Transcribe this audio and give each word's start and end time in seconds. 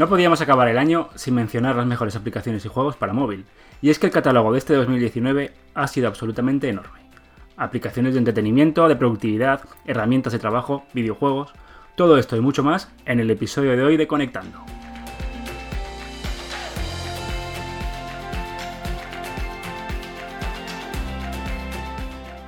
No 0.00 0.08
podíamos 0.08 0.40
acabar 0.40 0.66
el 0.68 0.78
año 0.78 1.10
sin 1.14 1.34
mencionar 1.34 1.76
las 1.76 1.84
mejores 1.84 2.16
aplicaciones 2.16 2.64
y 2.64 2.68
juegos 2.68 2.96
para 2.96 3.12
móvil, 3.12 3.44
y 3.82 3.90
es 3.90 3.98
que 3.98 4.06
el 4.06 4.12
catálogo 4.12 4.50
de 4.50 4.58
este 4.58 4.72
2019 4.72 5.52
ha 5.74 5.86
sido 5.88 6.08
absolutamente 6.08 6.70
enorme. 6.70 7.00
Aplicaciones 7.58 8.14
de 8.14 8.20
entretenimiento, 8.20 8.88
de 8.88 8.96
productividad, 8.96 9.60
herramientas 9.84 10.32
de 10.32 10.38
trabajo, 10.38 10.86
videojuegos, 10.94 11.52
todo 11.96 12.16
esto 12.16 12.34
y 12.34 12.40
mucho 12.40 12.62
más 12.62 12.90
en 13.04 13.20
el 13.20 13.30
episodio 13.30 13.76
de 13.76 13.82
hoy 13.82 13.98
de 13.98 14.06
Conectando. 14.06 14.60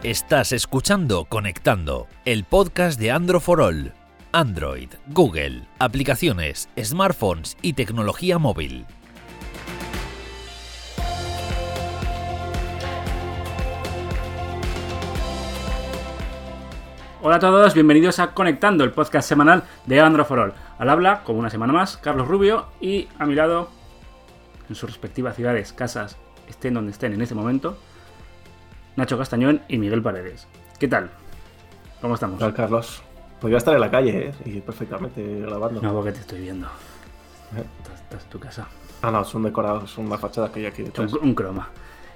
Estás 0.03 0.53
escuchando 0.53 1.27
Conectando, 1.27 2.07
el 2.25 2.45
podcast 2.45 2.99
de 2.99 3.11
Andro 3.11 3.43
All 3.47 3.93
Android, 4.35 4.89
Google, 5.09 5.69
aplicaciones, 5.79 6.71
smartphones 6.83 7.55
y 7.61 7.75
tecnología 7.75 8.39
móvil. 8.39 8.87
Hola 17.21 17.37
a 17.37 17.39
todos, 17.41 17.75
bienvenidos 17.75 18.21
a 18.21 18.33
Conectando, 18.33 18.85
el 18.85 18.93
podcast 18.93 19.29
semanal 19.29 19.65
de 19.85 20.01
Android 20.01 20.25
for 20.25 20.39
All. 20.39 20.55
Al 20.79 20.89
habla, 20.89 21.23
como 21.25 21.39
una 21.39 21.51
semana 21.51 21.75
más, 21.75 21.99
Carlos 21.99 22.27
Rubio 22.27 22.69
y 22.81 23.09
a 23.19 23.27
mi 23.27 23.35
lado, 23.35 23.69
en 24.71 24.75
sus 24.75 24.89
respectivas 24.89 25.37
ciudades, 25.37 25.75
casas, 25.75 26.17
estén 26.49 26.73
donde 26.73 26.93
estén 26.93 27.13
en 27.13 27.21
este 27.21 27.35
momento, 27.35 27.77
Nacho 28.97 29.19
Castañón 29.19 29.61
y 29.69 29.77
Miguel 29.77 30.01
Paredes. 30.01 30.49
¿Qué 30.79 30.89
tal? 30.89 31.11
¿Cómo 32.01 32.15
estamos? 32.15 32.41
Hola, 32.41 32.55
Carlos? 32.55 33.03
Podría 33.43 33.59
estar 33.59 33.75
en 33.75 33.81
la 33.81 33.91
calle, 33.91 34.29
¿eh? 34.29 34.35
Y 34.45 34.61
perfectamente 34.61 35.41
grabando. 35.41 35.83
No, 35.83 35.93
porque 35.93 36.13
te 36.13 36.21
estoy 36.21 36.43
viendo. 36.43 36.69
¿Eh? 37.57 37.65
Estás, 38.05 38.23
en 38.23 38.31
tu 38.31 38.39
casa. 38.39 38.69
Ah, 39.03 39.11
no, 39.11 39.25
son 39.25 39.43
decorados, 39.43 39.91
son 39.91 40.09
las 40.09 40.21
fachadas 40.21 40.53
que 40.53 40.61
hay 40.61 40.67
aquí 40.67 40.85
detrás. 40.85 41.13
Un, 41.13 41.31
un, 41.31 41.35
croma. 41.35 41.69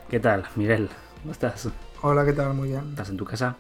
¿Qué 0.09 0.21
tal, 0.21 0.45
Miguel? 0.55 0.89
¿Cómo 1.23 1.33
estás? 1.33 1.69
Hola, 2.03 2.25
¿qué 2.25 2.33
tal? 2.33 2.55
Muy 2.55 2.69
bien. 2.69 2.91
¿Estás 2.91 3.09
en 3.09 3.17
tu 3.17 3.25
casa? 3.25 3.57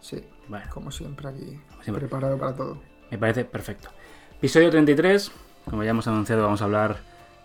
Sí. 0.00 0.24
Bueno. 0.46 0.66
Como 0.72 0.92
siempre 0.92 1.28
aquí, 1.28 1.58
siempre. 1.82 2.06
preparado 2.06 2.38
para 2.38 2.54
todo. 2.54 2.78
Me 3.10 3.18
parece 3.18 3.44
perfecto. 3.44 3.88
Episodio 4.36 4.70
33. 4.70 5.32
Como 5.68 5.82
ya 5.82 5.90
hemos 5.90 6.06
anunciado, 6.06 6.44
vamos 6.44 6.62
a 6.62 6.66
hablar. 6.66 6.98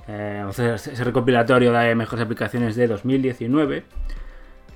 Eh, 0.07 0.37
vamos 0.41 0.59
a 0.59 0.75
hacer 0.75 0.93
ese 0.93 1.03
recopilatorio 1.03 1.71
de 1.71 1.95
mejores 1.95 2.23
aplicaciones 2.23 2.75
de 2.75 2.85
2019 2.85 3.83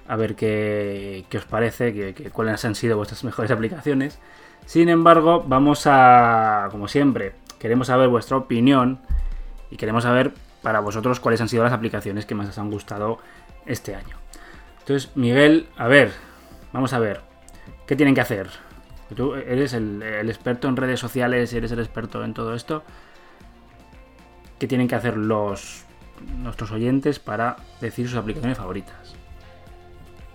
a 0.09 0.15
ver 0.15 0.35
qué, 0.35 1.23
qué 1.29 1.37
os 1.37 1.45
parece, 1.45 1.93
qué, 1.93 2.31
cuáles 2.31 2.65
han 2.65 2.75
sido 2.75 2.97
vuestras 2.97 3.23
mejores 3.29 3.51
aplicaciones. 3.51 4.19
Sin 4.65 4.89
embargo, 4.89 5.43
vamos 5.47 5.83
a, 5.85 6.67
como 6.71 6.87
siempre, 6.87 7.33
queremos 7.59 7.87
saber 7.87 8.09
vuestra 8.09 8.37
opinión 8.37 8.99
y 9.71 9.77
queremos 9.77 10.03
saber 10.03 10.33
para 10.63 10.79
vosotros 10.79 11.19
cuáles 11.19 11.39
han 11.41 11.47
sido 11.47 11.63
las 11.63 11.73
aplicaciones 11.73 12.25
que 12.25 12.35
más 12.35 12.49
os 12.49 12.57
han 12.57 12.71
gustado 12.71 13.19
este 13.65 13.95
año. 13.95 14.17
Entonces, 14.79 15.15
Miguel, 15.15 15.67
a 15.77 15.87
ver, 15.87 16.11
vamos 16.73 16.93
a 16.93 16.99
ver, 16.99 17.21
¿qué 17.85 17.95
tienen 17.95 18.15
que 18.15 18.21
hacer? 18.21 18.49
Tú 19.15 19.35
eres 19.35 19.73
el, 19.73 20.01
experto 20.27 20.67
en 20.67 20.75
redes 20.75 20.99
sociales, 20.99 21.53
eres 21.53 21.71
el 21.71 21.79
experto 21.79 22.23
en 22.23 22.33
todo 22.33 22.55
esto. 22.55 22.83
¿Qué 24.57 24.67
tienen 24.67 24.87
que 24.87 24.95
hacer 24.95 25.17
los 25.17 25.85
nuestros 26.37 26.71
oyentes 26.71 27.19
para 27.19 27.57
decir 27.79 28.07
sus 28.07 28.17
aplicaciones 28.17 28.57
favoritas? 28.57 29.18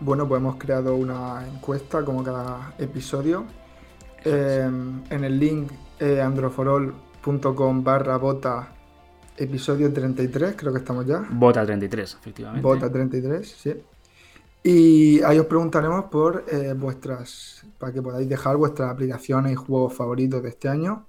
Bueno, 0.05 0.29
pues 0.29 0.41
hemos 0.41 0.57
creado 0.57 0.95
una 0.95 1.47
encuesta 1.49 2.05
como 2.05 2.23
cada 2.23 2.75
episodio 2.79 3.47
Em, 4.25 5.03
en 5.11 5.25
el 5.25 5.39
link 5.39 5.71
eh, 5.99 6.21
androforol.com 6.21 7.85
barra 7.85 8.17
bota 8.17 8.73
episodio 9.37 9.93
33, 9.93 10.55
creo 10.57 10.73
que 10.73 10.79
estamos 10.79 11.07
ya. 11.07 11.27
Bota 11.31 11.65
33, 11.65 12.17
efectivamente. 12.21 12.63
Bota 12.63 12.91
33, 12.91 13.47
sí. 13.47 13.75
Y 14.63 15.21
ahí 15.23 15.39
os 15.39 15.45
preguntaremos 15.45 16.07
por 16.07 16.45
eh, 16.51 16.73
vuestras, 16.73 17.67
para 17.79 17.93
que 17.93 18.01
podáis 18.01 18.27
dejar 18.27 18.57
vuestras 18.57 18.91
aplicaciones 18.91 19.53
y 19.53 19.57
juegos 19.57 19.93
favoritos 19.93 20.43
de 20.43 20.49
este 20.49 20.71
año. 20.71 21.07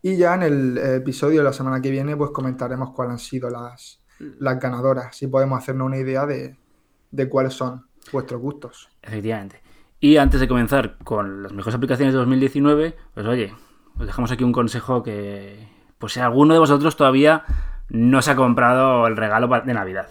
Y 0.00 0.16
ya 0.16 0.34
en 0.34 0.42
el 0.42 0.78
episodio 0.78 1.40
de 1.40 1.44
la 1.44 1.52
semana 1.52 1.82
que 1.82 1.90
viene, 1.90 2.16
pues 2.16 2.30
comentaremos 2.30 2.92
cuáles 2.92 3.12
han 3.12 3.18
sido 3.18 3.50
las, 3.50 4.00
las 4.38 4.58
ganadoras, 4.58 5.14
si 5.16 5.26
podemos 5.26 5.58
hacernos 5.58 5.86
una 5.86 5.98
idea 5.98 6.24
de, 6.24 6.56
de 7.10 7.28
cuáles 7.28 7.52
son 7.52 7.86
vuestros 8.12 8.40
gustos. 8.40 8.88
Efectivamente. 9.02 9.60
Y 10.00 10.18
antes 10.18 10.40
de 10.40 10.48
comenzar 10.48 10.96
con 11.02 11.42
las 11.42 11.52
mejores 11.52 11.74
aplicaciones 11.76 12.12
de 12.12 12.18
2019, 12.18 12.96
pues 13.14 13.26
oye, 13.26 13.54
os 13.98 14.06
dejamos 14.06 14.30
aquí 14.30 14.44
un 14.44 14.52
consejo 14.52 15.02
que, 15.02 15.68
pues 15.98 16.12
si 16.12 16.20
alguno 16.20 16.52
de 16.52 16.60
vosotros 16.60 16.96
todavía 16.96 17.44
no 17.88 18.22
se 18.22 18.32
ha 18.32 18.36
comprado 18.36 19.06
el 19.06 19.16
regalo 19.16 19.48
de 19.64 19.74
Navidad. 19.74 20.08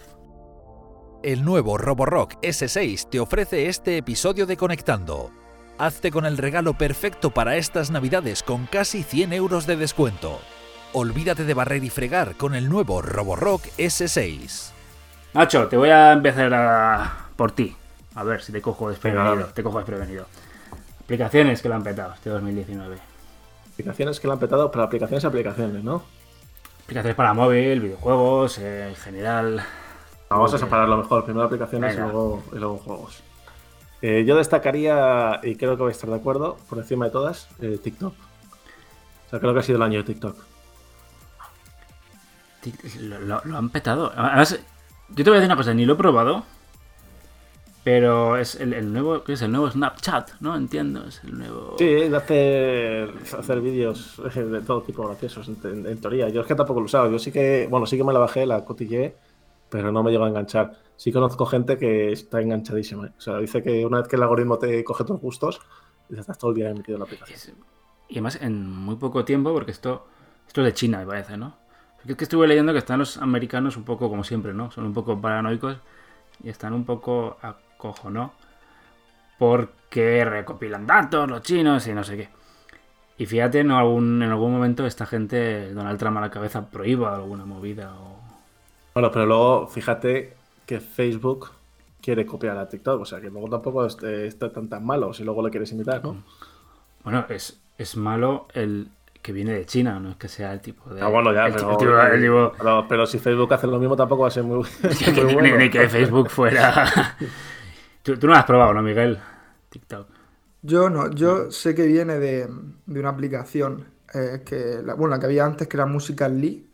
El 1.21 1.45
nuevo 1.45 1.77
Roborock 1.77 2.33
S6 2.41 3.09
te 3.09 3.19
ofrece 3.19 3.67
este 3.67 3.97
episodio 3.97 4.45
de 4.45 4.57
Conectando. 4.57 5.31
Hazte 5.77 6.11
con 6.11 6.25
el 6.25 6.37
regalo 6.37 6.73
perfecto 6.73 7.31
para 7.31 7.55
estas 7.55 7.91
Navidades 7.91 8.43
con 8.43 8.65
casi 8.65 9.03
100 9.03 9.33
euros 9.33 9.65
de 9.65 9.75
descuento. 9.75 10.39
Olvídate 10.91 11.45
de 11.45 11.53
barrer 11.53 11.83
y 11.83 11.89
fregar 11.89 12.35
con 12.35 12.55
el 12.55 12.69
nuevo 12.69 13.01
Roborock 13.01 13.63
S6. 13.77 14.71
Nacho, 15.33 15.67
te 15.67 15.77
voy 15.77 15.89
a 15.89 16.13
empezar 16.13 16.53
a... 16.53 17.29
por 17.35 17.51
ti. 17.51 17.75
A 18.15 18.23
ver 18.23 18.41
si 18.41 18.51
te 18.51 18.61
cojo 18.61 18.89
desprevenido. 18.89 19.47
Te 19.47 19.63
cojo 19.63 19.77
desprevenido. 19.77 20.25
Aplicaciones 21.03 21.61
que 21.61 21.69
la 21.69 21.75
han 21.75 21.83
petado 21.83 22.13
este 22.13 22.29
2019. 22.29 22.97
Aplicaciones 23.73 24.19
que 24.19 24.27
la 24.27 24.33
han 24.33 24.39
petado, 24.39 24.71
pero 24.71 24.83
aplicaciones 24.83 25.25
aplicaciones, 25.25 25.83
¿no? 25.83 26.03
Aplicaciones 26.83 27.15
para 27.15 27.33
móvil, 27.33 27.79
videojuegos, 27.79 28.57
eh, 28.59 28.89
en 28.89 28.95
general. 28.95 29.63
Vamos 30.29 30.53
a 30.53 30.57
separar 30.57 30.87
lo 30.87 30.97
mejor. 30.97 31.25
Primero 31.25 31.45
aplicaciones 31.45 31.95
y 31.95 31.99
luego, 31.99 32.77
juegos. 32.77 33.23
Eh, 34.01 34.25
yo 34.25 34.35
destacaría, 34.35 35.39
y 35.43 35.55
creo 35.55 35.77
que 35.77 35.83
vais 35.83 35.95
a 35.95 35.97
estar 35.97 36.09
de 36.09 36.17
acuerdo, 36.17 36.57
por 36.69 36.77
encima 36.77 37.05
de 37.05 37.11
todas, 37.11 37.47
eh, 37.61 37.79
TikTok. 37.81 38.13
O 38.13 39.29
sea, 39.29 39.39
creo 39.39 39.53
que 39.53 39.59
ha 39.61 39.63
sido 39.63 39.77
el 39.77 39.83
año 39.83 39.99
de 39.99 40.03
TikTok. 40.03 40.35
Lo, 42.99 43.41
lo, 43.43 43.57
han 43.57 43.69
petado. 43.69 44.11
Además, 44.15 44.59
yo 45.09 45.23
te 45.23 45.29
voy 45.29 45.37
a 45.37 45.41
decir 45.41 45.49
una 45.49 45.57
cosa, 45.57 45.73
ni 45.73 45.85
lo 45.85 45.93
he 45.93 45.97
probado. 45.97 46.43
Pero 47.83 48.37
es 48.37 48.55
el, 48.55 48.93
nuevo, 48.93 49.23
¿qué 49.23 49.33
es? 49.33 49.41
El 49.41 49.51
nuevo 49.51 49.69
Snapchat, 49.69 50.39
¿no? 50.39 50.55
Entiendo, 50.55 51.03
es 51.05 51.21
el 51.25 51.37
nuevo... 51.37 51.75
Sí, 51.77 51.85
de 51.85 52.15
hacer, 52.15 53.13
hacer 53.37 53.59
vídeos 53.59 54.21
de 54.33 54.61
todo 54.61 54.83
tipo 54.83 55.05
graciosos, 55.05 55.49
en, 55.49 55.97
teoría. 55.97 56.29
Yo 56.29 56.41
es 56.41 56.47
que 56.47 56.55
tampoco 56.55 56.79
lo 56.79 56.85
usado. 56.85 57.11
Yo 57.11 57.19
sí 57.19 57.31
que, 57.31 57.67
bueno, 57.69 57.85
sí 57.85 57.97
que 57.97 58.05
me 58.05 58.13
la 58.13 58.19
bajé, 58.19 58.45
la 58.45 58.63
cotillé, 58.63 59.15
pero 59.69 59.91
no 59.91 60.01
me 60.01 60.11
llegó 60.11 60.23
a 60.23 60.29
enganchar. 60.29 60.79
Sí 60.95 61.11
conozco 61.11 61.45
gente 61.45 61.77
que 61.77 62.13
está 62.13 62.41
enganchadísima. 62.41 63.07
¿eh? 63.07 63.11
O 63.17 63.21
sea, 63.21 63.37
dice 63.39 63.61
que 63.61 63.85
una 63.85 63.97
vez 63.97 64.07
que 64.07 64.15
el 64.15 64.23
algoritmo 64.23 64.57
te 64.57 64.81
coge 64.85 65.03
tus 65.03 65.19
gustos, 65.19 65.59
estás 66.09 66.37
todo 66.37 66.51
el 66.51 66.55
día 66.55 66.73
metido 66.73 66.95
en 66.95 66.99
la 66.99 67.05
aplicación. 67.05 67.57
Y 68.07 68.13
además 68.13 68.39
en 68.41 68.65
muy 68.65 68.95
poco 68.95 69.25
tiempo, 69.25 69.51
porque 69.51 69.71
esto, 69.71 70.07
esto 70.47 70.61
es 70.61 70.65
de 70.65 70.73
China, 70.73 70.99
me 70.99 71.07
parece, 71.07 71.35
¿no? 71.35 71.57
Es 72.07 72.15
que 72.15 72.23
estuve 72.23 72.47
leyendo 72.47 72.71
que 72.71 72.79
están 72.79 72.99
los 72.99 73.17
americanos 73.17 73.75
un 73.75 73.83
poco 73.83 74.09
como 74.09 74.23
siempre, 74.23 74.53
¿no? 74.53 74.71
Son 74.71 74.85
un 74.85 74.93
poco 74.93 75.19
paranoicos 75.19 75.77
y 76.43 76.49
están 76.49 76.73
un 76.73 76.85
poco 76.85 77.37
cojo, 77.41 77.55
¿no? 78.09 78.33
Porque 79.37 80.23
recopilan 80.25 80.87
datos 80.87 81.29
los 81.29 81.41
chinos 81.41 81.87
y 81.87 81.93
no 81.93 82.03
sé 82.03 82.17
qué. 82.17 82.29
Y 83.17 83.25
fíjate, 83.25 83.59
en 83.59 83.71
algún, 83.71 84.21
en 84.21 84.29
algún 84.29 84.51
momento 84.51 84.85
esta 84.85 85.05
gente, 85.05 85.71
Donald 85.73 85.99
Trump 85.99 86.17
a 86.17 86.21
la 86.21 86.31
cabeza, 86.31 86.69
prohíba 86.69 87.15
alguna 87.15 87.45
movida 87.45 87.93
o... 87.93 88.19
Bueno, 88.93 89.11
pero 89.11 89.25
luego 89.25 89.67
fíjate 89.67 90.35
que 90.65 90.79
Facebook 90.79 91.51
quiere 92.01 92.25
copiar 92.25 92.57
a 92.57 92.67
TikTok, 92.67 93.01
o 93.01 93.05
sea 93.05 93.21
que 93.21 93.29
luego 93.29 93.49
tampoco 93.49 93.85
está 93.85 94.51
tan, 94.51 94.69
tan 94.69 94.85
malo 94.85 95.13
si 95.13 95.23
luego 95.23 95.43
le 95.43 95.49
quieres 95.49 95.71
imitar, 95.71 96.03
¿no? 96.03 96.23
Bueno, 97.03 97.25
es, 97.29 97.59
es 97.77 97.97
malo 97.97 98.47
el 98.53 98.89
que 99.21 99.31
viene 99.31 99.53
de 99.53 99.65
China, 99.65 99.99
no 99.99 100.11
es 100.11 100.17
que 100.17 100.27
sea 100.27 100.51
el 100.51 100.59
tipo 100.59 100.93
de. 100.93 101.01
Ah, 101.01 101.07
bueno, 101.07 101.33
ya, 101.33 101.45
pero, 101.45 102.85
pero, 102.89 103.05
si 103.07 103.19
Facebook 103.19 103.53
hace 103.53 103.67
lo 103.67 103.79
mismo 103.79 103.95
tampoco 103.95 104.23
va 104.23 104.27
a 104.27 104.31
ser 104.31 104.43
muy, 104.43 104.65
bueno. 105.33 105.57
ni, 105.57 105.69
que 105.69 105.87
Facebook 105.87 106.29
fuera. 106.29 107.15
Tú, 108.03 108.17
no 108.21 108.27
lo 108.27 108.35
has 108.35 108.43
probado, 108.43 108.73
¿no, 108.73 108.81
Miguel? 108.81 109.17
TikTok. 109.69 110.09
Yo 110.61 110.89
no, 110.89 111.09
yo 111.09 111.49
sé 111.51 111.73
que 111.73 111.87
viene 111.87 112.19
de, 112.19 112.49
una 112.87 113.09
aplicación 113.09 113.85
eh, 114.13 114.43
que, 114.45 114.81
la, 114.83 114.93
bueno, 114.93 115.15
la 115.15 115.19
que 115.19 115.25
había 115.27 115.45
antes 115.45 115.69
que 115.69 115.77
era 115.77 115.85
Musical.ly, 115.85 116.69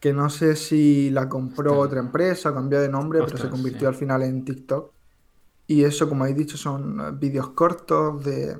que 0.00 0.12
no 0.12 0.28
sé 0.28 0.56
si 0.56 1.10
la 1.10 1.28
compró 1.28 1.78
otra 1.78 2.00
empresa, 2.00 2.52
cambió 2.52 2.80
de 2.80 2.88
nombre, 2.88 3.20
pero 3.24 3.38
se 3.38 3.48
convirtió 3.48 3.88
al 3.88 3.94
final 3.94 4.22
en 4.22 4.44
TikTok. 4.44 4.92
Y 5.68 5.84
eso, 5.84 6.08
como 6.08 6.24
habéis 6.24 6.38
dicho, 6.38 6.56
son 6.56 7.00
eh, 7.00 7.10
vídeos 7.12 7.50
cortos 7.50 8.24
de... 8.24 8.56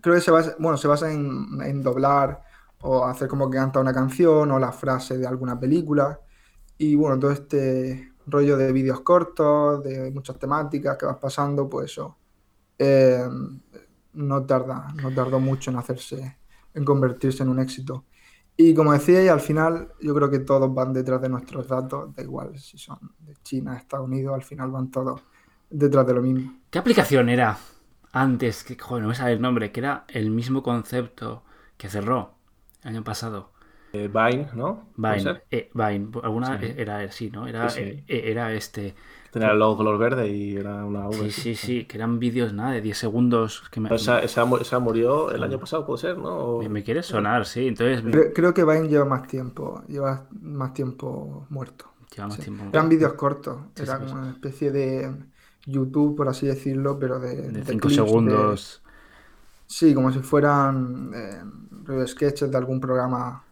Creo 0.00 0.16
que 0.16 0.20
se 0.20 0.30
basa, 0.32 0.56
bueno, 0.58 0.76
se 0.76 0.88
basa 0.88 1.10
en, 1.10 1.60
en 1.62 1.82
doblar 1.82 2.42
o 2.80 3.04
hacer 3.06 3.28
como 3.28 3.48
que 3.48 3.56
canta 3.56 3.80
una 3.80 3.94
canción 3.94 4.50
o 4.50 4.58
la 4.58 4.72
frase 4.72 5.16
de 5.16 5.26
alguna 5.26 5.58
película. 5.58 6.20
Y 6.76 6.96
bueno, 6.96 7.18
todo 7.18 7.30
este 7.30 8.15
rollo 8.26 8.56
de 8.56 8.72
vídeos 8.72 9.00
cortos, 9.00 9.82
de 9.82 10.10
muchas 10.10 10.38
temáticas 10.38 10.96
que 10.96 11.06
vas 11.06 11.16
pasando, 11.16 11.68
pues 11.68 11.92
eso 11.92 12.16
eh, 12.78 13.26
no 14.14 14.44
tarda, 14.44 14.88
no 15.00 15.12
tardó 15.14 15.40
mucho 15.40 15.70
en 15.70 15.76
hacerse, 15.76 16.38
en 16.74 16.84
convertirse 16.84 17.42
en 17.42 17.48
un 17.50 17.60
éxito. 17.60 18.04
Y 18.56 18.74
como 18.74 18.92
decía, 18.92 19.32
al 19.32 19.40
final 19.40 19.92
yo 20.00 20.14
creo 20.14 20.30
que 20.30 20.38
todos 20.38 20.72
van 20.72 20.92
detrás 20.92 21.20
de 21.20 21.28
nuestros 21.28 21.68
datos, 21.68 22.14
da 22.14 22.22
igual 22.22 22.58
si 22.58 22.78
son 22.78 22.98
de 23.20 23.34
China, 23.42 23.76
Estados 23.76 24.06
Unidos, 24.06 24.34
al 24.34 24.42
final 24.42 24.70
van 24.70 24.90
todos 24.90 25.22
detrás 25.68 26.06
de 26.06 26.14
lo 26.14 26.22
mismo. 26.22 26.60
¿Qué 26.70 26.78
aplicación 26.78 27.28
era 27.28 27.58
antes? 28.12 28.64
Que, 28.64 28.78
joder, 28.78 29.02
no 29.02 29.08
me 29.08 29.14
sabe 29.14 29.32
el 29.32 29.42
nombre, 29.42 29.72
que 29.72 29.80
era 29.80 30.04
el 30.08 30.30
mismo 30.30 30.62
concepto 30.62 31.44
que 31.76 31.88
cerró 31.88 32.34
el 32.82 32.90
año 32.90 33.04
pasado. 33.04 33.52
Eh, 33.96 34.08
Vine, 34.08 34.48
¿no? 34.54 34.88
Vine, 34.96 35.42
eh, 35.50 35.70
Vine, 35.72 36.08
alguna 36.22 36.60
era 36.60 37.10
sí, 37.10 37.30
¿no? 37.30 37.46
Era, 37.46 37.68
eh, 37.76 38.04
era 38.06 38.52
este. 38.52 38.94
Tenía 39.30 39.50
el 39.50 39.58
logo 39.58 39.78
color 39.78 39.98
verde 39.98 40.28
y 40.28 40.56
era 40.56 40.84
una 40.84 41.08
V. 41.08 41.30
Sí, 41.30 41.30
sí, 41.30 41.54
sí, 41.54 41.84
que 41.84 41.96
eran 41.96 42.18
vídeos, 42.18 42.52
nada, 42.52 42.72
de 42.72 42.80
10 42.80 42.96
segundos. 42.96 43.62
Que 43.70 43.80
me... 43.80 43.94
esa, 43.94 44.20
esa, 44.20 44.78
murió 44.78 45.30
el 45.30 45.42
año 45.42 45.58
pasado, 45.58 45.84
puede 45.84 46.00
ser, 46.00 46.18
¿no? 46.18 46.60
Me, 46.68 46.82
quiere 46.82 47.02
sonar, 47.02 47.44
sí. 47.44 47.66
Entonces... 47.66 48.02
Creo, 48.34 48.54
que 48.54 48.64
Vine 48.64 48.88
lleva 48.88 49.04
más 49.04 49.26
tiempo, 49.26 49.82
lleva 49.88 50.26
más 50.40 50.72
tiempo 50.72 51.46
muerto. 51.50 51.86
Lleva 52.14 52.28
más 52.28 52.38
tiempo 52.38 52.64
Eran 52.72 52.88
vídeos 52.88 53.12
cortos, 53.14 53.58
era 53.76 53.98
como 53.98 54.12
una 54.12 54.30
especie 54.30 54.70
de 54.70 55.14
YouTube, 55.66 56.16
por 56.16 56.28
así 56.28 56.46
decirlo, 56.46 56.98
pero 56.98 57.18
de... 57.18 57.62
5 57.64 57.90
segundos. 57.90 58.82
Sí, 59.66 59.92
como 59.92 60.12
si 60.12 60.20
fueran 60.20 61.10
eh, 61.14 62.06
sketches 62.06 62.50
de 62.50 62.56
algún 62.56 62.80
programa 62.80 63.45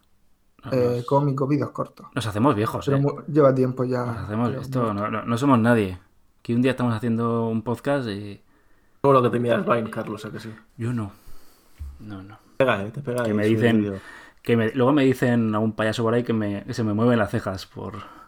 eh, 0.71 1.03
cómico, 1.05 1.47
vídeos 1.47 1.71
cortos. 1.71 2.07
Nos 2.13 2.25
hacemos 2.25 2.55
viejos, 2.55 2.87
¿eh? 2.87 3.01
Lleva 3.27 3.53
tiempo 3.53 3.83
ya. 3.83 4.05
Nos 4.05 4.17
hacemos 4.17 4.53
esto, 4.53 4.93
no, 4.93 5.09
no, 5.09 5.37
somos 5.37 5.59
nadie. 5.59 5.99
Que 6.41 6.53
un 6.53 6.61
día 6.61 6.71
estamos 6.71 6.93
haciendo 6.93 7.47
un 7.47 7.61
podcast 7.61 8.07
y. 8.07 8.41
Todo 9.01 9.13
lo 9.13 9.21
que 9.23 9.29
te 9.29 9.39
miras 9.39 9.65
Vine, 9.65 9.89
Carlos, 9.89 10.25
¿a 10.25 10.31
que 10.31 10.39
sí? 10.39 10.53
Yo 10.77 10.93
no. 10.93 11.11
No, 11.99 12.23
no. 12.23 12.37
Te 12.37 12.65
pega, 12.65 12.83
¿eh? 12.83 12.91
Te 12.91 13.01
pega. 13.01 13.23
Que 13.23 13.33
me 13.33 13.45
dicen. 13.45 13.99
Que 14.41 14.55
me, 14.55 14.71
luego 14.71 14.91
me 14.91 15.03
dicen 15.03 15.55
a 15.55 15.59
un 15.59 15.73
payaso 15.73 16.03
por 16.03 16.13
ahí 16.13 16.23
que, 16.23 16.33
me, 16.33 16.63
que 16.63 16.73
se 16.73 16.83
me 16.83 16.93
mueven 16.93 17.19
las 17.19 17.31
cejas 17.31 17.65
por. 17.65 17.95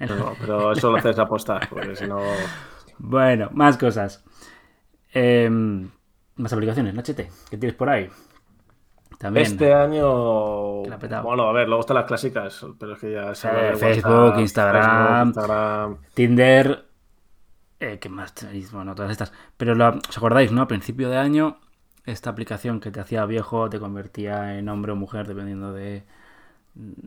No, 0.00 0.32
pero 0.40 0.72
eso 0.72 0.92
lo 0.92 0.98
haces 0.98 1.18
apostar, 1.18 1.68
porque 1.68 1.96
si 1.96 2.06
no. 2.06 2.20
Bueno, 2.98 3.48
más 3.52 3.76
cosas. 3.76 4.24
Em, 5.12 5.90
más 6.36 6.52
aplicaciones, 6.52 6.94
Nachete, 6.94 7.30
¿qué 7.50 7.56
tienes 7.56 7.76
por 7.76 7.88
ahí? 7.88 8.08
Este 9.20 9.74
año. 9.74 10.82
Bueno, 11.22 11.48
a 11.48 11.52
ver, 11.52 11.66
luego 11.66 11.80
están 11.80 11.96
las 11.96 12.06
clásicas, 12.06 12.64
pero 12.78 12.92
es 12.92 13.00
que 13.00 13.12
ya 13.12 13.32
eh, 13.32 13.76
Facebook, 13.76 14.38
Instagram, 14.38 15.32
Tinder. 16.14 16.84
Eh, 17.80 17.98
¿Qué 18.00 18.08
más 18.08 18.32
Bueno, 18.72 18.94
todas 18.94 19.10
estas. 19.10 19.32
Pero 19.56 19.74
¿os 19.74 20.16
acordáis, 20.16 20.52
no? 20.52 20.62
A 20.62 20.68
principio 20.68 21.10
de 21.10 21.16
año, 21.16 21.58
esta 22.04 22.30
aplicación 22.30 22.80
que 22.80 22.92
te 22.92 23.00
hacía 23.00 23.24
viejo 23.26 23.68
te 23.68 23.80
convertía 23.80 24.56
en 24.56 24.68
hombre 24.68 24.92
o 24.92 24.96
mujer 24.96 25.26
dependiendo 25.26 25.72
de, 25.72 26.04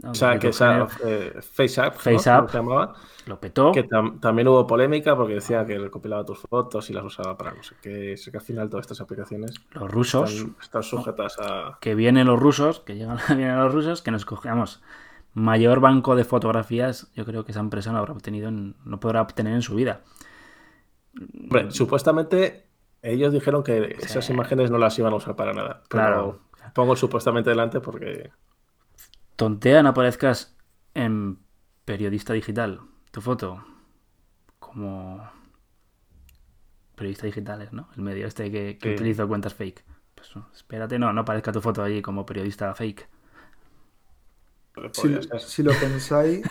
o 0.04 0.14
sea, 0.14 0.38
que 0.38 0.50
esa 0.50 0.88
eh, 1.06 1.40
FaceApp, 1.42 1.96
Face 1.96 2.30
lo 3.26 3.40
petó. 3.40 3.72
Que 3.72 3.84
también 4.20 4.48
hubo 4.48 4.68
polémica 4.68 5.16
porque 5.16 5.36
decía 5.36 5.66
que 5.66 5.78
recopilaba 5.78 6.26
tus 6.26 6.40
fotos 6.40 6.90
y 6.90 6.94
las 6.94 7.06
usaba 7.06 7.38
para 7.38 7.54
no 7.54 7.64
sé 7.64 7.76
qué. 7.82 8.18
Sé 8.18 8.32
que 8.32 8.38
al 8.38 8.44
final 8.44 8.70
todas 8.70 8.84
estas 8.84 9.00
aplicaciones. 9.00 9.54
Los 9.72 9.90
rusos. 9.90 10.46
Están, 10.62 10.84
sujetas 10.84 11.38
a. 11.40 11.78
Que 11.80 11.96
vienen 11.96 12.28
los 12.28 12.40
rusos, 12.40 12.82
que 12.82 12.96
llegan 12.96 13.18
vienen 13.30 13.58
los 13.58 13.74
rusos, 13.74 14.02
que 14.02 14.12
nos 14.12 14.26
cogemos 14.26 14.82
mayor 15.34 15.80
banco 15.80 16.16
de 16.16 16.26
fotografías. 16.26 17.10
Yo 17.16 17.26
creo 17.26 17.46
que 17.46 17.52
esa 17.52 17.62
empresa 17.62 17.92
no 17.92 18.00
habrá 18.00 18.14
obtenido, 18.14 18.52
no 18.52 19.00
podrá 19.00 19.22
obtener 19.22 19.54
en 19.54 19.62
su 19.62 19.76
vida. 19.76 20.02
supuestamente 21.70 22.66
ellos 23.02 23.32
dijeron 23.32 23.64
que 23.64 23.96
esas 24.00 24.30
imágenes 24.30 24.70
no 24.70 24.78
las 24.78 24.98
iban 25.00 25.14
a 25.14 25.16
usar 25.16 25.36
para 25.36 25.54
nada. 25.54 25.84
Claro. 25.88 26.40
Pongo 26.74 26.96
supuestamente 26.96 27.50
delante 27.50 27.80
porque 27.80 28.32
tontea 29.42 29.82
no 29.82 29.90
aparezcas 29.90 30.56
en 30.94 31.40
periodista 31.84 32.32
digital, 32.32 32.80
tu 33.10 33.22
foto, 33.22 33.66
como 34.60 35.28
periodistas 36.94 37.26
digitales, 37.26 37.74
¿no? 37.74 37.90
El 37.98 38.04
medio 38.04 38.28
este 38.28 38.52
que, 38.52 38.78
que 38.78 38.94
utiliza 38.94 39.26
cuentas 39.26 39.56
fake. 39.56 39.84
Pues 40.14 40.30
espérate, 40.54 41.00
no, 41.00 41.12
no 41.12 41.22
aparezca 41.22 41.52
tu 41.52 41.60
foto 41.60 41.82
allí 41.82 42.04
como 42.04 42.24
periodista 42.24 42.76
fake. 42.76 43.10
Si, 44.92 45.64
lo 45.64 45.74
pensáis, 45.74 46.44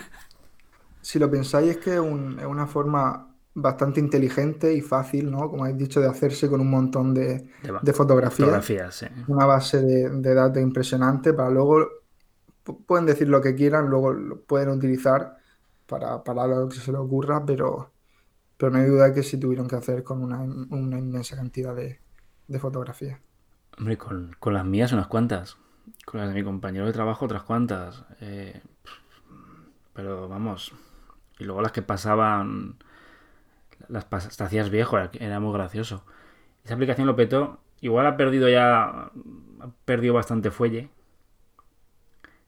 si 0.99 1.17
lo 1.17 1.31
pensáis 1.31 1.69
es 1.69 1.77
que 1.77 1.93
es, 1.93 1.99
una 2.01 2.67
forma 2.67 3.33
bastante 3.53 4.01
inteligente 4.01 4.73
y 4.73 4.81
fácil, 4.81 5.31
¿no? 5.31 5.49
Como 5.49 5.63
habéis 5.63 5.77
dicho, 5.77 6.01
de 6.01 6.09
hacerse 6.09 6.49
con 6.49 6.59
un 6.59 6.69
montón 6.69 7.13
de, 7.13 7.47
fotografías. 7.93 9.05
Una 9.29 9.45
base 9.45 9.81
de, 9.81 10.09
de 10.09 10.33
datos 10.33 10.61
impresionante 10.61 11.31
para 11.31 11.49
luego 11.49 12.00
pueden 12.63 13.05
decir 13.05 13.27
lo 13.27 13.41
que 13.41 13.55
quieran, 13.55 13.87
luego 13.87 14.13
lo 14.13 14.41
pueden 14.41 14.69
utilizar 14.69 15.37
para, 15.87 16.23
para 16.23 16.47
lo 16.47 16.69
que 16.69 16.77
se 16.77 16.91
les 16.91 17.01
ocurra, 17.01 17.45
pero, 17.45 17.91
pero 18.57 18.71
no 18.71 18.79
hay 18.79 18.85
duda 18.85 19.13
que 19.13 19.23
sí 19.23 19.39
tuvieron 19.39 19.67
que 19.67 19.75
hacer 19.75 20.03
con 20.03 20.23
una, 20.23 20.43
inmensa 20.97 21.35
cantidad 21.35 21.75
de, 21.75 21.99
fotografías. 22.59 23.19
Hombre, 23.77 23.97
con, 23.97 24.35
las 24.45 24.65
mías 24.65 24.91
unas 24.91 25.07
cuantas. 25.07 25.57
Con 26.05 26.19
las 26.19 26.29
de 26.29 26.35
mi 26.35 26.43
compañero 26.43 26.85
de 26.85 26.93
trabajo 26.93 27.25
otras 27.25 27.43
cuantas. 27.43 28.03
Eh, 28.19 28.61
pero 29.93 30.27
vamos. 30.27 30.73
Y 31.39 31.45
luego 31.45 31.61
las 31.61 31.71
que 31.71 31.81
pasaban. 31.81 32.75
Las 33.87 34.07
te 34.09 34.43
hacías 34.43 34.69
viejo, 34.69 34.97
era, 34.97 35.39
muy 35.39 35.53
gracioso. 35.53 36.03
Esa 36.63 36.75
aplicación 36.75 37.07
lo 37.07 37.15
petó. 37.15 37.59
Igual 37.79 38.05
ha 38.05 38.17
perdido 38.17 38.47
ya. 38.49 39.09
Ha 39.59 40.11
bastante 40.13 40.51
fuelle 40.51 40.89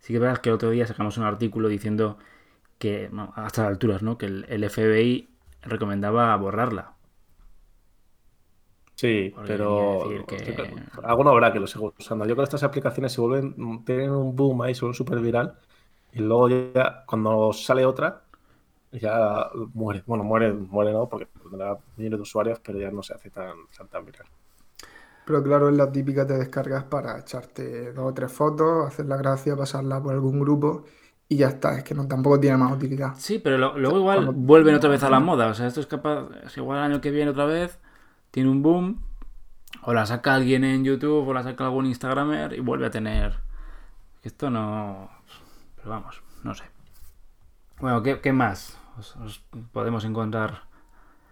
Sí 0.03 0.11
que 0.11 0.17
es 0.17 0.21
verdad 0.21 0.39
que 0.39 0.49
el 0.49 0.55
otro 0.55 0.69
día 0.69 0.85
sacamos 0.85 1.17
un 1.17 1.23
artículo 1.23 1.69
diciendo 1.69 2.17
que, 2.77 3.09
a 3.35 3.47
estas 3.47 3.67
alturas, 3.67 4.03
¿no? 4.03 4.17
Que 4.17 4.25
el, 4.25 4.69
FBI 4.69 5.29
recomendaba 5.61 6.35
borrarla. 6.35 6.95
Sí, 8.95 9.33
pero 9.45 10.03
alguno 11.03 11.29
habrá 11.29 11.53
que 11.53 11.61
lo 11.61 11.67
siga 11.67 11.85
usando. 11.97 12.25
Yo 12.25 12.35
creo 12.35 12.43
que 12.43 12.49
estas 12.49 12.63
aplicaciones 12.63 13.13
se 13.13 13.21
vuelven, 13.21 13.85
tienen 13.85 14.11
un 14.11 14.35
boom 14.35 14.63
ahí, 14.63 14.75
son 14.75 14.93
súper 14.93 15.19
viral, 15.19 15.57
y 16.11 16.19
luego 16.19 16.49
ya 16.49 17.05
cuando 17.05 17.53
sale 17.53 17.85
otra, 17.85 18.23
ya 18.91 19.51
muere. 19.73 20.03
Bueno, 20.05 20.25
muere, 20.25 20.51
muere 20.51 20.91
no, 20.91 21.07
porque 21.07 21.27
tendrá 21.49 21.77
millones 21.95 22.17
de 22.19 22.23
usuarios, 22.23 22.59
pero 22.59 22.77
ya 22.77 22.91
no 22.91 23.03
se 23.03 23.13
hace 23.13 23.29
tan, 23.29 23.55
tan 23.89 24.05
viral. 24.05 24.27
Pero 25.25 25.41
claro, 25.41 25.69
es 25.69 25.77
la 25.77 25.91
típica 25.91 26.27
te 26.27 26.33
descargas 26.33 26.83
para 26.83 27.19
echarte 27.19 27.93
dos 27.93 28.11
o 28.11 28.13
tres 28.13 28.31
fotos, 28.31 28.87
hacer 28.87 29.05
la 29.05 29.17
gracia, 29.17 29.55
pasarla 29.55 30.01
por 30.01 30.13
algún 30.13 30.39
grupo 30.39 30.83
y 31.29 31.37
ya 31.37 31.47
está. 31.47 31.77
Es 31.77 31.83
que 31.83 31.95
no 31.95 32.07
tampoco 32.07 32.39
tiene 32.39 32.57
más 32.57 32.73
utilidad. 32.73 33.13
Sí, 33.17 33.39
pero 33.39 33.57
luego 33.77 33.97
igual 33.97 34.29
vuelven 34.33 34.75
otra 34.75 34.89
vez 34.89 35.03
a 35.03 35.09
la 35.09 35.19
moda. 35.19 35.47
O 35.47 35.53
sea, 35.53 35.67
esto 35.67 35.79
es 35.79 35.87
capaz, 35.87 36.27
es 36.45 36.57
igual 36.57 36.79
el 36.79 36.83
año 36.85 37.01
que 37.01 37.11
viene 37.11 37.31
otra 37.31 37.45
vez, 37.45 37.79
tiene 38.31 38.49
un 38.49 38.61
boom, 38.61 39.01
o 39.83 39.93
la 39.93 40.05
saca 40.05 40.35
alguien 40.35 40.63
en 40.63 40.83
YouTube, 40.83 41.27
o 41.27 41.33
la 41.33 41.43
saca 41.43 41.65
algún 41.65 41.85
Instagramer 41.85 42.53
y 42.53 42.59
vuelve 42.59 42.85
a 42.85 42.91
tener. 42.91 43.39
Esto 44.21 44.49
no. 44.49 45.09
Pero 45.75 45.89
vamos, 45.89 46.21
no 46.43 46.53
sé. 46.53 46.63
Bueno, 47.79 48.01
¿qué, 48.03 48.31
más 48.31 48.79
os 48.97 49.43
podemos 49.71 50.05
encontrar? 50.05 50.63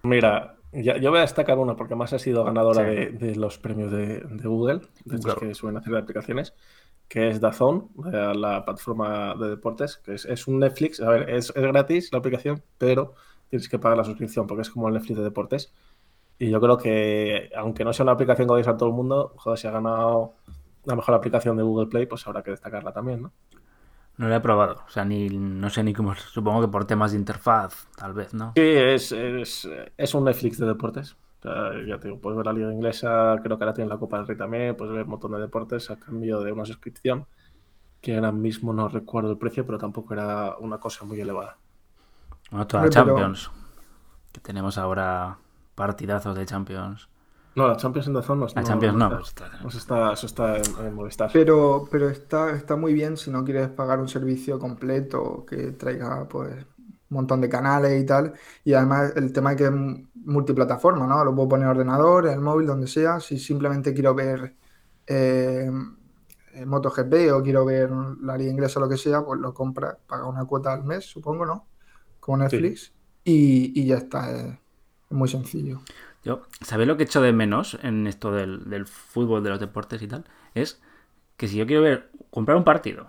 Mira, 0.04 0.56
yo 0.74 1.10
voy 1.10 1.20
a 1.20 1.22
destacar 1.22 1.58
una 1.58 1.76
porque 1.76 1.96
más 1.96 2.14
ha 2.14 2.20
sido 2.20 2.44
ganadora 2.44 2.84
de, 2.84 3.36
los 3.36 3.58
premios 3.58 3.92
de, 3.92 4.22
Google, 4.44 4.82
de 5.06 5.16
estos 5.18 5.36
que 5.36 5.54
suelen 5.54 5.78
hacer 5.78 5.96
aplicaciones, 5.96 6.54
que 7.08 7.30
es 7.30 7.42
Dazón, 7.42 7.90
la 7.96 8.64
plataforma 8.64 9.36
de 9.36 9.50
deportes, 9.50 9.98
que 9.98 10.14
es, 10.14 10.48
un 10.48 10.60
Netflix. 10.60 11.02
A 11.02 11.10
ver, 11.10 11.30
es, 11.30 11.52
gratis 11.54 12.12
la 12.14 12.20
aplicación, 12.20 12.64
pero 12.78 13.14
tienes 13.50 13.68
que 13.68 13.80
pagar 13.80 13.98
la 13.98 14.06
suscripción 14.06 14.48
porque 14.48 14.62
es 14.62 14.70
como 14.70 14.88
el 14.88 14.94
Netflix 14.94 15.18
de 15.18 15.24
deportes. 15.24 15.74
Y 16.40 16.50
yo 16.50 16.60
creo 16.62 16.78
que, 16.78 17.52
aunque 17.56 17.84
no 17.84 17.94
sea 17.94 18.04
una 18.04 18.14
aplicación 18.14 18.48
que 18.48 18.70
a 18.70 18.78
todo 18.78 18.90
el 18.90 18.96
mundo, 18.96 19.34
joder, 19.36 19.60
si 19.60 19.68
ha 19.68 19.72
ganado 19.72 20.34
la 20.86 20.96
mejor 20.96 21.16
aplicación 21.16 21.58
de 21.58 21.64
Google 21.64 21.88
Play, 21.88 22.06
pues 22.06 22.26
habrá 22.26 22.42
que 22.42 22.52
destacarla 22.52 22.92
también, 22.92 23.22
¿no? 23.22 23.32
No 24.22 24.28
lo 24.28 24.36
he 24.36 24.40
probado, 24.40 24.84
o 24.86 24.90
sea, 24.92 25.04
ni, 25.04 25.30
no 25.30 25.72
sé 25.72 25.84
ni 25.84 25.96
cómo, 25.96 26.14
supongo 26.14 26.62
que 26.62 26.68
por 26.68 26.86
temas 26.86 27.12
de 27.12 27.18
interfaz, 27.18 27.88
tal 27.98 28.14
vez, 28.14 28.36
¿no? 28.36 28.54
Sí, 28.56 28.62
es, 28.62 29.12
es, 29.12 30.14
un 30.14 30.26
Netflix 30.26 30.60
de 30.60 30.68
deportes. 30.68 31.18
ya 31.44 31.98
te 31.98 32.08
digo, 32.08 32.20
puedes 32.20 32.38
ver 32.38 32.46
la 32.46 32.54
liga 32.54 32.72
inglesa, 32.72 33.36
creo 33.42 33.58
que 33.58 33.64
ahora 33.64 33.74
tiene 33.74 33.90
la 33.90 33.98
Copa 33.98 34.18
del 34.18 34.28
Rey 34.28 34.38
también, 34.38 34.78
puedes 34.78 34.94
ver 34.94 35.06
un 35.06 35.10
montón 35.10 35.32
de 35.32 35.40
deportes 35.40 35.90
a 35.90 35.96
cambio 35.96 36.40
de 36.42 36.52
una 36.52 36.66
suscripción, 36.66 37.26
que 38.00 38.14
ahora 38.14 38.32
mismo 38.32 38.74
no 38.74 38.90
recuerdo 38.90 39.32
el 39.32 39.40
precio, 39.40 39.66
pero 39.66 39.80
tampoco 39.80 40.14
era 40.14 40.56
una 40.60 40.78
cosa 40.78 41.04
muy 41.04 41.20
elevada. 41.20 41.58
Bueno, 42.52 42.68
toda 42.68 42.84
la 42.84 42.90
Champions, 42.92 43.50
que 44.32 44.40
tenemos 44.40 44.78
ahora 44.78 45.40
partidazos 45.74 46.36
de 46.36 46.46
Champions. 46.46 47.10
No, 47.56 47.68
la 47.68 47.76
Champions 47.76 48.08
en 48.08 48.14
Dazón 48.14 48.40
no 48.40 48.46
está. 48.46 48.62
La 48.62 48.68
Champions 48.68 48.98
no, 48.98 49.20
está, 49.20 50.14
eso 50.14 50.26
está 50.26 50.58
en, 50.58 50.94
Movistar. 50.94 51.30
Pero, 51.34 51.88
pero 51.92 52.10
está, 52.10 52.52
está 52.52 52.76
muy 52.76 52.94
bien 52.94 53.18
si 53.18 53.30
no 53.30 53.44
quieres 53.44 53.70
pagar 53.70 54.00
un 54.00 54.08
servicio 54.08 54.58
completo 54.58 55.46
que 55.46 55.74
traiga 55.74 56.28
pues 56.30 56.54
un 56.56 56.66
montón 57.10 57.42
de 57.42 57.50
canales 57.50 58.02
y 58.02 58.06
tal. 58.06 58.34
Y 58.64 58.74
además 58.74 59.14
el 59.16 59.34
tema 59.34 59.52
es 59.52 59.58
que 59.58 59.66
es 59.66 59.72
multiplataforma, 60.16 61.06
¿no? 61.06 61.24
Lo 61.26 61.36
puedo 61.36 61.50
poner 61.50 61.66
en 61.66 61.72
ordenador, 61.72 62.28
en 62.28 62.34
el 62.34 62.42
móvil, 62.42 62.68
donde 62.68 62.88
sea. 62.88 63.20
Si 63.20 63.38
simplemente 63.38 63.94
quiero 63.94 64.16
ver 64.16 64.56
eh, 65.08 65.70
eh, 66.54 66.66
MotoGP 66.66 67.34
o 67.34 67.42
quiero 67.42 67.66
ver 67.66 67.90
la 68.22 68.38
liga 68.38 68.52
inglesa 68.52 68.80
o 68.80 68.84
lo 68.84 68.90
que 68.90 68.98
sea, 68.98 69.24
pues 69.24 69.40
lo 69.40 69.54
compras, 69.54 69.98
paga 70.08 70.26
una 70.26 70.46
cuota 70.46 70.74
al 70.74 70.84
mes, 70.84 71.06
supongo, 71.06 71.46
¿no? 71.46 71.68
Como 72.20 72.38
Netflix, 72.38 72.94
y, 73.24 73.86
ya 73.86 73.98
está, 73.98 74.32
es, 74.32 74.58
muy 75.10 75.28
sencillo. 75.28 75.82
Yo, 76.24 76.44
¿sabéis 76.62 76.88
lo 76.88 76.98
que 76.98 77.04
echo 77.04 77.22
de 77.22 77.34
menos 77.34 77.78
en 77.82 78.06
esto 78.06 78.32
del, 78.32 78.70
del, 78.70 78.86
fútbol, 78.86 79.44
de 79.44 79.50
los 79.50 79.60
deportes 79.60 80.02
y 80.02 80.08
tal? 80.08 80.24
Es 80.54 80.82
que 81.38 81.48
si 81.48 81.58
yo 81.58 81.66
quiero 81.66 81.82
ver, 81.82 82.10
comprar 82.30 82.58
un 82.58 82.64
partido, 82.64 83.08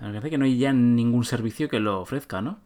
me 0.00 0.08
parece 0.08 0.30
que 0.30 0.38
no 0.38 0.44
hay 0.44 0.58
ya 0.58 0.72
ningún 0.72 1.24
servicio 1.24 1.68
que 1.68 1.78
lo 1.78 2.00
ofrezca, 2.00 2.42
¿no? 2.42 2.58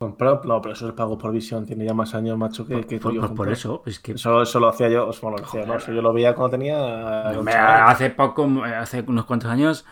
no, 0.00 0.16
pero 0.16 0.72
eso 0.72 0.86
es 0.86 0.94
pago 0.94 1.18
por 1.18 1.32
visión, 1.32 1.66
tiene 1.66 1.84
ya 1.84 1.92
más 1.92 2.14
años, 2.14 2.38
macho, 2.38 2.64
que, 2.66 2.86
que 2.86 2.98
por, 2.98 3.18
pues 3.18 3.32
por 3.32 3.50
eso, 3.50 3.82
es 3.84 3.98
que... 3.98 4.12
Eso, 4.12 4.42
eso 4.42 4.60
lo 4.60 4.68
hacía 4.68 4.88
yo, 4.88 5.10
bueno, 5.20 5.38
lo 5.38 5.44
hacía, 5.44 5.66
no, 5.66 5.78
yo 5.78 6.02
lo 6.02 6.12
veía 6.12 6.34
cuando 6.34 6.56
tenía... 6.56 7.88
hace 7.88 8.10
poco, 8.10 8.48
hace 8.64 9.04
unos 9.06 9.24
cuantos 9.24 9.50
años, 9.50 9.84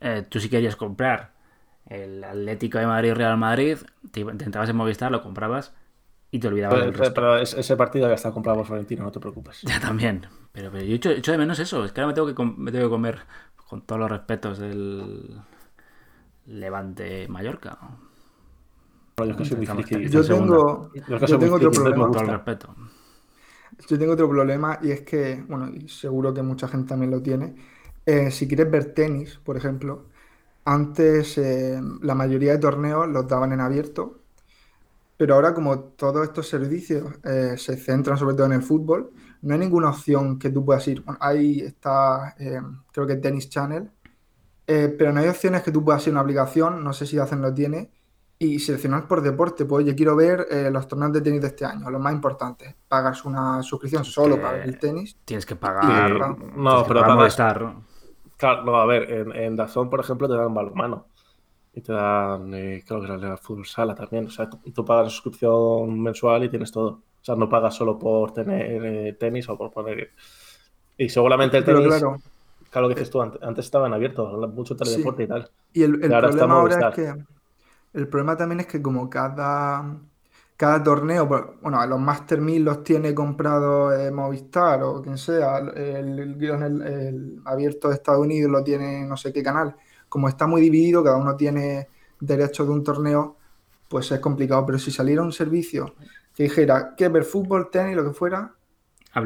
eh, 0.00 0.24
tú 0.28 0.40
si 0.40 0.48
querías 0.48 0.76
comprar 0.76 1.32
el 1.86 2.24
Atlético 2.24 2.78
de 2.78 2.86
Madrid 2.86 3.12
Real 3.12 3.36
Madrid, 3.36 3.78
te 4.10 4.20
intentabas 4.20 4.70
en 4.70 4.76
Movistar, 4.76 5.12
lo 5.12 5.22
comprabas 5.22 5.74
y 6.30 6.38
te 6.38 6.48
olvidabas 6.48 6.74
pero, 6.74 6.86
del 6.86 6.94
resto. 6.94 7.14
Pero 7.14 7.36
ese 7.38 7.76
partido 7.76 8.08
ya 8.08 8.14
está 8.14 8.32
comprado 8.32 8.58
por 8.58 8.66
Florentino, 8.66 9.04
no 9.04 9.12
te 9.12 9.20
preocupes. 9.20 9.62
Ya 9.66 9.80
también, 9.80 10.26
pero, 10.52 10.70
pero 10.70 10.84
yo 10.84 10.94
echo, 10.94 11.32
de 11.32 11.38
menos 11.38 11.58
eso, 11.58 11.84
es 11.84 11.92
que 11.92 12.00
ahora 12.00 12.08
me 12.08 12.14
tengo 12.14 12.34
que, 12.34 12.60
me 12.60 12.72
tengo 12.72 12.86
que 12.86 12.90
comer, 12.90 13.18
con 13.68 13.82
todos 13.82 14.00
los 14.00 14.10
respetos, 14.10 14.58
del 14.58 15.40
Levante 16.46 17.28
Mallorca. 17.28 17.78
Yo, 19.16 20.24
tengo, 20.24 20.90
yo 20.92 21.38
tengo 21.38 21.54
otro 21.56 21.70
problema. 21.70 22.10
Yo 23.88 23.98
tengo 23.98 24.12
otro 24.12 24.28
problema 24.28 24.78
y 24.82 24.90
es 24.90 25.02
que, 25.02 25.44
bueno, 25.48 25.70
y 25.72 25.88
seguro 25.88 26.34
que 26.34 26.42
mucha 26.42 26.66
gente 26.68 26.88
también 26.88 27.10
lo 27.10 27.22
tiene. 27.22 27.54
Eh, 28.06 28.30
si 28.30 28.48
quieres 28.48 28.70
ver 28.70 28.92
tenis, 28.92 29.38
por 29.42 29.56
ejemplo, 29.56 30.06
antes 30.64 31.38
eh, 31.38 31.80
la 32.02 32.14
mayoría 32.14 32.52
de 32.52 32.58
torneos 32.58 33.08
los 33.08 33.28
daban 33.28 33.52
en 33.52 33.60
abierto, 33.60 34.23
pero 35.16 35.34
ahora 35.34 35.54
como 35.54 35.78
todos 35.80 36.24
estos 36.24 36.48
servicios 36.48 37.04
eh, 37.24 37.54
se 37.56 37.76
centran 37.76 38.18
sobre 38.18 38.34
todo 38.34 38.46
en 38.46 38.52
el 38.52 38.62
fútbol, 38.62 39.12
no 39.42 39.54
hay 39.54 39.60
ninguna 39.60 39.90
opción 39.90 40.38
que 40.38 40.50
tú 40.50 40.64
puedas 40.64 40.86
ir. 40.88 41.02
Bueno, 41.02 41.18
ahí 41.20 41.60
está, 41.60 42.34
creo 42.92 43.06
que 43.06 43.16
Tennis 43.16 43.50
Channel, 43.50 43.90
pero 44.66 45.12
no 45.12 45.20
hay 45.20 45.28
opciones 45.28 45.62
que 45.62 45.70
tú 45.70 45.84
puedas 45.84 46.06
ir 46.06 46.12
a 46.12 46.12
una 46.12 46.20
aplicación, 46.22 46.82
no 46.82 46.94
sé 46.94 47.04
si 47.04 47.18
hacen 47.18 47.42
lo 47.42 47.52
tiene, 47.52 47.90
y 48.38 48.58
seleccionar 48.58 49.06
por 49.06 49.22
deporte. 49.22 49.64
Pues 49.64 49.86
yo 49.86 49.94
quiero 49.94 50.16
ver 50.16 50.46
eh, 50.50 50.70
los 50.70 50.88
torneos 50.88 51.12
de 51.12 51.20
tenis 51.20 51.40
de 51.40 51.48
este 51.48 51.64
año, 51.64 51.90
los 51.90 52.00
más 52.00 52.12
importantes. 52.12 52.74
Pagas 52.88 53.24
una 53.24 53.62
suscripción 53.62 54.04
solo 54.04 54.40
para 54.40 54.62
el 54.62 54.78
tenis. 54.78 55.16
Tienes 55.24 55.46
que 55.46 55.56
pagar. 55.56 56.36
no, 56.56 56.84
pero 56.86 57.00
para 57.00 57.26
estar. 57.26 57.74
Claro, 58.36 58.64
no, 58.64 58.76
a 58.76 58.86
ver, 58.86 59.10
en, 59.10 59.32
en 59.32 59.56
Dazón, 59.56 59.88
por 59.88 60.00
ejemplo, 60.00 60.28
te 60.28 60.34
dan 60.34 60.52
balonmano. 60.52 61.06
Y 61.76 61.80
te 61.80 61.92
dan, 61.92 62.54
eh, 62.54 62.84
creo 62.86 63.00
que 63.00 63.08
la 63.08 63.36
fútbol 63.36 63.66
sala 63.66 63.94
también. 63.94 64.26
O 64.26 64.30
sea, 64.30 64.48
tú, 64.48 64.84
pagas 64.84 65.06
la 65.06 65.10
suscripción 65.10 66.00
mensual 66.00 66.44
y 66.44 66.48
tienes 66.48 66.70
todo. 66.70 66.88
O 66.90 67.24
sea, 67.24 67.34
no 67.34 67.48
pagas 67.48 67.74
solo 67.74 67.98
por 67.98 68.32
tener 68.32 68.84
eh, 68.84 69.12
tenis 69.14 69.48
o 69.48 69.58
por 69.58 69.72
poner. 69.72 70.12
Y 70.96 71.08
seguramente 71.08 71.58
el 71.58 71.64
tenis. 71.64 71.86
claro. 71.86 72.16
claro, 72.70 72.88
lo 72.88 72.94
que 72.94 73.00
dices 73.00 73.10
tú, 73.10 73.20
antes, 73.20 73.64
estaban 73.64 73.92
abiertos, 73.92 74.52
mucho 74.52 74.76
teledeporte 74.76 75.24
y 75.24 75.26
tal. 75.26 75.50
Y 75.72 75.82
el, 75.82 75.98
problema 75.98 76.54
ahora 76.54 76.88
es 76.90 76.94
que 76.94 77.14
el 77.94 78.08
problema 78.08 78.36
también 78.36 78.60
es 78.60 78.66
que 78.66 78.82
como 78.82 79.08
cada, 79.08 79.96
cada 80.56 80.82
torneo, 80.82 81.26
bueno, 81.26 81.86
los 81.86 82.00
Master 82.00 82.40
1000 82.40 82.64
los 82.64 82.84
tiene 82.84 83.14
comprado 83.14 83.92
eh, 83.92 84.10
Movistar 84.10 84.82
o 84.82 85.00
quien 85.00 85.16
sea, 85.16 85.58
el, 85.58 86.18
el, 86.18 87.40
abierto 87.44 87.88
de 87.88 87.94
Estados 87.94 88.20
Unidos 88.20 88.50
lo 88.50 88.62
tiene 88.62 89.04
no 89.06 89.16
sé 89.16 89.32
qué 89.32 89.42
canal. 89.42 89.76
Como 90.14 90.28
está 90.28 90.46
muy 90.46 90.60
dividido, 90.60 91.02
cada 91.02 91.16
uno 91.16 91.34
tiene 91.34 91.88
derecho 92.20 92.64
de 92.64 92.70
un 92.70 92.84
torneo, 92.84 93.36
pues 93.88 94.12
es 94.12 94.20
complicado. 94.20 94.64
Pero 94.64 94.78
si 94.78 94.92
saliera 94.92 95.22
un 95.22 95.32
servicio 95.32 95.96
que 96.36 96.44
dijera 96.44 96.94
que 96.96 97.08
ver 97.08 97.24
fútbol, 97.24 97.68
tenis, 97.68 97.96
lo 97.96 98.04
que 98.04 98.12
fuera, 98.12 98.52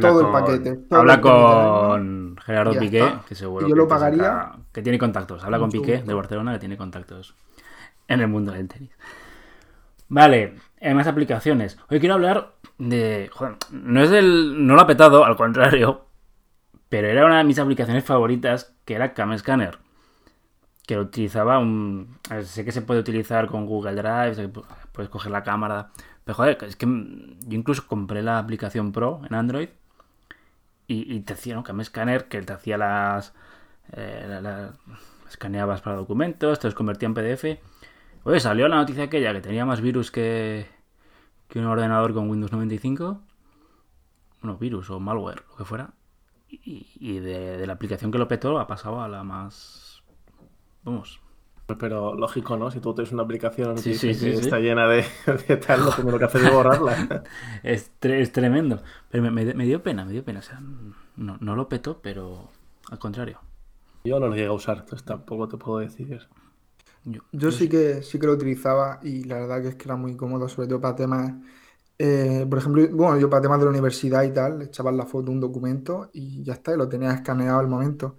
todo 0.01 0.23
el 0.23 0.33
paquete. 0.33 0.87
habla 0.89 1.21
con 1.21 2.39
Gerardo 2.43 2.73
Piqué, 2.79 3.07
que 3.29 3.35
seguro 3.35 3.69
yo 3.69 3.77
lo 3.77 3.87
pagaría. 3.87 4.53
que 4.73 4.81
tiene 4.81 4.99
contactos. 4.99 5.45
Habla 5.45 5.59
con 5.59 5.71
Piqué 5.71 6.01
de 6.01 6.15
Barcelona, 6.15 6.55
que 6.55 6.61
tiene 6.61 6.79
contactos 6.79 7.35
en 8.07 8.21
el 8.23 8.29
mundo 8.29 8.53
del 8.53 8.67
tenis. 8.67 8.93
Vale, 10.09 10.55
hay 10.81 10.95
más 10.95 11.07
aplicaciones. 11.07 11.77
Hoy 11.91 12.01
quiero 12.01 12.15
hablar 12.15 12.55
de. 12.79 13.29
Joder, 13.31 13.57
no 13.73 14.03
es 14.03 14.09
del. 14.09 14.67
No 14.67 14.75
lo 14.75 14.81
ha 14.81 14.87
petado, 14.87 15.23
al 15.23 15.37
contrario. 15.37 16.07
Pero 16.89 17.09
era 17.09 17.27
una 17.27 17.37
de 17.37 17.45
mis 17.45 17.59
aplicaciones 17.59 18.05
favoritas, 18.05 18.75
que 18.87 18.95
era 18.95 19.13
Cam 19.13 19.37
Scanner. 19.37 19.87
Que 20.89 20.97
lo 20.97 21.03
utilizaba 21.03 21.61
un. 21.61 22.19
sé 22.43 22.65
que 22.65 22.73
se 22.73 22.83
puede 22.83 23.01
utilizar 23.01 23.47
con 23.47 23.67
Google 23.67 23.95
Drive, 23.95 24.49
puedes 24.93 25.09
coger 25.11 25.31
la 25.31 25.45
cámara. 25.45 25.91
Pero 26.25 26.35
joder, 26.35 26.59
es 26.65 26.77
que 26.77 26.87
yo 26.87 27.57
incluso 27.57 27.87
compré 27.87 28.23
la 28.23 28.41
aplicación 28.41 28.91
Pro 28.93 29.21
en 29.29 29.35
Android. 29.37 29.69
Y, 30.91 31.21
te 31.21 31.35
hacía, 31.35 31.55
¿no? 31.55 31.63
Cam 31.63 31.85
Scanner, 31.85 32.29
que 32.29 32.41
te 32.41 32.53
hacía 32.55 32.79
las. 32.79 33.35
Eh, 33.93 34.71
escaneabas 35.29 35.83
para 35.83 35.97
documentos, 35.97 36.59
te 36.59 36.67
los 36.67 36.75
convertía 36.75 37.07
en 37.07 37.15
PDF. 37.15 37.61
Oye, 38.25 38.41
salió 38.41 38.69
la 38.69 38.77
noticia 38.77 39.05
aquella 39.05 39.33
que 39.33 39.41
tenía 39.41 39.65
más 39.65 39.81
virus 39.81 40.11
que, 40.11 40.67
que 41.49 41.59
un 41.59 41.67
ordenador 41.67 42.15
con 42.15 42.29
Windows 42.29 42.53
95. 42.53 43.21
Bueno, 44.43 44.59
virus 44.59 44.91
o 44.91 45.01
malware, 45.01 45.45
lo 45.51 45.57
que 45.57 45.65
fuera. 45.65 45.91
Y, 46.49 47.19
de, 47.19 47.67
la 47.67 47.75
aplicación 47.75 48.11
que 48.11 48.19
lo 48.19 48.29
petó 48.29 48.59
ha 48.59 48.67
pasado 48.67 49.03
a 49.03 49.09
la 49.09 49.23
más. 49.23 49.98
Vamos. 50.89 51.21
Pero 51.79 52.15
lógico, 52.15 52.57
¿no? 52.57 52.71
Si 52.71 52.81
tú 52.81 52.95
tienes 52.95 53.13
una 53.13 53.25
aplicación 53.25 53.77
que 53.77 53.91
está 53.91 54.59
llena 54.59 54.89
de, 54.89 55.05
tal, 55.59 55.85
lo 55.85 55.91
primero 55.91 56.19
que 56.19 56.25
hace 56.25 56.39
es 56.39 56.51
borrarla. 56.55 57.25
es, 57.63 57.93
tremendo. 58.33 58.81
Pero 59.11 59.31
me, 59.31 59.45
dio 59.45 59.83
pena, 59.83 60.07
me 60.07 60.13
dio 60.13 60.25
pena. 60.25 60.39
O 60.39 60.43
sea, 60.43 60.63
no, 61.17 61.37
no 61.41 61.57
lo 61.57 61.69
petó, 61.69 62.01
pero 62.01 62.49
al 62.91 62.99
contrario. 62.99 63.41
Yo 64.05 64.19
no 64.19 64.29
lo 64.29 64.35
llegué 64.35 64.47
a 64.47 64.53
usar, 64.53 64.79
entonces 64.79 65.05
tampoco 65.05 65.47
te 65.47 65.59
puedo 65.59 65.81
decir 65.81 66.11
eso. 66.11 66.29
Yo, 67.33 67.51
sí 67.51 67.69
que 67.69 68.03
sí 68.03 68.19
que 68.19 68.27
lo 68.27 68.33
utilizaba 68.33 69.01
y 69.03 69.25
la 69.25 69.41
verdad 69.41 69.63
que 69.63 69.69
es 69.69 69.75
que 69.75 69.85
era 69.85 69.97
muy 69.97 70.17
cómodo, 70.17 70.49
sobre 70.49 70.69
todo 70.69 70.81
para 70.81 70.97
temas, 70.97 71.35
eh, 71.99 72.47
por 72.49 72.59
ejemplo, 72.59 72.87
bueno, 72.93 73.19
yo 73.19 73.29
para 73.29 73.43
temas 73.43 73.59
de 73.59 73.65
la 73.65 73.71
universidad 73.71 74.23
y 74.25 74.33
tal, 74.33 74.63
echabas 74.63 74.95
la 74.95 75.05
foto 75.05 75.27
de 75.27 75.33
un 75.33 75.41
documento 75.41 76.11
y 76.13 76.43
ya 76.43 76.55
está, 76.55 76.75
y 76.75 76.79
lo 76.79 76.89
tenías 76.89 77.15
escaneado 77.15 77.59
al 77.59 77.69
momento. 77.69 78.17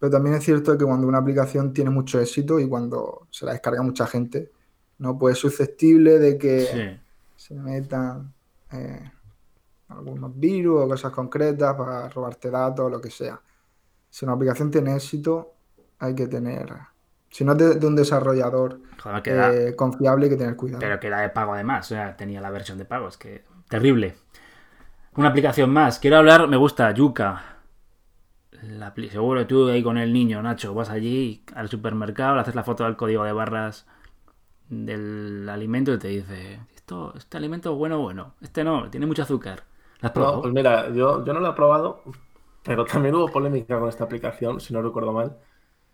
Pero 0.00 0.10
también 0.10 0.34
es 0.34 0.44
cierto 0.44 0.76
que 0.76 0.84
cuando 0.84 1.06
una 1.06 1.18
aplicación 1.18 1.72
tiene 1.72 1.90
mucho 1.90 2.18
éxito 2.18 2.58
y 2.58 2.66
cuando 2.66 3.28
se 3.30 3.46
la 3.46 3.52
descarga 3.52 3.82
mucha 3.82 4.06
gente, 4.06 4.50
no 4.98 5.16
pues 5.16 5.34
es 5.34 5.38
susceptible 5.38 6.18
de 6.18 6.36
que 6.38 6.98
se 7.36 7.54
metan 7.54 8.32
eh, 8.72 9.10
algunos 9.88 10.36
virus 10.40 10.80
o 10.80 10.88
cosas 10.88 11.12
concretas 11.12 11.74
para 11.74 12.08
robarte 12.08 12.50
datos 12.50 12.86
o 12.86 12.90
lo 12.90 13.00
que 13.00 13.10
sea. 13.10 13.40
Si 14.08 14.24
una 14.24 14.34
aplicación 14.34 14.70
tiene 14.70 14.96
éxito, 14.96 15.52
hay 15.98 16.14
que 16.14 16.26
tener 16.26 16.72
si 17.30 17.44
no 17.44 17.52
es 17.52 17.80
de, 17.80 17.86
un 17.86 17.94
desarrollador 17.94 18.80
eh, 19.24 19.74
confiable, 19.76 20.24
hay 20.24 20.30
que 20.30 20.36
tener 20.36 20.56
cuidado. 20.56 20.80
Pero 20.80 20.98
que 20.98 21.06
era 21.06 21.20
de 21.20 21.28
pago 21.28 21.54
además, 21.54 21.86
o 21.86 21.94
sea, 21.94 22.16
tenía 22.16 22.40
la 22.40 22.50
versión 22.50 22.76
de 22.76 22.84
pago, 22.84 23.06
es 23.06 23.16
que 23.16 23.44
terrible. 23.68 24.16
Una 25.14 25.28
aplicación 25.28 25.70
más. 25.70 25.98
Quiero 25.98 26.16
hablar, 26.16 26.48
me 26.48 26.56
gusta, 26.56 26.90
Yuka. 26.92 27.49
La, 28.62 28.92
seguro 29.10 29.46
tú 29.46 29.68
ahí 29.68 29.82
con 29.82 29.96
el 29.98 30.12
niño, 30.12 30.42
Nacho, 30.42 30.74
vas 30.74 30.90
allí 30.90 31.42
al 31.54 31.68
supermercado, 31.68 32.34
le 32.34 32.40
haces 32.42 32.54
la 32.54 32.64
foto 32.64 32.84
del 32.84 32.96
código 32.96 33.24
de 33.24 33.32
barras 33.32 33.86
del 34.68 35.48
alimento 35.48 35.94
y 35.94 35.98
te 35.98 36.08
dice, 36.08 36.60
esto, 36.74 37.14
este 37.16 37.36
alimento 37.36 37.72
es 37.72 37.78
bueno, 37.78 38.00
bueno. 38.00 38.34
Este 38.40 38.62
no, 38.62 38.90
tiene 38.90 39.06
mucho 39.06 39.22
azúcar. 39.22 39.64
¿La 40.00 40.08
has 40.08 40.12
probado? 40.12 40.42
pues 40.42 40.52
mira, 40.52 40.90
yo, 40.90 41.24
yo 41.24 41.32
no 41.32 41.40
lo 41.40 41.50
he 41.50 41.54
probado, 41.54 42.02
pero 42.62 42.84
también 42.84 43.14
hubo 43.14 43.28
polémica 43.28 43.78
con 43.78 43.88
esta 43.88 44.04
aplicación, 44.04 44.60
si 44.60 44.72
no 44.72 44.82
recuerdo 44.82 45.12
mal 45.12 45.36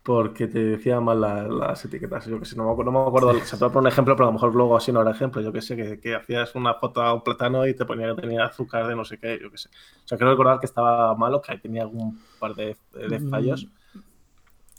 porque 0.07 0.47
te 0.47 0.61
decía 0.61 1.01
mal 1.01 1.21
las 1.21 1.85
etiquetas. 1.85 2.27
Yo 2.27 2.39
que 2.39 2.45
sé, 2.45 2.57
no 2.57 2.65
me 2.65 2.71
acuerdo, 2.71 2.93
no 2.93 3.03
me 3.03 3.09
acuerdo 3.09 3.35
se 3.41 3.57
te 3.57 3.61
va 3.65 3.67
a 3.67 3.73
poner 3.73 3.89
un 3.89 3.93
ejemplo, 3.93 4.15
pero 4.15 4.29
a 4.29 4.29
lo 4.29 4.35
mejor 4.35 4.55
luego 4.55 4.77
así 4.77 4.93
no 4.93 5.03
era 5.03 5.11
ejemplo. 5.11 5.43
Yo 5.43 5.53
que 5.53 5.61
sé, 5.61 5.99
que, 5.99 6.15
hacías 6.15 6.55
una 6.55 6.75
foto 6.75 7.03
a 7.03 7.13
un 7.13 7.23
plátano 7.23 7.67
y 7.67 7.75
te 7.75 7.85
ponía 7.85 8.15
que 8.15 8.23
tenía 8.23 8.45
azúcar 8.45 8.87
de 8.87 8.95
no 8.95 9.05
sé 9.05 9.19
qué, 9.19 9.37
yo 9.43 9.51
que 9.51 9.59
sé. 9.59 9.69
O 9.69 10.07
sea, 10.07 10.17
creo 10.17 10.31
recordar 10.31 10.61
que 10.61 10.67
estaba 10.67 11.13
malo, 11.17 11.43
que 11.43 11.59
tenía 11.59 11.83
algún 11.83 12.21
par 12.39 12.55
de, 12.55 12.77
mm. 12.95 13.31
fallos. 13.31 13.67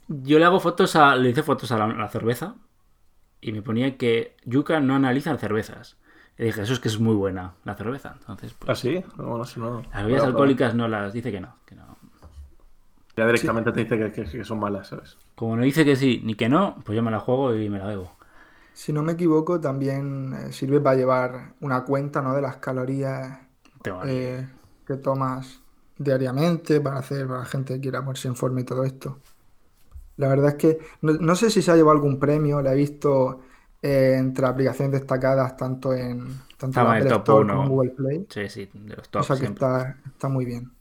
Yo 0.08 0.40
le 0.40 0.46
hago 0.46 0.62
fotos 0.62 0.96
a, 0.96 1.18
le 1.18 1.32
hice 1.32 1.44
fotos 1.44 1.74
a 1.74 1.86
la, 1.86 2.08
cerveza 2.08 2.56
y 3.42 3.52
me 3.52 3.62
ponía 3.62 3.98
que 3.98 4.38
Yuka 4.46 4.80
no 4.80 4.96
analiza 4.96 5.38
cervezas. 5.38 5.98
Y 6.38 6.46
dije, 6.46 6.62
eso 6.62 6.72
es 6.72 6.80
que 6.80 6.88
es 6.88 7.02
muy 7.02 7.16
buena 7.16 7.56
la 7.66 7.76
cerveza. 7.76 8.16
Entonces, 8.18 8.54
pues, 8.54 8.70
¿Ah, 8.70 8.76
sí? 8.76 9.04
No, 9.18 9.38
no, 9.38 9.84
Las 9.92 10.06
bebidas 10.06 10.24
alcohólicas 10.24 10.74
no 10.74 10.88
las 10.88 11.12
dice 11.12 11.34
que 11.34 11.42
no, 11.42 11.58
que 11.66 11.76
no. 11.76 11.97
Ya 13.18 13.26
directamente 13.26 13.72
te 13.72 13.84
dice 13.84 14.12
que, 14.12 14.44
son 14.44 14.60
malas, 14.60 14.90
¿sabes? 14.90 15.18
Como 15.34 15.58
no 15.58 15.64
dice 15.64 15.84
que 15.84 15.96
sí 15.96 16.22
ni 16.24 16.36
que 16.36 16.48
no, 16.50 16.76
pues 16.86 16.96
yo 16.96 17.02
me 17.02 17.10
la 17.10 17.20
juego 17.20 17.56
y 17.56 17.68
me 17.68 17.80
la 17.80 17.88
bebo. 17.88 18.12
Si 18.74 18.94
no 18.94 19.02
me 19.02 19.14
equivoco, 19.14 19.60
también 19.60 20.36
eh, 20.36 20.54
sirve 20.54 20.80
para 20.80 20.96
llevar 20.96 21.54
una 21.62 21.84
cuenta 21.84 22.22
¿no? 22.22 22.36
de 22.36 22.44
las 22.44 22.58
calorías 22.58 23.40
eh, 24.06 24.48
que 24.86 24.98
tomas 24.98 25.62
diariamente 25.98 26.80
para 26.80 27.00
hacer 27.00 27.26
para 27.26 27.40
la 27.40 27.46
gente 27.46 27.74
que 27.74 27.82
quiera 27.82 28.02
ponerse 28.02 28.28
en 28.28 28.36
forma 28.36 28.62
y 28.62 28.66
todo 28.66 28.84
esto. 28.84 29.18
La 30.18 30.28
verdad 30.28 30.50
es 30.50 30.56
que 30.56 30.80
no, 31.02 31.36
sé 31.36 31.50
si 31.50 31.64
se 31.64 31.72
ha 31.72 31.76
llevado 31.76 31.96
algún 31.96 32.20
premio, 32.20 32.62
la 32.62 32.74
he 32.74 32.76
visto 32.76 33.42
eh, 33.82 34.16
entre 34.20 34.46
aplicaciones 34.46 34.92
destacadas 34.92 35.58
tanto 35.58 35.92
en 35.92 36.40
tanto 36.58 36.80
en 36.82 36.88
Apple 36.88 37.16
Store 37.16 37.48
como 37.48 37.64
en 37.64 37.70
Google 37.70 37.90
Play. 37.92 38.28
Sí, 38.30 38.48
sí, 38.48 38.70
de 38.74 38.96
los 38.96 39.10
top. 39.10 39.22
O 39.22 39.26
sea 39.26 39.38
que 39.38 39.46
está, 39.46 39.98
está 40.06 40.30
muy 40.30 40.46
bien. 40.46 40.77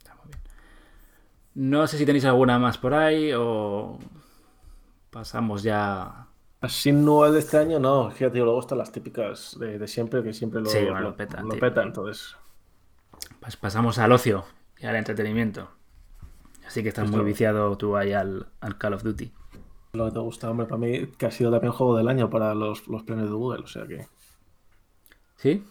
No 1.57 1.87
sé 1.87 1.97
si 1.97 2.05
tenéis 2.05 2.27
alguna 2.27 2.59
más 2.59 2.77
por 2.77 2.93
ahí 2.93 3.33
o 3.35 3.99
pasamos 5.11 5.63
ya. 5.63 6.27
Así 6.61 6.93
nueva 6.93 7.31
de 7.31 7.39
este 7.39 7.57
año, 7.57 7.81
no. 7.81 8.11
Fíjate, 8.11 8.41
luego 8.41 8.61
están 8.61 8.77
las 8.77 8.93
típicas 8.93 9.57
de, 9.59 9.89
siempre, 9.89 10.23
que 10.23 10.35
siempre 10.35 10.61
lo, 10.61 10.69
sí, 10.69 10.81
lo, 10.83 11.17
peta, 11.17 11.41
lo 11.41 11.59
peta, 11.59 11.83
entonces. 11.83 12.37
Pues 13.41 13.57
pasamos 13.57 13.99
al 13.99 14.13
ocio 14.13 14.45
y 14.79 14.85
al 14.85 14.97
entretenimiento. 14.97 15.71
Así 16.67 16.83
que 16.83 16.91
estás 16.91 17.11
muy 17.11 17.25
viciado 17.25 17.75
tú 17.79 17.97
ahí 17.97 18.13
al, 18.13 18.49
Call 18.77 18.93
of 18.93 19.03
Duty. 19.03 19.33
Lo 19.95 20.05
que 20.05 20.13
te 20.13 20.19
gusta, 20.19 20.51
hombre, 20.51 20.67
para 20.67 20.79
mí, 20.79 21.07
que 21.17 21.25
ha 21.25 21.31
sido 21.31 21.51
también 21.51 21.73
juego 21.73 21.97
del 21.97 22.09
año 22.09 22.29
para 22.29 22.55
los, 22.55 22.87
los 22.87 23.03
premios 23.05 23.31
de 23.31 23.35
Google, 23.35 23.65
o 23.65 23.67
sea 23.67 23.87
que. 23.87 24.07
¿Sí? 25.37 25.65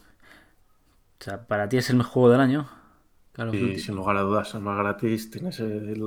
O 1.20 1.24
sea, 1.24 1.46
para 1.46 1.70
ti 1.70 1.78
es 1.78 1.92
el 1.92 1.98
mejor 1.98 2.12
juego 2.12 2.30
del 2.32 2.42
año. 2.42 2.68
Call 3.36 3.50
of 3.50 3.56
Duty. 3.56 3.80
sin 3.80 3.96
lugar 3.96 4.16
a 4.16 4.22
dudas, 4.22 4.56
es 4.56 4.62
más 4.62 4.78
gratis. 4.78 5.30
Tienes, 5.30 5.62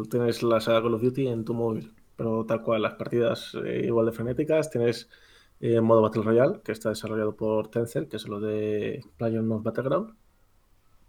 tienes 0.08 0.42
la 0.42 0.61
saga 0.62 0.80
Call 0.80 0.94
of 0.94 1.02
Duty 1.02 1.28
en 1.28 1.44
tu 1.44 1.52
móvil, 1.52 1.92
pero 2.16 2.47
tal 2.47 2.62
cual, 2.62 2.80
las 2.80 2.94
partidas 2.94 3.54
eh, 3.66 3.82
igual 3.85 4.06
de 4.06 4.12
frenéticas. 4.12 4.70
Tienes 4.70 5.11
eh, 5.61 5.80
modo 5.82 6.00
Battle 6.00 6.23
Royale, 6.23 6.61
que 6.64 6.73
está 6.73 6.88
desarrollado 6.88 7.37
por 7.37 7.68
Tencent, 7.68 8.08
que 8.08 8.16
es 8.16 8.26
lo 8.26 8.40
de 8.40 9.04
PlayerUnknown's 9.18 9.62
Battleground. 9.62 10.14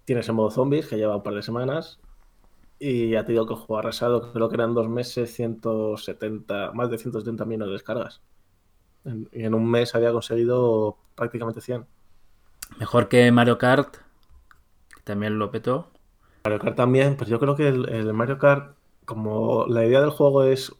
Tienes 0.03 0.27
el 0.27 0.35
modo 0.35 0.51
Zombies, 0.51 0.87
que 0.87 0.97
lleva 0.97 1.15
un 1.15 1.23
par 1.23 1.35
de 1.35 1.41
semanas. 1.41 2.01
Y 2.79 3.11
ya 3.11 3.25
te 3.25 3.31
digo 3.31 3.45
que 3.47 3.55
juego 3.55 3.77
arrasado, 3.77 4.33
creo 4.33 4.49
que 4.49 4.55
eran 4.55 4.73
dos 4.73 4.89
meses, 4.89 5.33
170, 5.33 6.71
más 6.73 6.89
de 6.89 6.97
170 6.97 7.45
millones 7.45 7.67
de 7.67 7.73
descargas. 7.73 8.21
y 9.31 9.43
en 9.43 9.53
un 9.53 9.69
mes 9.71 9.95
había 9.95 10.11
conseguido 10.11 10.97
prácticamente 11.15 11.61
100. 11.61 11.85
Mejor 12.77 13.07
que 13.07 13.31
Mario 13.31 13.57
Kart, 13.57 13.97
que 14.95 15.01
también 15.03 15.39
lo 15.39 15.49
petó. 15.51 15.91
Mario 16.43 16.59
Kart 16.59 16.75
también, 16.75 17.15
pues 17.15 17.29
yo 17.29 17.39
creo 17.39 17.55
que 17.55 17.67
el, 17.67 18.13
Mario 18.13 18.37
Kart, 18.37 18.75
como 19.05 19.65
la 19.67 19.85
idea 19.85 20.01
del 20.01 20.09
juego 20.09 20.43
es 20.43 20.73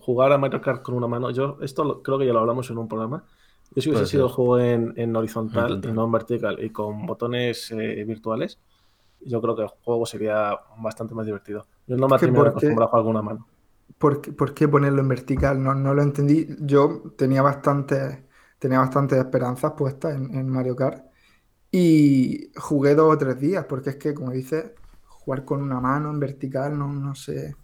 jugar 0.00 0.32
a 0.32 0.38
Mario 0.38 0.60
Kart 0.60 0.82
con 0.82 0.94
una 0.94 1.06
mano, 1.06 1.30
yo 1.30 1.58
esto 1.62 2.02
creo 2.02 2.18
que 2.18 2.26
ya 2.26 2.32
lo 2.32 2.40
hablamos 2.40 2.70
en 2.70 2.78
un 2.78 2.88
programa. 2.88 3.24
Yo 3.74 3.82
si 3.82 3.90
hubiese 3.90 4.06
sido 4.06 4.26
el 4.26 4.32
juego 4.32 4.58
en, 4.58 5.14
horizontal 5.14 5.80
y 5.84 5.92
no 5.92 6.04
en 6.04 6.12
vertical 6.12 6.62
y 6.62 6.70
con 6.70 7.06
botones 7.06 7.70
eh, 7.70 8.02
virtuales, 8.04 8.58
yo 9.20 9.40
creo 9.40 9.54
que 9.54 9.62
el 9.62 9.68
juego 9.68 10.06
sería 10.06 10.58
bastante 10.78 11.14
más 11.14 11.26
divertido. 11.26 11.66
Yo 11.86 11.96
no 11.96 12.08
me 12.08 12.16
atrevo 12.16 12.44
a 12.46 12.50
jugar 12.50 12.90
con 12.90 13.06
una 13.06 13.22
mano. 13.22 13.46
¿Por 13.98 14.54
qué, 14.54 14.66
ponerlo 14.66 15.02
en 15.02 15.08
vertical? 15.08 15.62
No, 15.62 15.74
no 15.74 15.92
lo 15.92 16.02
entendí. 16.02 16.46
Yo 16.60 17.12
tenía 17.18 17.42
bastante, 17.42 18.24
tenía 18.58 18.78
bastantes 18.78 19.18
esperanzas 19.18 19.72
puestas 19.72 20.14
en, 20.14 20.48
Mario 20.48 20.74
Kart 20.74 21.04
y 21.70 22.50
jugué 22.56 22.94
dos 22.94 23.14
o 23.14 23.18
tres 23.18 23.38
días, 23.38 23.66
porque 23.68 23.90
es 23.90 23.96
que, 23.96 24.14
como 24.14 24.30
dices, 24.30 24.72
jugar 25.20 25.44
con 25.44 25.62
una 25.62 25.80
mano 25.80 26.10
en 26.10 26.20
vertical, 26.20 26.78
no, 26.78 26.88
no 26.88 27.14
sé. 27.14 27.54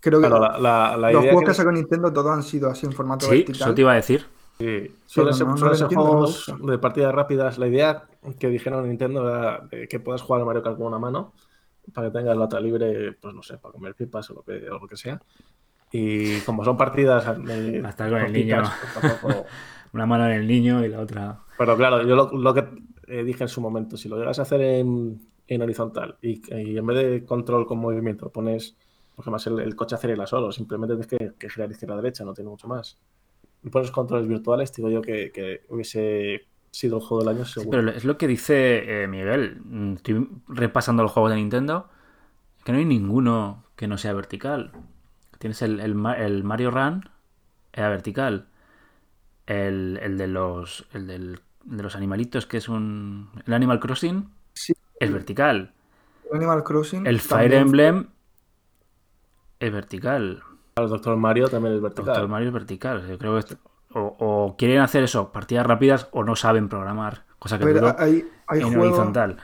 Creo 0.00 0.20
que 0.20 0.28
los 0.28 0.38
juegos 0.38 1.44
que, 1.44 1.54
sacó 1.54 1.72
Nintendo 1.72 2.12
todos 2.12 2.32
han 2.32 2.42
sido 2.42 2.68
así 2.68 2.84
en 2.84 2.92
formato 2.92 3.28
vertical. 3.28 3.54
Sí, 3.54 3.62
eso 3.62 3.74
te 3.74 3.80
iba 3.80 3.92
a 3.92 3.96
decir. 3.96 4.26
Sí, 4.58 4.94
ser, 5.06 5.26
juegos 5.86 6.52
de 6.60 6.78
partidas 6.78 7.14
rápidas. 7.14 7.58
La 7.58 7.66
idea 7.66 8.04
que 8.38 8.48
dijeron 8.48 8.86
Nintendo 8.86 9.28
era 9.28 9.68
que 9.88 10.00
puedas 10.00 10.22
jugar 10.22 10.42
a 10.42 10.44
Mario 10.44 10.62
Kart 10.62 10.76
con 10.76 10.86
una 10.86 10.98
mano 10.98 11.32
para 11.92 12.08
que 12.08 12.18
tengas 12.18 12.36
la 12.36 12.44
otra 12.44 12.60
libre, 12.60 13.12
pues 13.12 13.34
no 13.34 13.42
sé, 13.42 13.58
para 13.58 13.72
comer 13.72 13.94
pipas 13.94 14.30
o 14.30 14.34
lo 14.34 14.42
que, 14.42 14.68
o 14.70 14.78
lo 14.78 14.86
que 14.86 14.96
sea. 14.96 15.20
Y 15.90 16.40
como 16.40 16.64
son 16.64 16.76
partidas. 16.76 17.24
Eh, 17.48 17.82
Hasta 17.84 18.08
con 18.08 18.20
el 18.20 18.32
niño. 18.32 18.62
Pues 19.22 19.36
una 19.92 20.06
mano 20.06 20.26
en 20.26 20.32
el 20.32 20.46
niño 20.46 20.84
y 20.84 20.88
la 20.88 21.00
otra. 21.00 21.38
Pero 21.56 21.76
claro, 21.76 22.02
yo 22.02 22.30
lo, 22.32 22.54
que 22.54 22.64
eh, 23.06 23.22
dije 23.22 23.44
en 23.44 23.48
su 23.48 23.60
momento, 23.60 23.96
si 23.96 24.08
lo 24.08 24.18
llegas 24.18 24.38
a 24.38 24.42
hacer 24.42 24.60
en, 24.60 25.20
horizontal 25.48 26.16
y, 26.22 26.40
en 26.50 26.86
vez 26.86 26.96
de 26.96 27.24
control 27.24 27.66
con 27.66 27.78
movimiento 27.78 28.30
pones, 28.30 28.76
porque 29.14 29.30
más 29.30 29.46
el, 29.46 29.60
el 29.60 29.76
coche 29.76 29.94
acelera 29.94 30.26
solo, 30.26 30.50
simplemente 30.52 30.96
tienes 30.96 31.06
que, 31.06 31.38
que 31.38 31.50
girar 31.50 31.70
izquierda 31.70 31.94
a 31.94 31.98
derecha, 31.98 32.24
no 32.24 32.34
tiene 32.34 32.50
mucho 32.50 32.66
más 32.66 32.98
y 33.64 33.70
pones 33.70 33.90
controles 33.90 34.28
virtuales, 34.28 34.72
digo 34.72 34.90
yo 34.90 35.00
que, 35.00 35.62
hubiese 35.70 36.46
sido 36.70 36.98
el 36.98 37.02
juego 37.02 37.24
del 37.24 37.36
año 37.36 37.44
seguro. 37.46 37.70
pero 37.70 37.90
es 37.90 38.04
lo 38.04 38.18
que 38.18 38.28
dice 38.28 39.04
eh, 39.04 39.06
Miguel. 39.08 39.60
Mm, 39.64 39.94
estoy 39.94 40.28
repasando 40.48 41.02
los 41.02 41.12
juegos 41.12 41.30
de 41.30 41.36
Nintendo. 41.36 41.88
Que 42.64 42.72
no 42.72 42.78
hay 42.78 42.84
ninguno 42.84 43.64
que 43.76 43.88
no 43.88 43.96
sea 43.96 44.12
vertical. 44.12 44.72
Tienes 45.38 45.62
el, 45.62 45.94
Mario 45.94 46.70
Run, 46.70 47.08
era 47.72 47.88
vertical. 47.88 48.48
El, 49.46 50.16
de 50.16 50.26
los. 50.26 50.86
El 50.92 51.38
de 51.64 51.82
los 51.82 51.96
animalitos, 51.96 52.46
que 52.46 52.58
es 52.58 52.68
un. 52.68 53.30
El 53.46 53.54
Animal 53.54 53.80
Crossing. 53.80 54.28
Es 55.04 55.12
vertical. 55.12 55.72
El 56.30 56.36
Animal 56.36 56.64
Crossing. 56.64 57.06
El 57.06 57.20
Fire 57.20 57.54
Emblem. 57.54 58.08
Es 59.60 59.72
vertical. 59.72 60.42
El 60.76 60.88
Doctor 60.88 61.16
Mario 61.16 61.48
también 61.48 61.76
es 61.76 61.80
vertical. 61.80 62.06
Doctor 62.06 62.28
Mario 62.28 62.48
es 62.48 62.54
vertical. 62.54 63.08
Yo 63.08 63.18
creo 63.18 63.40
que 63.40 63.56
o, 63.94 64.54
quieren 64.58 64.80
hacer 64.80 65.04
eso, 65.04 65.30
partidas 65.30 65.66
rápidas, 65.66 66.08
o 66.10 66.24
no 66.24 66.36
saben 66.36 66.68
programar. 66.68 67.24
Cosa 67.38 67.58
que 67.58 67.64
hay, 67.98 68.28
hay 68.46 68.60
en 68.60 68.78
horizontal. 68.78 69.36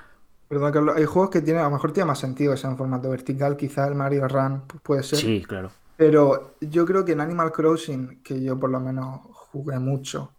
Perdón, 0.49 0.73
Carlos, 0.73 0.97
hay 0.97 1.05
juegos 1.05 1.31
que 1.31 1.43
tienen, 1.43 1.63
a 1.63 1.67
lo 1.67 1.71
mejor 1.71 1.93
tiene 1.93 2.07
más 2.07 2.19
sentido 2.19 2.53
que 2.53 2.59
sea 2.59 2.71
en 2.71 2.77
formato 2.77 3.09
vertical, 3.09 3.57
quizá 3.57 3.87
el 3.87 3.95
Mario 3.95 4.27
Run 4.27 4.63
puede 4.83 5.05
ser. 5.05 5.21
Sí, 5.21 5.45
claro. 5.47 5.71
Pero 5.97 6.55
yo 6.61 6.85
creo 6.87 7.05
que 7.05 7.13
en 7.13 7.21
Animal 7.21 7.53
Crossing, 7.53 8.21
que 8.23 8.43
yo 8.43 8.59
por 8.59 8.71
lo 8.71 8.81
menos 8.81 9.21
jugué 9.31 9.79
mucho, 9.79 10.33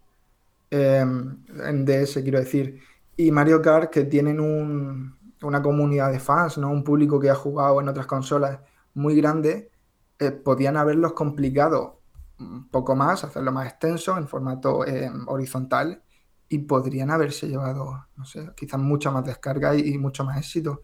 em, 0.70 1.38
en 1.64 1.84
DS 1.86 2.20
quiero 2.22 2.40
decir, 2.40 2.80
y 3.16 3.30
Mario 3.30 3.60
Kart, 3.60 3.90
que 3.90 4.04
tienen 4.04 4.40
una 4.40 5.62
comunidad 5.62 6.10
de 6.12 6.20
fans, 6.20 6.58
¿no? 6.58 6.70
Un 6.70 6.84
público 6.84 7.20
que 7.20 7.30
ha 7.30 7.34
jugado 7.34 7.80
en 7.80 7.88
otras 7.88 8.06
consolas 8.06 8.60
muy 8.94 9.16
grande, 9.16 9.70
eh, 10.18 10.30
podían 10.30 10.76
haberlos 10.76 11.12
complicado 11.12 12.00
un 12.38 12.68
poco 12.68 12.96
más, 12.96 13.24
hacerlo 13.24 13.52
más 13.52 13.66
extenso 13.68 14.16
en 14.16 14.28
formato 14.28 14.86
eh, 14.86 15.10
horizontal 15.26 16.02
y 16.48 16.58
podrían 16.58 17.10
haberse 17.10 17.48
llevado, 17.48 18.06
no 18.16 18.24
sé, 18.24 18.50
quizás 18.56 18.80
mucha 18.80 19.10
más 19.10 19.24
descarga 19.24 19.74
y, 19.74 19.96
mucho 19.98 20.24
más 20.24 20.38
éxito. 20.38 20.82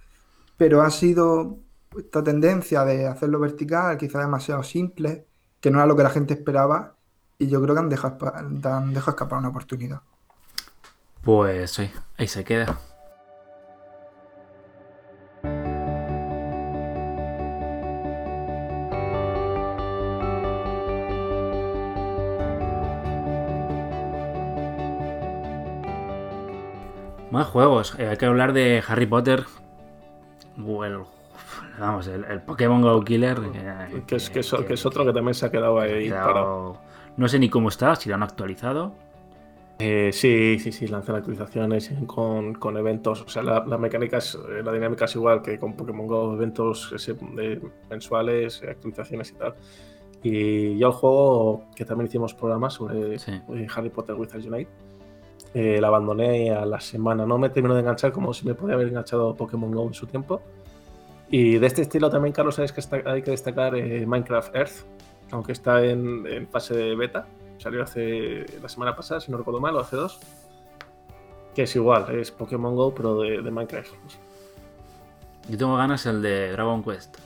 Pero 0.56 0.82
ha 0.82 0.90
sido 0.90 1.58
esta 1.96 2.22
tendencia 2.22 2.84
de 2.84 3.06
hacerlo 3.06 3.40
vertical, 3.40 3.96
quizás 3.98 4.22
demasiado 4.22 4.62
simple, 4.62 5.26
que 5.60 5.70
no 5.70 5.78
era 5.78 5.86
lo 5.86 5.96
que 5.96 6.02
la 6.02 6.10
gente 6.10 6.34
esperaba, 6.34 6.96
y 7.38 7.48
yo 7.48 7.60
creo 7.62 7.74
que 7.74 7.80
han 7.80 7.88
dejado, 7.88 8.32
han 8.36 8.92
dejado 8.92 9.10
escapar 9.10 9.38
una 9.38 9.48
oportunidad. 9.48 10.02
Pues 11.28 11.72
sí, 11.72 11.90
ahí 12.16 12.26
se 12.26 12.42
queda. 12.42 12.78
Más 27.30 27.46
juegos. 27.48 27.94
Eh, 27.98 28.08
hay 28.08 28.16
que 28.16 28.24
hablar 28.24 28.54
de 28.54 28.82
Harry 28.88 29.04
Potter. 29.04 29.44
Bueno, 30.56 31.08
vamos, 31.78 32.06
el, 32.06 32.40
Pokémon 32.40 32.80
Go 32.80 33.04
Killer. 33.04 33.38
Que, 34.06 34.16
es, 34.16 34.30
que, 34.30 34.40
es, 34.40 34.86
otro 34.86 35.04
que 35.04 35.12
también 35.12 35.34
se 35.34 35.44
ha 35.44 35.50
quedado 35.50 35.78
ahí. 35.78 36.10
No 37.18 37.28
sé 37.28 37.38
ni 37.38 37.50
cómo 37.50 37.68
está, 37.68 37.96
si 37.96 38.08
lo 38.08 38.14
han 38.14 38.22
actualizado. 38.22 39.07
Eh, 39.80 40.10
sí, 40.12 40.58
sí, 40.58 40.72
sí, 40.72 40.88
lanzan 40.88 41.16
actualizaciones 41.16 41.92
con, 42.06 42.76
eventos. 42.76 43.22
O 43.22 43.28
sea, 43.28 43.42
la, 43.42 43.78
mecánica 43.78 44.18
es, 44.18 44.34
eh, 44.34 44.62
la 44.62 44.72
dinámica 44.72 45.04
es 45.04 45.14
igual 45.14 45.40
que 45.40 45.58
con 45.58 45.74
Pokémon 45.74 46.06
Go, 46.06 46.34
eventos 46.34 46.94
mensuales, 47.88 48.62
actualizaciones 48.62 49.30
y 49.30 49.34
tal. 49.34 49.54
Y 50.22 50.78
yo 50.78 50.88
el 50.88 50.92
juego, 50.94 51.64
que 51.76 51.84
también 51.84 52.08
hicimos 52.08 52.34
programas 52.34 52.74
sobre 52.74 53.16
Harry 53.74 53.90
Potter 53.90 54.16
Wizards 54.16 54.46
Unite, 54.46 54.70
eh, 55.54 55.80
la 55.80 55.88
abandoné 55.88 56.50
a 56.50 56.66
la 56.66 56.80
semana. 56.80 57.24
No 57.24 57.38
me 57.38 57.50
terminó 57.50 57.74
de 57.74 57.80
enganchar 57.80 58.12
como 58.12 58.34
si 58.34 58.46
me 58.46 58.54
podía 58.54 58.74
haber 58.74 58.88
enganchado 58.88 59.34
Pokémon 59.34 59.70
Go 59.70 59.86
en 59.86 59.94
su 59.94 60.06
tiempo. 60.06 60.42
Y 61.30 61.58
de 61.58 61.66
este 61.66 61.82
estilo 61.82 62.10
también, 62.10 62.32
Carlos, 62.32 62.56
sabes 62.56 62.72
que 62.72 62.82
hay 63.06 63.22
que 63.22 63.30
destacar 63.30 63.76
eh, 63.76 64.06
Minecraft 64.06 64.54
Earth, 64.54 64.86
aunque 65.30 65.52
está 65.52 65.84
en, 65.84 66.46
fase 66.48 66.74
de 66.74 66.96
beta. 66.96 67.26
Salió 67.58 67.82
hace 67.82 68.46
la 68.62 68.68
semana 68.68 68.94
pasada, 68.94 69.20
si 69.20 69.30
no 69.30 69.38
recuerdo 69.38 69.60
mal, 69.60 69.74
o 69.76 69.80
hace 69.80 69.96
dos. 69.96 70.20
Que 71.54 71.64
es 71.64 71.76
igual, 71.76 72.16
es 72.16 72.30
Pokémon 72.30 72.74
Go, 72.76 72.94
pero 72.94 73.20
de, 73.20 73.42
Minecraft. 73.42 73.92
Yo 75.48 75.58
tengo 75.58 75.76
ganas 75.76 76.06
el 76.06 76.22
de 76.22 76.52
Dragon 76.52 76.82
Quest. 76.84 77.18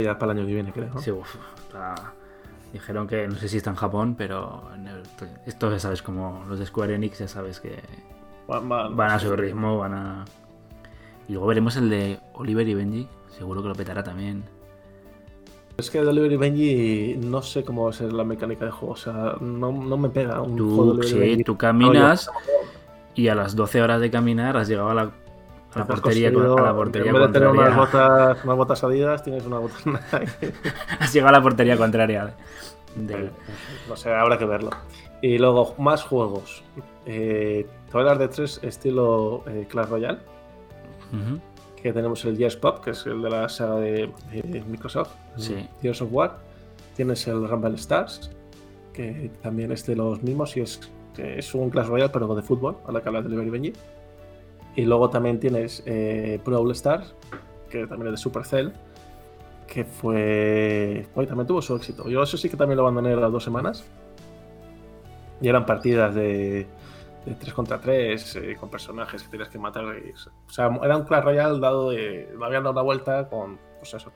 Ya 0.00 0.18
para 0.18 0.32
el 0.32 0.38
año 0.38 0.46
que 0.46 0.54
viene, 0.54 0.72
creo. 0.72 0.98
Sí, 0.98 1.10
uff. 1.10 1.36
Dijeron 2.72 3.06
que 3.06 3.28
no 3.28 3.34
sé 3.36 3.48
si 3.48 3.56
está 3.56 3.70
en 3.70 3.76
Japón, 3.76 4.14
pero 4.16 4.68
esto 5.46 5.70
ya 5.70 5.78
sabes, 5.78 6.02
como 6.02 6.44
los 6.48 6.58
de 6.58 6.66
Square 6.66 6.94
Enix, 6.94 7.18
ya 7.18 7.28
sabes 7.28 7.60
que 7.60 7.80
van, 8.46 9.00
a 9.00 9.18
su 9.18 9.34
ritmo, 9.36 9.78
van 9.78 9.94
a. 9.94 10.24
Y 11.28 11.32
luego 11.32 11.48
veremos 11.48 11.76
el 11.76 11.90
de 11.90 12.18
Oliver 12.32 12.66
y 12.66 12.74
Benji, 12.74 13.08
seguro 13.28 13.62
que 13.62 13.68
lo 13.68 13.74
petará 13.74 14.02
también. 14.02 14.44
Es 15.80 15.90
que 15.90 16.02
Delivery 16.04 16.36
Benji 16.36 17.16
no 17.18 17.42
sé 17.42 17.64
cómo 17.64 17.84
va 17.84 17.90
a 17.90 17.92
ser 17.92 18.12
la 18.12 18.24
mecánica 18.24 18.64
de 18.64 18.70
juego. 18.70 18.94
O 18.94 18.96
sea, 18.96 19.34
no, 19.40 19.72
no 19.72 19.96
me 19.96 20.08
pega 20.10 20.40
un 20.40 20.56
Tú, 20.56 20.76
juego 20.76 21.02
sí, 21.02 21.18
Benji. 21.18 21.44
tú 21.44 21.56
caminas 21.56 22.30
y 23.14 23.28
a 23.28 23.34
las 23.34 23.56
12 23.56 23.82
horas 23.82 24.00
de 24.00 24.10
caminar 24.10 24.56
has 24.56 24.68
llegado 24.68 24.90
a 24.90 24.94
la, 24.94 25.02
a 25.02 25.78
la 25.78 25.86
portería, 25.86 26.28
a 26.28 26.32
la 26.32 26.74
portería 26.74 27.10
en 27.10 27.14
vez 27.16 27.26
de 27.26 27.32
tener 27.32 27.48
unas 27.48 27.76
botas, 27.76 28.44
unas 28.44 28.56
botas 28.56 28.84
adidas, 28.84 29.22
tienes 29.22 29.44
una 29.46 29.58
botas. 29.58 29.82
Has 31.00 31.12
llegado 31.12 31.28
a 31.34 31.38
la 31.38 31.42
portería 31.42 31.76
contraria. 31.76 32.34
del- 32.96 33.30
No 33.88 33.96
sé, 33.96 34.12
habrá 34.12 34.36
que 34.38 34.44
verlo. 34.44 34.70
Y 35.22 35.38
luego, 35.38 35.74
más 35.78 36.02
juegos. 36.02 36.62
Eh, 37.06 37.66
hablar 37.92 38.18
de 38.18 38.28
tres 38.28 38.58
estilo 38.62 39.42
eh, 39.48 39.66
Clash 39.68 39.88
Royale. 39.88 40.18
Ujú. 41.12 41.40
Que 41.82 41.92
tenemos 41.92 42.24
el 42.24 42.36
Gears 42.36 42.56
Pop, 42.56 42.80
que 42.84 42.90
es 42.90 43.06
el 43.06 43.22
de 43.22 43.30
la 43.30 43.48
saga 43.48 43.76
de, 43.76 44.10
de 44.32 44.62
Microsoft. 44.68 45.14
Sí. 45.36 45.56
Gears 45.80 46.02
of 46.02 46.12
War. 46.12 46.38
Tienes 46.94 47.26
el 47.26 47.48
Rumble 47.48 47.76
Stars, 47.76 48.30
que 48.92 49.30
también 49.42 49.72
es 49.72 49.86
de 49.86 49.96
los 49.96 50.22
mismos 50.22 50.56
y 50.56 50.60
es, 50.60 50.80
que 51.14 51.38
es 51.38 51.54
un 51.54 51.70
Clash 51.70 51.86
Royale, 51.86 52.10
pero 52.12 52.34
de 52.34 52.42
fútbol, 52.42 52.76
a 52.86 52.92
la 52.92 53.00
que 53.00 53.08
habla 53.08 53.22
de 53.22 53.28
Delivery 53.28 53.50
Benji. 53.50 53.72
Y 54.76 54.82
luego 54.82 55.08
también 55.10 55.40
tienes 55.40 55.82
eh, 55.86 56.40
Brawl 56.44 56.70
Stars, 56.72 57.14
que 57.70 57.86
también 57.86 58.08
es 58.08 58.12
de 58.12 58.22
Supercell, 58.22 58.72
que 59.66 59.84
fue. 59.84 61.06
Hoy 61.14 61.26
también 61.26 61.46
tuvo 61.46 61.62
su 61.62 61.74
éxito. 61.76 62.08
Yo 62.08 62.22
eso 62.22 62.36
sí 62.36 62.48
que 62.48 62.56
también 62.56 62.76
lo 62.76 62.82
abandoné 62.82 63.12
a 63.12 63.16
las 63.16 63.32
dos 63.32 63.44
semanas. 63.44 63.84
Y 65.40 65.48
eran 65.48 65.64
partidas 65.64 66.14
de, 66.14 66.66
de 67.24 67.34
3 67.34 67.52
contra 67.54 67.78
3, 67.78 68.36
eh, 68.36 68.56
con 68.58 68.70
personajes 68.70 69.22
que 69.22 69.28
tenías 69.28 69.48
que 69.48 69.58
matar. 69.58 69.84
y- 69.98 70.12
o 70.12 70.50
sea, 70.50 70.70
era 70.82 70.96
un 70.96 71.04
Clash 71.04 71.22
Royale 71.24 71.60
dado 71.60 71.90
de. 71.90 72.32
Me 72.36 72.46
habían 72.46 72.62
dado 72.62 72.72
una 72.72 72.82
vuelta 72.82 73.28
con. 73.28 73.58
Pues 73.78 73.94
eso, 73.94 74.10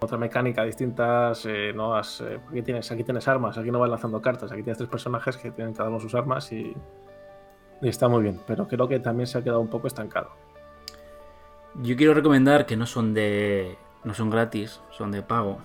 otra 0.00 0.18
mecánica 0.18 0.64
distintas. 0.64 1.46
eh, 1.46 1.72
no 1.74 1.94
has, 1.94 2.20
eh, 2.20 2.40
aquí, 2.48 2.62
tienes, 2.62 2.90
aquí 2.90 3.04
tienes 3.04 3.26
armas, 3.28 3.56
aquí 3.58 3.70
no 3.70 3.78
vas 3.78 3.90
lanzando 3.90 4.20
cartas. 4.20 4.50
Aquí 4.52 4.62
tienes 4.62 4.78
tres 4.78 4.90
personajes 4.90 5.36
que 5.36 5.50
tienen 5.50 5.74
cada 5.74 5.88
uno 5.88 6.00
sus 6.00 6.14
armas 6.14 6.50
y. 6.52 6.74
y 7.80 7.88
está 7.88 8.08
muy 8.08 8.22
bien. 8.22 8.40
Pero 8.46 8.66
creo 8.68 8.88
que 8.88 8.98
también 9.00 9.26
se 9.26 9.38
ha 9.38 9.42
quedado 9.42 9.60
un 9.60 9.68
poco 9.68 9.86
estancado. 9.86 10.30
Yo 11.82 11.96
quiero 11.96 12.12
recomendar 12.14 12.66
que 12.66 12.76
no 12.76 12.86
son 12.86 13.14
de. 13.14 13.78
no 14.04 14.12
son 14.14 14.28
gratis, 14.30 14.80
son 14.90 15.10
de 15.12 15.22
pago. 15.22 15.58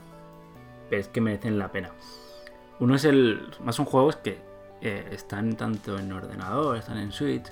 Pero 0.89 1.01
es 1.01 1.09
que 1.09 1.19
merecen 1.19 1.59
la 1.59 1.71
pena. 1.71 1.91
Uno 2.79 2.95
es 2.95 3.05
el. 3.05 3.49
Más 3.63 3.75
son 3.75 3.85
juegos 3.85 4.15
que 4.17 4.37
eh, 4.81 5.09
están 5.11 5.55
tanto 5.55 5.97
en 5.97 6.11
ordenador, 6.11 6.77
están 6.77 6.97
en 6.97 7.11
Switch. 7.11 7.47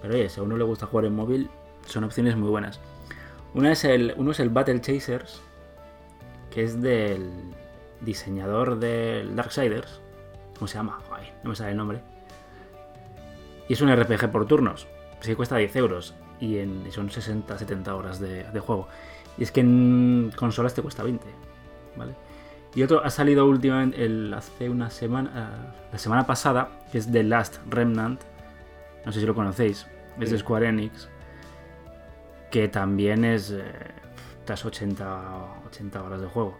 Pero 0.00 0.14
oye, 0.14 0.28
si 0.28 0.40
a 0.40 0.42
uno 0.42 0.56
le 0.56 0.64
gusta 0.64 0.86
jugar 0.86 1.06
en 1.06 1.14
móvil, 1.14 1.50
son 1.86 2.04
opciones 2.04 2.36
muy 2.36 2.48
buenas. 2.48 2.80
Una 3.54 3.72
es 3.72 3.84
el, 3.84 4.14
uno 4.16 4.32
es 4.32 4.40
el 4.40 4.50
Battle 4.50 4.80
Chasers, 4.80 5.40
que 6.50 6.64
es 6.64 6.80
del 6.80 7.30
diseñador 8.00 8.78
del 8.78 9.36
Darksiders. 9.36 10.00
¿Cómo 10.54 10.68
se 10.68 10.74
llama? 10.74 10.98
No 11.42 11.50
me 11.50 11.56
sale 11.56 11.72
el 11.72 11.76
nombre. 11.76 12.00
Y 13.68 13.72
es 13.72 13.80
un 13.80 13.94
RPG 13.94 14.30
por 14.30 14.46
turnos. 14.46 14.86
Sí 15.20 15.34
cuesta 15.34 15.56
10 15.56 15.76
euros. 15.76 16.14
Y 16.40 16.56
son 16.90 17.08
60-70 17.08 17.88
horas 17.88 18.18
de, 18.18 18.44
de 18.44 18.60
juego. 18.60 18.88
Y 19.38 19.44
es 19.44 19.52
que 19.52 19.60
en 19.60 20.32
consolas 20.36 20.74
te 20.74 20.82
cuesta 20.82 21.02
20. 21.02 21.24
¿Vale? 21.96 22.14
Y 22.74 22.82
otro 22.82 23.04
ha 23.04 23.10
salido 23.10 23.46
últimamente 23.46 24.04
el, 24.04 24.32
hace 24.32 24.70
una 24.70 24.90
semana. 24.90 25.30
ah, 25.34 25.74
la 25.92 25.98
semana 25.98 26.26
pasada. 26.26 26.70
Que 26.90 26.98
es 26.98 27.10
The 27.10 27.22
Last 27.22 27.58
Remnant. 27.68 28.20
No 29.04 29.12
sé 29.12 29.20
si 29.20 29.26
lo 29.26 29.34
conocéis. 29.34 29.86
Es 30.20 30.30
de 30.30 30.36
Sí. 30.36 30.38
Square 30.38 30.68
Enix. 30.68 31.08
Que 32.50 32.68
también 32.68 33.24
es. 33.24 33.50
Eh, 33.50 33.62
estas 34.40 34.64
80, 34.64 35.62
80 35.66 36.02
horas 36.02 36.20
de 36.20 36.26
juego. 36.26 36.56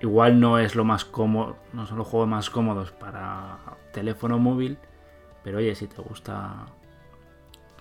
Igual 0.00 0.38
no 0.38 0.58
es 0.58 0.74
lo 0.76 0.84
más 0.84 1.04
cómodo. 1.04 1.56
No 1.72 1.86
son 1.86 1.98
los 1.98 2.06
juegos 2.06 2.28
más 2.28 2.50
cómodos 2.50 2.92
para 2.92 3.58
teléfono 3.92 4.38
móvil. 4.38 4.78
Pero 5.42 5.58
oye, 5.58 5.74
si 5.74 5.86
te 5.86 6.00
gusta. 6.02 6.66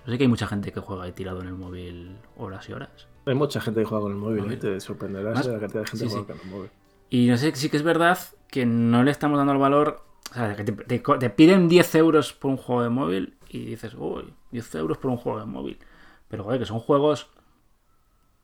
Yo 0.06 0.12
sé 0.14 0.18
que 0.18 0.24
hay 0.24 0.30
mucha 0.30 0.48
gente 0.48 0.72
que 0.72 0.80
juega 0.80 1.04
ahí 1.04 1.12
tirado 1.12 1.42
en 1.42 1.48
el 1.50 1.56
móvil 1.56 2.18
horas 2.38 2.68
y 2.70 2.74
horas. 2.74 3.08
Hay 3.26 3.36
mucha 3.36 3.60
gente 3.60 3.82
que 3.82 3.86
juega 3.86 4.04
con 4.04 4.14
el 4.14 4.18
móvil. 4.18 4.52
¿eh? 4.52 4.58
te 4.58 4.80
sorprenderás 4.80 5.46
de 5.46 5.52
la 5.54 5.60
cantidad 5.60 5.82
de 5.82 5.88
gente 5.88 6.06
sí, 6.06 6.06
que 6.06 6.10
juega 6.24 6.28
con 6.28 6.40
el 6.40 6.56
móvil. 6.56 6.72
Y 7.10 7.28
no 7.28 7.38
sé, 7.38 7.56
sí 7.56 7.70
que 7.70 7.78
es 7.78 7.84
verdad 7.84 8.18
que 8.50 8.66
no 8.66 9.04
le 9.04 9.12
estamos 9.12 9.38
dando 9.38 9.54
el 9.54 9.60
valor. 9.60 10.04
O 10.32 10.34
sea, 10.34 10.56
que 10.56 10.64
te, 10.66 11.30
piden 11.30 11.70
10 11.70 11.96
euros 11.96 12.34
por 12.34 12.52
un 12.52 12.58
juego 12.58 12.84
de 12.84 12.90
móvil 12.90 13.38
y 13.50 13.66
dices, 13.66 13.94
uy, 13.98 14.34
10 14.52 14.74
euros 14.76 14.98
por 14.98 15.12
un 15.12 15.18
juego 15.18 15.40
de 15.40 15.46
móvil. 15.46 15.80
Pero 16.28 16.44
joder, 16.44 16.60
que 16.60 16.66
son 16.66 16.80
juegos 16.80 17.30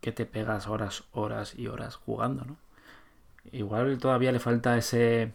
que 0.01 0.11
te 0.11 0.25
pegas 0.25 0.67
horas, 0.67 1.03
horas 1.11 1.55
y 1.57 1.67
horas 1.67 1.95
jugando, 1.95 2.43
¿no? 2.45 2.57
Igual 3.51 3.97
todavía 3.99 4.31
le 4.33 4.39
falta 4.39 4.77
ese, 4.77 5.33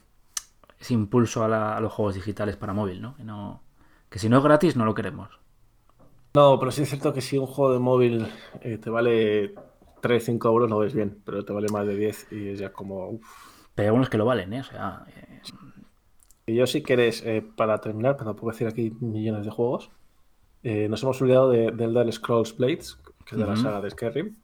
ese 0.80 0.94
impulso 0.94 1.44
a, 1.44 1.48
la- 1.48 1.76
a 1.76 1.80
los 1.80 1.92
juegos 1.92 2.16
digitales 2.16 2.56
para 2.56 2.74
móvil, 2.74 3.02
¿no? 3.02 3.16
Que, 3.16 3.24
no- 3.24 3.62
que 4.10 4.18
si 4.20 4.28
no 4.28 4.38
es 4.38 4.44
gratis, 4.44 4.76
no 4.76 4.86
lo 4.86 4.94
queremos. 4.94 5.30
No, 6.34 6.58
pero 6.58 6.70
sí 6.70 6.82
es 6.82 6.88
cierto 6.90 7.12
que 7.12 7.20
si 7.20 7.38
un 7.38 7.46
juego 7.46 7.72
de 7.72 7.78
móvil 7.78 8.28
eh, 8.60 8.78
te 8.78 8.90
vale 8.90 9.54
3, 10.00 10.24
5 10.24 10.48
euros, 10.48 10.70
lo 10.70 10.78
ves 10.78 10.94
bien, 10.94 11.20
pero 11.24 11.44
te 11.44 11.52
vale 11.52 11.68
más 11.72 11.86
de 11.86 11.96
10 11.96 12.32
y 12.32 12.48
es 12.48 12.58
ya 12.58 12.72
como. 12.72 13.08
uf. 13.08 13.26
Pero 13.74 13.84
hay 13.84 13.86
algunos 13.88 14.08
que 14.08 14.18
lo 14.18 14.24
valen, 14.24 14.52
¿eh? 14.52 14.60
O 14.60 14.64
sea, 14.64 15.04
eh, 15.08 15.40
Y 16.46 16.54
yo, 16.56 16.66
si 16.66 16.82
quieres, 16.82 17.22
eh, 17.24 17.44
para 17.56 17.80
terminar, 17.80 18.16
pero 18.16 18.30
tampoco 18.30 18.50
decir 18.50 18.66
aquí 18.66 18.90
millones 19.00 19.44
de 19.44 19.50
juegos, 19.50 19.90
eh, 20.64 20.88
nos 20.88 21.02
hemos 21.02 21.20
olvidado 21.22 21.50
de, 21.50 21.70
del 21.70 21.90
Elder 21.90 22.12
Scrolls 22.12 22.56
Blades, 22.56 22.98
que 23.24 23.36
es 23.36 23.40
de 23.40 23.46
la 23.46 23.56
saga 23.56 23.80
de 23.80 23.90
Skyrim, 23.90 24.36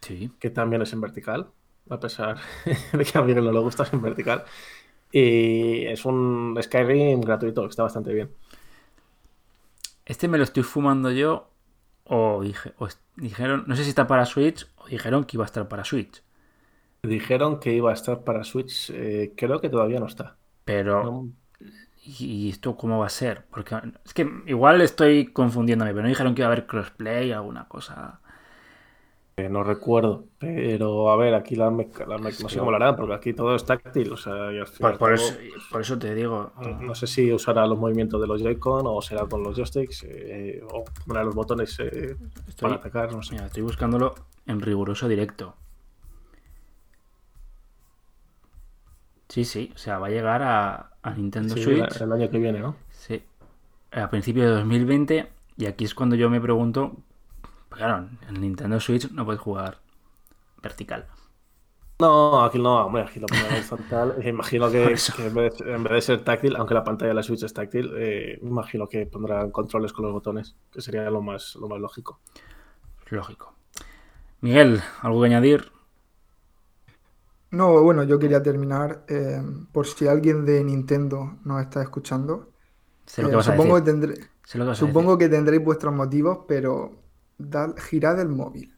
sí. 0.00 0.30
que 0.40 0.50
también 0.50 0.80
es 0.82 0.92
en 0.92 1.00
vertical, 1.00 1.48
a 1.90 2.00
pesar 2.00 2.38
de 2.92 3.04
que 3.04 3.18
a 3.18 3.22
mí 3.22 3.34
no 3.34 3.42
le 3.42 3.58
gusta, 3.58 3.82
es 3.82 3.92
en 3.92 4.02
vertical. 4.02 4.44
Y 5.12 5.84
es 5.86 6.04
un 6.04 6.58
Skyrim 6.62 7.20
gratuito, 7.20 7.62
que 7.62 7.68
está 7.68 7.82
bastante 7.82 8.12
bien. 8.12 8.30
Este 10.06 10.28
me 10.28 10.38
lo 10.38 10.44
estoy 10.44 10.62
fumando 10.62 11.10
yo. 11.10 11.50
O, 12.08 12.42
dije, 12.42 12.74
o 12.78 12.86
es- 12.86 13.00
dijeron, 13.16 13.64
no 13.68 13.76
sé 13.76 13.84
si 13.84 13.90
está 13.90 14.06
para 14.06 14.26
Switch 14.26 14.66
o 14.76 14.86
dijeron 14.88 15.24
que 15.24 15.36
iba 15.36 15.44
a 15.44 15.50
estar 15.50 15.68
para 15.68 15.84
Switch. 15.84 16.22
Dijeron 17.02 17.60
que 17.60 17.72
iba 17.72 17.90
a 17.90 17.94
estar 17.94 18.24
para 18.24 18.44
Switch, 18.44 18.90
eh, 18.90 19.32
creo 19.36 19.60
que 19.60 19.68
todavía 19.68 20.00
no 20.00 20.06
está. 20.06 20.36
Pero, 20.64 21.02
No- 21.04 21.32
¿y 22.04 22.50
esto 22.50 22.76
cómo 22.76 22.98
va 23.00 23.06
a 23.06 23.10
ser? 23.10 23.46
Porque 23.50 23.76
es 24.04 24.14
que 24.14 24.28
igual 24.46 24.80
estoy 24.80 25.32
confundiéndome, 25.32 25.92
pero 25.92 26.02
no 26.02 26.08
dijeron 26.08 26.34
que 26.34 26.42
iba 26.42 26.48
a 26.48 26.52
haber 26.52 26.66
crossplay, 26.66 27.32
alguna 27.32 27.68
cosa. 27.68 28.20
Eh, 29.38 29.48
no 29.48 29.62
recuerdo, 29.62 30.24
pero 30.38 31.10
a 31.12 31.16
ver, 31.16 31.32
aquí 31.34 31.54
la 31.54 31.70
meca- 31.70 32.04
la 32.06 32.18
meca- 32.18 32.42
no 32.42 32.48
sé 32.48 32.58
cómo 32.58 32.72
lo 32.72 32.76
harán, 32.76 32.96
porque 32.96 33.14
aquí 33.14 33.32
todo 33.32 33.54
es 33.54 33.64
táctil, 33.64 34.12
o 34.12 34.16
sea, 34.16 34.52
y 34.52 34.58
al 34.58 34.66
fin 34.66 34.78
y 34.78 34.80
Por, 34.82 34.98
por 34.98 35.12
eso, 35.14 35.32
por 35.70 35.80
eso 35.80 35.96
te 35.96 36.12
digo. 36.12 36.50
no 36.80 36.92
sé 36.96 37.06
si 37.06 37.32
usará 37.32 37.64
los 37.66 37.78
movimientos 37.78 38.20
de 38.20 38.26
los 38.26 38.42
Joy-Con 38.42 38.82
o 38.88 39.00
será 39.00 39.26
con 39.26 39.44
los 39.44 39.54
joysticks 39.56 40.04
eh, 40.08 40.60
o 40.72 40.82
pondrá 41.06 41.22
los 41.22 41.36
botones 41.36 41.78
eh, 41.78 42.16
Estoy, 42.48 42.68
para 42.70 42.74
atacar, 42.80 43.12
no 43.12 43.22
sé. 43.22 43.34
mira, 43.34 43.46
estoy 43.46 43.62
buscándolo 43.62 44.14
en 44.46 44.60
riguroso 44.60 45.06
directo. 45.06 45.54
Sí, 49.28 49.44
sí, 49.44 49.70
o 49.74 49.78
sea, 49.78 49.98
va 49.98 50.06
a 50.08 50.10
llegar 50.10 50.42
a, 50.42 50.90
a 51.02 51.10
Nintendo 51.14 51.54
Sí, 51.54 51.62
Switch. 51.62 51.96
el, 51.96 52.02
el 52.02 52.12
año 52.12 52.30
que 52.30 52.38
viene, 52.38 52.60
¿no? 52.60 52.74
Sí. 52.90 53.22
A 53.92 54.08
principios 54.10 54.46
de 54.46 54.52
2020. 54.56 55.28
Y 55.58 55.66
aquí 55.66 55.84
es 55.84 55.94
cuando 55.94 56.16
yo 56.16 56.30
me 56.30 56.40
pregunto. 56.40 56.96
Claro, 57.78 58.10
en 58.28 58.40
Nintendo 58.42 58.78
Switch 58.78 59.10
no 59.10 59.24
puedes 59.24 59.40
jugar 59.40 59.80
vertical. 60.62 61.08
No, 62.00 62.44
aquí 62.44 62.58
no, 62.58 62.86
hombre, 62.86 63.02
aquí 63.02 63.18
lo 63.20 63.28
pondrán 63.28 63.52
horizontal. 63.52 64.14
Eh, 64.20 64.28
Imagino 64.28 64.70
que, 64.70 65.00
en, 65.18 65.34
vez 65.34 65.58
de, 65.58 65.74
en 65.74 65.82
vez 65.84 65.92
de 65.92 66.00
ser 66.02 66.24
táctil, 66.24 66.56
aunque 66.56 66.74
la 66.74 66.84
pantalla 66.84 67.08
de 67.10 67.14
la 67.14 67.22
Switch 67.22 67.42
es 67.42 67.52
táctil, 67.54 67.92
eh, 67.96 68.38
imagino 68.42 68.88
que 68.88 69.06
pondrán 69.06 69.50
controles 69.50 69.92
con 69.92 70.04
los 70.04 70.12
botones, 70.14 70.56
que 70.70 70.80
sería 70.80 71.10
lo 71.10 71.22
más, 71.22 71.56
lo 71.56 71.68
más 71.68 71.80
lógico. 71.80 72.20
Lógico. 73.10 73.54
Miguel, 74.42 74.82
¿algo 75.02 75.20
que 75.22 75.26
añadir? 75.28 75.72
No, 77.50 77.82
bueno, 77.82 78.02
yo 78.04 78.18
quería 78.18 78.42
terminar, 78.42 79.04
eh, 79.08 79.40
por 79.72 79.86
si 79.86 80.06
alguien 80.06 80.44
de 80.44 80.62
Nintendo 80.64 81.38
nos 81.44 81.62
está 81.62 81.82
escuchando. 81.82 82.52
Sé 83.06 83.22
lo 83.22 83.30
que 83.30 83.34
eh, 83.34 83.36
vas 83.36 83.48
a 83.48 83.52
supongo, 83.52 83.76
decir. 83.76 83.82
que 83.84 83.90
tendré- 83.90 84.30
Sé 84.44 84.58
lo 84.58 84.64
que 84.64 84.68
vas 84.70 84.82
a 84.82 84.86
supongo 84.86 85.18
que 85.18 85.28
tendréis 85.30 85.64
vuestros 85.64 85.94
motivos, 85.94 86.40
pero 86.48 86.92
dad- 87.38 87.76
girad 87.78 88.20
el 88.20 88.28
móvil. 88.28 88.74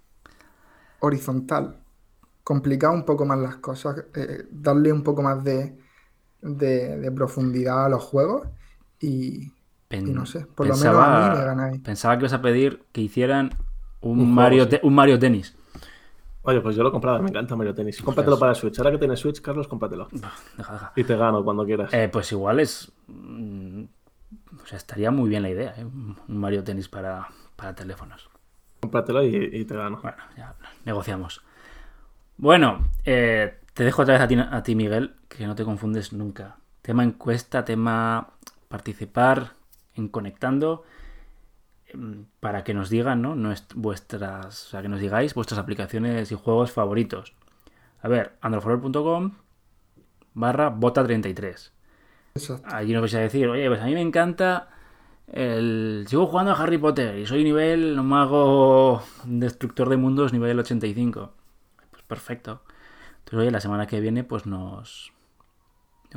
Horizontal. 1.00 1.82
Complicad 2.44 2.92
un 2.94 3.04
poco 3.04 3.26
más 3.26 3.38
las 3.38 3.56
cosas, 3.56 4.04
eh, 4.14 4.46
darle 4.50 4.92
un 4.92 5.02
poco 5.04 5.22
más 5.22 5.44
de, 5.44 5.78
de- 6.42 6.98
de 6.98 7.12
profundidad 7.12 7.86
a 7.86 7.88
los 7.90 8.02
juegos 8.04 8.48
y, 9.00 9.52
Pen- 9.88 10.06
y 10.06 10.12
no 10.12 10.26
sé, 10.26 10.46
por 10.46 10.66
lo 10.68 10.76
menos 10.78 11.02
a 11.02 11.10
mí 11.10 11.28
me 11.30 11.40
pensaba, 11.40 11.44
ganáis. 11.44 11.82
pensaba 11.82 12.16
que 12.16 12.22
ibas 12.22 12.32
a 12.32 12.42
pedir 12.42 12.84
que 12.92 13.00
hicieran 13.00 13.50
un, 14.00 14.20
Un 14.20 14.26
juego, 14.26 14.34
Mario, 14.34 14.64
sí. 14.64 14.70
te- 14.70 14.80
un 14.82 14.94
Mario 14.94 15.18
Tennis. 15.18 15.56
Oye, 16.42 16.60
pues 16.60 16.76
yo 16.76 16.82
lo 16.82 16.92
compraba, 16.92 17.20
me 17.20 17.28
encanta 17.28 17.56
Mario 17.56 17.74
Tennis. 17.74 18.00
Cómpratelo 18.00 18.38
para 18.38 18.54
Switch. 18.54 18.78
Ahora 18.78 18.92
que 18.92 18.98
tienes 18.98 19.20
Switch, 19.20 19.40
Carlos, 19.42 19.68
cómpratelo. 19.68 20.08
Bah, 20.12 20.32
Deja, 20.56 20.72
deja. 20.72 20.92
Y 20.96 21.04
te 21.04 21.16
gano 21.16 21.44
cuando 21.44 21.66
quieras. 21.66 21.92
Eh, 21.92 22.08
pues 22.10 22.32
igual 22.32 22.60
es. 22.60 22.92
mm, 23.08 23.84
O 24.62 24.66
sea, 24.66 24.78
estaría 24.78 25.10
muy 25.10 25.28
bien 25.28 25.42
la 25.42 25.50
idea, 25.50 25.74
¿eh? 25.76 25.84
Un 25.84 26.16
un 26.28 26.38
Mario 26.38 26.64
Tennis 26.64 26.88
para, 26.88 27.28
para 27.56 27.74
teléfonos. 27.74 28.29
Cómpratelo 28.80 29.22
y, 29.24 29.36
y 29.52 29.64
te 29.64 29.76
gano. 29.76 30.00
Bueno, 30.02 30.18
ya 30.36 30.54
negociamos. 30.84 31.42
Bueno, 32.36 32.88
eh, 33.04 33.58
te 33.74 33.84
dejo 33.84 34.02
otra 34.02 34.14
vez 34.14 34.22
a 34.22 34.28
ti, 34.28 34.36
a 34.38 34.62
ti, 34.62 34.74
Miguel, 34.74 35.14
que 35.28 35.46
no 35.46 35.54
te 35.54 35.64
confundes 35.64 36.12
nunca. 36.12 36.56
Tema 36.82 37.04
encuesta, 37.04 37.64
tema 37.64 38.30
participar 38.68 39.52
en 39.94 40.08
conectando 40.08 40.84
em, 41.88 42.24
para 42.40 42.64
que 42.64 42.72
nos 42.72 42.88
digan, 42.88 43.20
¿no? 43.20 43.36
vuestras, 43.74 44.66
o 44.66 44.70
sea, 44.70 44.82
que 44.82 44.88
nos 44.88 45.00
digáis 45.00 45.34
vuestras 45.34 45.58
aplicaciones 45.58 46.32
y 46.32 46.34
juegos 46.34 46.72
favoritos. 46.72 47.34
A 48.02 48.08
ver, 48.08 48.36
androforol.com 48.40 49.32
barra 50.32 50.74
bota33. 50.74 51.70
Allí 52.64 52.92
nos 52.92 53.02
vais 53.02 53.14
a 53.14 53.20
decir, 53.20 53.48
oye, 53.48 53.68
pues 53.68 53.80
a 53.80 53.84
mí 53.84 53.94
me 53.94 54.00
encanta 54.00 54.68
el... 55.30 56.04
Sigo 56.08 56.26
jugando 56.26 56.52
a 56.52 56.54
Harry 56.54 56.78
Potter 56.78 57.18
y 57.18 57.26
soy 57.26 57.44
nivel 57.44 58.00
mago 58.02 59.02
destructor 59.24 59.88
de 59.88 59.96
mundos 59.96 60.32
nivel 60.32 60.58
85. 60.58 61.32
Pues 61.90 62.02
perfecto. 62.02 62.62
Entonces, 63.18 63.38
oye, 63.38 63.50
la 63.50 63.60
semana 63.60 63.86
que 63.86 64.00
viene 64.00 64.24
pues 64.24 64.46
nos 64.46 65.12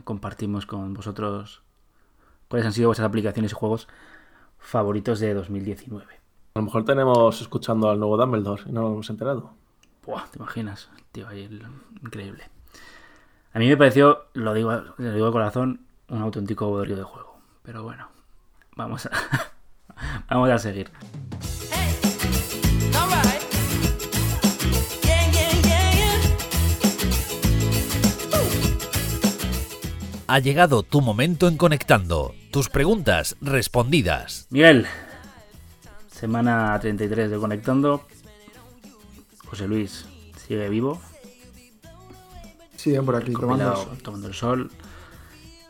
compartimos 0.04 0.65
con 0.65 0.93
vosotros 0.93 1.62
cuáles 2.47 2.65
han 2.65 2.73
sido 2.73 2.89
vuestras 2.89 3.08
aplicaciones 3.08 3.52
y 3.52 3.56
juegos 3.56 3.88
favoritos 4.58 5.19
de 5.19 5.34
2019. 5.34 6.06
A 6.56 6.60
lo 6.60 6.65
mejor 6.65 6.86
tenemos 6.86 7.41
escuchando 7.41 7.89
al 7.89 7.99
nuevo 7.99 8.17
Dumbledore 8.17 8.63
y 8.67 8.71
no 8.71 8.82
nos 8.82 8.91
hemos 8.93 9.10
enterado. 9.10 9.54
Buah, 10.06 10.26
¿te 10.30 10.38
imaginas? 10.38 10.89
Tío, 11.12 11.28
ahí 11.28 11.49
increíble. 12.02 12.43
A 13.54 13.60
mí 13.60 13.67
me 13.67 13.78
pareció, 13.78 14.26
lo 14.34 14.54
digo, 14.54 14.71
lo 14.97 15.13
digo 15.13 15.26
de 15.28 15.32
corazón, 15.32 15.82
un 16.10 16.21
auténtico 16.21 16.69
bodrio 16.69 16.95
de 16.95 17.04
juego. 17.04 17.38
Pero 17.62 17.84
bueno, 17.84 18.10
vamos 18.76 19.06
a, 19.06 19.12
vamos 20.30 20.50
a 20.50 20.58
seguir. 20.58 20.90
Ha 30.26 30.40
llegado 30.40 30.82
tu 30.82 31.02
momento 31.02 31.48
en 31.48 31.58
Conectando. 31.58 32.34
Tus 32.50 32.68
preguntas 32.70 33.36
respondidas. 33.40 34.48
Miguel, 34.50 34.88
semana 36.10 36.80
33 36.80 37.30
de 37.30 37.38
Conectando. 37.38 38.08
José 39.46 39.68
Luis, 39.68 40.08
¿sigue 40.38 40.70
vivo? 40.70 41.00
Sí, 42.78 42.98
por 43.06 43.16
aquí, 43.16 43.34
tomando 43.34 43.70
el, 43.70 43.78
sol. 43.78 43.98
tomando 44.02 44.28
el 44.28 44.34
sol. 44.34 44.72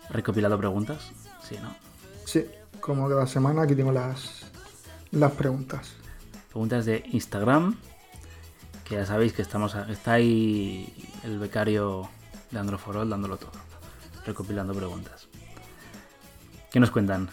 Recopilado 0.10 0.58
preguntas. 0.58 1.12
Sí, 1.42 1.58
¿no? 1.62 1.83
Como 2.84 3.08
cada 3.08 3.26
semana 3.26 3.62
aquí 3.62 3.76
tengo 3.76 3.94
las, 3.94 4.52
las 5.12 5.32
preguntas. 5.32 5.94
Preguntas 6.50 6.86
de 6.86 7.02
Instagram. 7.14 7.78
Que 8.84 8.96
ya 8.96 9.06
sabéis 9.06 9.32
que 9.32 9.42
estamos 9.42 9.74
está 9.88 10.14
ahí 10.14 10.94
el 11.24 11.40
becario 11.40 12.10
de 12.52 12.60
Androforol 12.60 13.10
dándolo 13.10 13.38
todo. 13.38 13.54
Recopilando 14.26 14.74
preguntas. 14.74 15.30
¿Qué 16.74 16.82
nos 16.82 16.92
cuentan? 16.92 17.30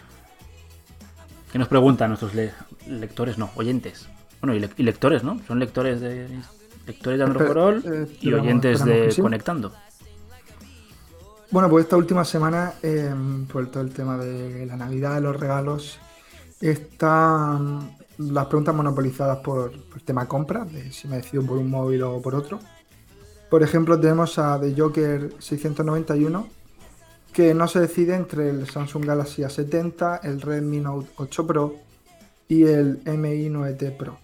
¿Qué 1.51 1.59
nos 1.59 1.67
preguntan 1.67 2.11
nuestros 2.11 2.33
lectores? 2.87 3.37
No, 3.37 3.51
oyentes. 3.57 4.09
Bueno, 4.41 4.55
y, 4.55 4.83
lectores, 4.85 5.25
¿no? 5.25 5.41
Son 5.49 5.59
lectores 5.59 6.01
de 6.01 6.29
lectores 6.87 7.19
de 7.19 7.25
Androforol 7.25 7.83
eh, 7.93 8.19
y 8.21 8.33
oyentes 8.33 8.85
de 8.85 9.13
Conectando. 9.21 9.73
Bueno, 11.53 11.69
pues 11.69 11.85
esta 11.85 11.97
última 11.97 12.25
semana, 12.25 12.75
eh, 12.81 13.13
por 13.53 13.67
todo 13.73 13.83
el 13.83 13.93
tema 13.93 14.17
de 14.17 14.67
la 14.67 14.77
Navidad, 14.77 15.17
de 15.17 15.21
los 15.21 15.39
regalos, 15.39 15.99
están 16.61 17.97
las 18.19 18.47
preguntas 18.47 18.73
monopolizadas 18.73 19.39
por, 19.39 19.73
el 19.73 20.03
tema 20.05 20.29
compra, 20.29 20.65
de 20.65 20.93
si 20.93 21.09
me 21.09 21.17
decido 21.17 21.43
por 21.43 21.59
un 21.59 21.69
móvil 21.69 22.05
o 22.05 22.23
por 22.23 22.37
otro. 22.37 22.61
Por 23.51 23.65
ejemplo, 23.65 23.99
tenemos 23.99 24.39
a 24.39 24.61
The 24.61 24.81
Joker 24.81 25.35
691, 25.41 26.47
que 27.33 27.53
no 27.53 27.67
se 27.67 27.81
decide 27.81 28.15
entre 28.15 28.51
el 28.51 28.69
Samsung 28.69 29.05
Galaxy 29.05 29.43
A70, 29.43 30.21
el 30.23 30.41
Redmi 30.41 30.79
Note 30.79 31.11
8 31.17 31.47
Pro 31.49 31.75
y 32.47 32.63
el 32.63 33.03
MI 33.07 33.51
9T 33.51 33.97
Pro. 33.97 34.19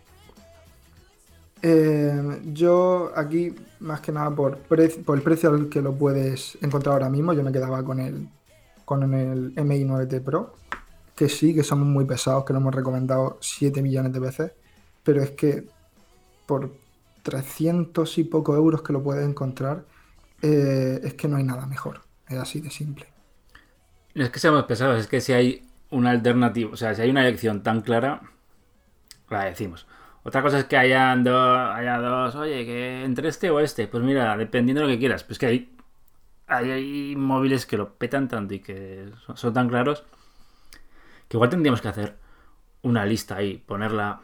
Eh, 1.63 2.43
yo 2.53 3.13
aquí, 3.17 3.55
más 3.81 4.01
que 4.01 4.13
nada 4.13 4.31
por, 4.31 4.59
por 4.59 4.81
el 4.81 5.23
precio 5.23 5.51
al 5.51 5.69
que 5.69 5.81
lo 5.81 5.95
puedes 5.95 6.59
encontrar 6.63 6.95
ahora 6.95 7.09
mismo, 7.09 7.33
yo 7.33 7.43
me 7.43 7.53
quedaba 7.53 7.83
con 7.83 7.99
el, 8.01 8.29
con 8.85 9.15
el 9.15 9.53
MI 9.57 9.85
9T 9.85 10.23
Pro, 10.23 10.55
que 11.15 11.29
sí, 11.29 11.55
que 11.55 11.63
somos 11.63 11.89
muy 11.89 12.05
pesados, 12.05 12.45
que 12.45 12.53
lo 12.53 12.59
hemos 12.61 12.75
recomendado 12.75 13.39
7 13.41 13.83
millones 13.83 14.13
de 14.13 14.21
veces, 14.21 14.53
pero 15.03 15.23
es 15.23 15.31
que 15.31 15.65
por 16.47 16.73
300 17.23 18.19
y 18.19 18.25
poco 18.25 18.55
euros 18.55 18.83
que 18.83 18.93
lo 18.93 19.03
puedes 19.03 19.27
encontrar, 19.27 19.85
eh, 20.43 21.01
es 21.03 21.15
que 21.15 21.27
no 21.27 21.39
hay 21.39 21.45
nada 21.45 21.67
mejor, 21.67 22.03
es 22.29 22.39
así 22.39 22.61
de 22.61 22.71
simple. 22.71 23.07
No 24.15 24.25
es 24.25 24.31
que 24.31 24.39
seamos 24.39 24.65
pesados, 24.65 25.01
es 25.01 25.07
que 25.07 25.21
si 25.21 25.33
hay 25.33 25.67
una 25.91 26.11
alternativa, 26.11 26.71
o 26.73 26.77
sea, 26.77 26.95
si 26.95 27.03
hay 27.03 27.11
una 27.11 27.27
elección 27.27 27.63
tan 27.63 27.81
clara, 27.81 28.23
la 29.29 29.45
decimos. 29.45 29.87
Otra 30.27 30.43
cosa 30.43 30.59
es 30.59 30.65
que 30.65 30.77
hayan 30.77 31.23
dos, 31.23 31.57
haya 31.73 31.99
dos, 31.99 32.35
oye, 32.35 32.67
que 32.67 33.05
entre 33.05 33.29
este 33.29 33.49
o 33.49 33.61
este. 33.61 33.87
Pues 33.87 34.03
mira, 34.03 34.37
dependiendo 34.37 34.81
de 34.81 34.89
lo 34.89 34.93
que 34.93 34.99
quieras. 34.99 35.23
Pues 35.23 35.39
que 35.39 35.47
hay, 35.47 35.77
hay, 36.49 37.15
móviles 37.17 37.65
que 37.65 37.77
lo 37.77 37.95
petan 37.95 38.27
tanto 38.27 38.53
y 38.55 38.59
que 38.59 39.09
son, 39.37 39.55
tan 39.55 39.69
claros 39.69 40.03
que 41.29 41.37
igual 41.37 41.51
tendríamos 41.51 41.81
que 41.81 41.89
hacer 41.89 42.17
una 42.83 43.07
lista 43.07 43.37
ahí, 43.37 43.59
ponerla. 43.59 44.21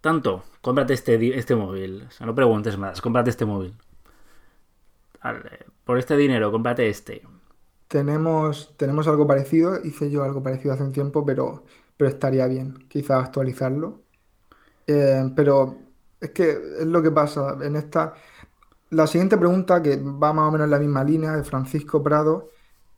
Tanto, 0.00 0.44
cómprate 0.60 0.94
este, 0.94 1.36
este 1.36 1.56
móvil. 1.56 2.04
O 2.06 2.10
sea, 2.12 2.26
no 2.26 2.34
preguntes 2.36 2.78
más, 2.78 3.00
cómprate 3.00 3.30
este 3.30 3.44
móvil. 3.44 3.74
por 5.84 5.98
este 5.98 6.16
dinero, 6.16 6.52
cómprate 6.52 6.88
este. 6.88 7.22
Tenemos, 7.88 8.72
tenemos 8.76 9.08
algo 9.08 9.26
parecido, 9.26 9.84
hice 9.84 10.12
yo 10.12 10.22
algo 10.22 10.44
parecido 10.44 10.74
hace 10.74 10.84
un 10.84 10.92
tiempo, 10.92 11.26
pero, 11.26 11.64
pero 11.96 12.08
estaría 12.08 12.46
bien 12.46 12.86
quizás 12.88 13.24
actualizarlo 13.24 14.03
eh, 14.86 15.30
pero 15.34 15.78
es 16.20 16.30
que 16.30 16.50
es 16.80 16.86
lo 16.86 17.02
que 17.02 17.10
pasa 17.10 17.56
en 17.62 17.76
esta. 17.76 18.14
La 18.90 19.06
siguiente 19.06 19.36
pregunta, 19.36 19.82
que 19.82 19.96
va 19.96 20.32
más 20.32 20.48
o 20.48 20.52
menos 20.52 20.66
en 20.66 20.70
la 20.70 20.78
misma 20.78 21.04
línea, 21.04 21.32
de 21.32 21.44
Francisco 21.44 22.02
Prado, 22.02 22.50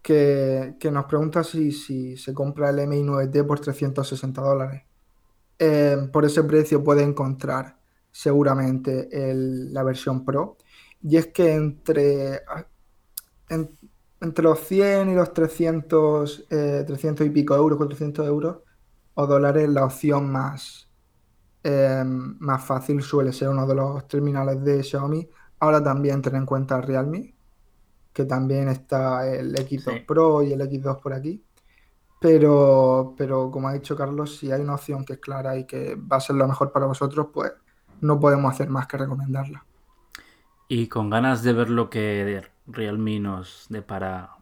que, 0.02 0.76
nos 0.92 1.06
pregunta 1.06 1.42
si, 1.42 1.72
se 2.16 2.34
compra 2.34 2.70
el 2.70 2.78
MI9T 2.78 3.46
por 3.46 3.60
360 3.60 4.40
dólares. 4.40 4.82
Eh, 5.58 6.08
por 6.12 6.24
ese 6.24 6.44
precio 6.44 6.84
puede 6.84 7.02
encontrar 7.02 7.78
seguramente 8.12 9.08
la 9.12 9.82
versión 9.82 10.24
Pro. 10.24 10.58
Y 11.02 11.16
es 11.16 11.28
que 11.28 11.54
entre, 11.54 12.42
entre 13.48 14.42
los 14.44 14.60
100 14.60 15.10
y 15.10 15.14
los 15.14 15.32
300, 15.32 16.46
300 16.48 17.26
eh, 17.26 17.28
y 17.28 17.30
pico 17.30 17.54
euros, 17.54 17.78
400 17.78 18.26
euros 18.26 18.58
o 19.14 19.26
dólares, 19.26 19.68
la 19.68 19.84
opción 19.84 20.30
más, 20.30 20.85
Em, 21.68 22.36
más 22.38 22.64
fácil 22.64 23.02
suele 23.02 23.32
ser 23.32 23.48
uno 23.48 23.66
de 23.66 23.74
los 23.74 24.06
terminales 24.06 24.62
de 24.62 24.84
Xiaomi. 24.84 25.28
Ahora 25.58 25.82
también 25.82 26.22
tener 26.22 26.38
en 26.38 26.46
cuenta 26.46 26.80
Realme, 26.80 27.34
que 28.12 28.24
también 28.24 28.68
está 28.68 29.28
el 29.28 29.52
X2 29.52 30.06
Pro 30.06 30.44
y 30.44 30.52
el 30.52 30.60
X2 30.60 31.00
por 31.00 31.12
aquí. 31.12 31.42
Pero, 32.20 33.16
pero 33.18 33.50
como 33.50 33.66
ha 33.66 33.72
dicho 33.72 33.96
Carlos, 33.96 34.36
si 34.36 34.52
hay 34.52 34.60
una 34.60 34.76
opción 34.76 35.04
que 35.04 35.14
es 35.14 35.18
clara 35.18 35.56
y 35.56 35.64
que 35.66 35.96
va 35.96 36.18
a 36.18 36.20
ser 36.20 36.36
lo 36.36 36.46
mejor 36.46 36.70
para 36.70 36.86
vosotros, 36.86 37.30
pues 37.34 37.50
no 38.00 38.20
podemos 38.20 38.54
hacer 38.54 38.68
más 38.68 38.86
que 38.86 38.98
recomendarla. 38.98 39.66
Y 40.68 40.86
con 40.86 41.10
ganas 41.10 41.42
de 41.42 41.52
ver 41.52 41.68
lo 41.68 41.90
que 41.90 42.44
Realme 42.68 43.18
nos 43.18 43.66
depara 43.70 44.36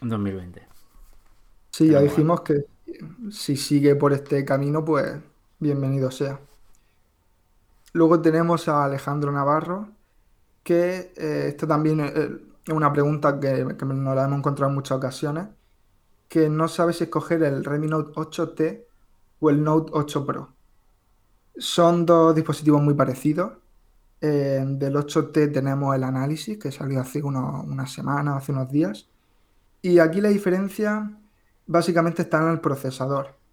en 0.00 0.10
2020. 0.10 0.64
Sí, 1.70 1.90
ya 1.90 2.00
dijimos 2.00 2.42
que 2.42 2.66
si 3.32 3.56
sigue 3.56 3.96
por 3.96 4.12
este 4.12 4.44
camino, 4.44 4.84
pues 4.84 5.33
bienvenido 5.58 6.10
sea. 6.10 6.40
Luego 7.92 8.20
tenemos 8.20 8.68
a 8.68 8.84
Alejandro 8.84 9.30
Navarro, 9.32 9.88
que 10.62 11.12
eh, 11.16 11.46
esto 11.48 11.66
también 11.66 12.00
es 12.00 12.72
una 12.72 12.92
pregunta 12.92 13.38
que, 13.38 13.64
nos 13.64 14.16
la 14.16 14.24
hemos 14.24 14.38
encontrado 14.38 14.70
en 14.70 14.74
muchas 14.74 14.98
ocasiones, 14.98 15.48
que 16.28 16.48
no 16.48 16.68
sabe 16.68 16.92
si 16.92 17.04
escoger 17.04 17.42
el 17.42 17.64
Redmi 17.64 17.86
Note 17.86 18.12
8T 18.14 18.84
o 19.40 19.50
el 19.50 19.62
Note 19.62 19.92
8 19.94 20.26
Pro. 20.26 20.48
Son 21.56 22.04
dos 22.04 22.34
dispositivos 22.34 22.82
muy 22.82 22.94
parecidos. 22.94 23.52
Eh, 24.20 24.64
del 24.66 24.96
8T 24.96 25.52
tenemos 25.52 25.94
el 25.94 26.02
análisis, 26.02 26.58
que 26.58 26.72
salió 26.72 27.00
hace 27.00 27.22
una 27.22 27.86
semana, 27.86 28.36
hace 28.36 28.52
unos 28.52 28.70
días. 28.70 29.08
Y 29.82 29.98
aquí 29.98 30.20
la 30.20 30.30
diferencia 30.30 31.12
básicamente 31.66 32.22
está 32.22 32.42
en 32.42 32.48
el 32.48 32.60
procesador. 32.60 33.43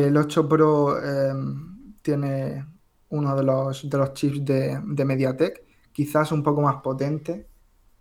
El 0.00 0.16
8 0.16 0.48
Pro 0.48 1.02
em, 1.02 1.94
tiene 2.02 2.66
uno 3.10 3.36
de 3.36 3.42
los, 3.42 3.88
de 3.88 3.98
los 3.98 4.12
chips 4.14 4.44
de, 4.44 4.80
MediaTek, 5.04 5.64
quizás 5.92 6.32
un 6.32 6.42
poco 6.42 6.62
más 6.62 6.76
potente 6.76 7.48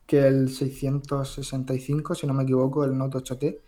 que 0.06 0.28
el 0.28 0.50
665, 0.50 2.16
si 2.16 2.28
no 2.28 2.34
me 2.34 2.44
equivoco, 2.44 2.84
el 2.86 2.98
Note 2.98 3.18
8T, 3.20 3.60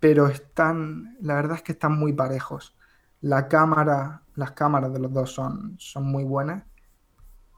pero 0.00 0.28
están, 0.28 1.16
la 1.20 1.34
verdad 1.34 1.56
es 1.56 1.62
que 1.62 1.72
están 1.72 1.98
muy 1.98 2.12
parejos. 2.12 2.76
La 3.20 3.48
cámara, 3.48 4.22
las 4.34 4.52
cámaras 4.52 4.92
de 4.92 5.00
los 5.00 5.12
dos 5.12 5.32
son, 5.32 5.76
son 5.78 6.04
muy 6.04 6.24
buenas 6.24 6.64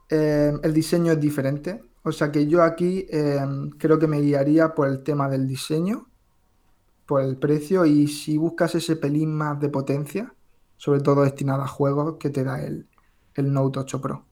eh, 0.09 0.53
el 0.63 0.73
diseño 0.73 1.13
es 1.13 1.21
diferente. 1.21 1.83
O 2.03 2.13
sea 2.13 2.33
que 2.33 2.47
yo 2.47 2.63
aquí 2.63 3.07
eh, 3.11 3.41
creo 3.79 3.99
que 3.99 4.07
me 4.07 4.21
guiaría 4.21 4.75
por 4.75 4.89
el 4.89 5.03
tema 5.03 5.29
del 5.29 5.47
diseño, 5.47 6.08
por 7.09 7.23
el 7.23 7.39
precio 7.39 7.87
y 7.87 8.07
si 8.07 8.37
buscas 8.37 8.75
ese 8.75 8.95
pelín 8.95 9.35
más 9.35 9.59
de 9.59 9.71
potencia, 9.71 10.35
sobre 10.77 11.01
todo 11.01 11.23
destinado 11.25 11.63
a 11.63 11.67
juegos 11.67 12.19
que 12.21 12.29
te 12.29 12.45
da 12.45 12.63
el, 12.63 12.87
el 13.35 13.51
Note 13.51 13.79
8 13.81 14.01
Pro. 14.03 14.25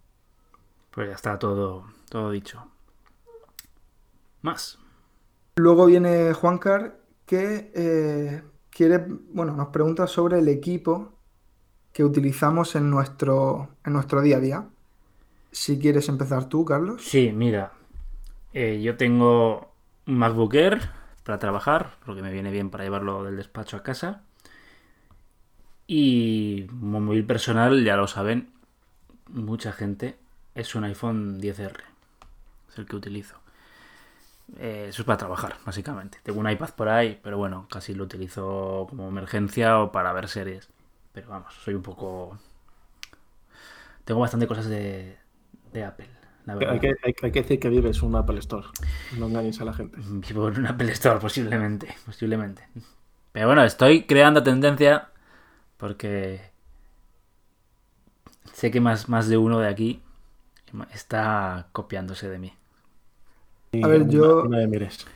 Pues 0.91 1.09
ya 1.09 1.15
está 1.15 1.39
todo, 1.39 1.87
todo 2.11 2.31
dicho. 2.31 2.63
Más. 4.43 4.79
Luego 5.57 5.87
viene 5.87 6.35
Juancar 6.35 7.01
que 7.25 7.73
eh, 7.75 8.43
quiere, 8.71 9.07
bueno, 9.33 9.57
nos 9.57 9.69
pregunta 9.69 10.07
sobre 10.07 10.39
el 10.41 10.49
equipo 10.49 11.13
que 11.95 12.05
utilizamos 12.05 12.77
en 12.77 12.91
nuestro, 12.91 13.71
en 13.87 13.95
nuestro 13.95 14.21
día 14.21 14.37
a 14.37 14.41
día. 14.41 14.69
Si 15.51 15.79
quieres 15.79 16.11
empezar 16.11 16.47
tú, 16.51 16.67
Carlos. 16.67 17.03
Sí, 17.07 17.33
mira. 17.33 17.73
eh, 18.53 18.83
yo 18.83 18.99
tengo 18.99 19.73
un 20.07 20.19
MacBook 20.19 20.55
Air 20.55 20.91
para 21.27 21.41
trabajar, 21.41 21.91
porque 22.07 22.23
me 22.23 22.33
viene 22.33 22.53
bien 22.53 22.71
para 22.71 22.85
llevarlo 22.85 23.25
del 23.25 23.37
despacho 23.37 23.77
a 23.77 23.83
casa. 23.83 24.23
Y 25.89 26.67
como 26.67 27.01
móvil 27.01 27.27
personal, 27.27 27.85
ya 27.85 27.97
lo 27.97 28.07
saben, 28.07 28.51
mucha 29.29 29.73
gente, 29.73 30.17
es 30.55 30.75
un 30.77 30.85
iPhone 30.85 31.41
10R. 31.41 31.81
Es 32.71 32.79
el 32.79 32.87
que 32.87 32.97
utilizo. 32.97 33.37
Eh, 34.59 34.87
eso 34.89 35.03
es 35.03 35.07
para 35.07 35.19
trabajar, 35.19 35.57
básicamente. 35.67 36.19
Tengo 36.23 36.39
un 36.41 36.49
iPad 36.49 36.71
por 36.71 36.89
ahí, 36.89 37.19
pero 37.23 37.39
bueno, 37.39 37.67
casi 37.71 37.93
lo 37.95 38.05
utilizo 38.05 38.87
como 38.89 39.09
emergencia 39.09 39.81
o 39.81 39.91
para 39.91 40.13
ver 40.13 40.29
series. 40.29 40.69
Pero 41.13 41.29
vamos, 41.29 41.55
soy 41.55 41.75
un 41.75 41.83
poco... 41.83 42.39
Tengo 44.05 44.21
bastante 44.21 44.47
cosas 44.47 44.67
de, 44.69 45.19
de 45.73 45.85
Apple, 45.85 46.09
la 46.47 46.55
verdad. 46.55 46.73
Hay 46.75 46.81
que, 46.81 46.89
hay, 47.03 47.15
hay 47.23 47.33
que 47.33 47.43
decir 47.43 47.61
que 47.61 47.69
vives 47.69 48.03
un 48.03 48.15
Apple 48.17 48.39
Store. 48.39 48.67
No 49.19 49.27
engañes 49.27 49.61
a 49.61 49.65
la 49.65 49.73
gente. 49.73 49.99
Vivo 50.01 50.49
en 50.49 50.59
un 50.61 50.67
Apple 50.67 50.93
Store, 50.93 51.19
posiblemente. 51.21 51.95
Posiblemente. 52.05 52.63
Pero 53.33 53.47
bueno, 53.47 53.65
estoy 53.65 54.05
creando 54.07 54.43
tendencia 54.43 55.09
porque 55.79 56.51
sé 58.53 58.71
que 58.71 58.81
más, 58.81 59.09
más 59.09 59.29
de 59.29 59.37
uno 59.37 59.59
de 59.61 59.69
aquí 59.69 60.03
está 60.93 61.69
copiándose 61.73 62.29
de 62.29 62.39
mí. 62.39 62.55
A 63.83 63.89
ver, 63.89 64.09
yo- 64.09 64.43
no 64.45 64.57
me 64.57 64.67
mires. 64.67 65.07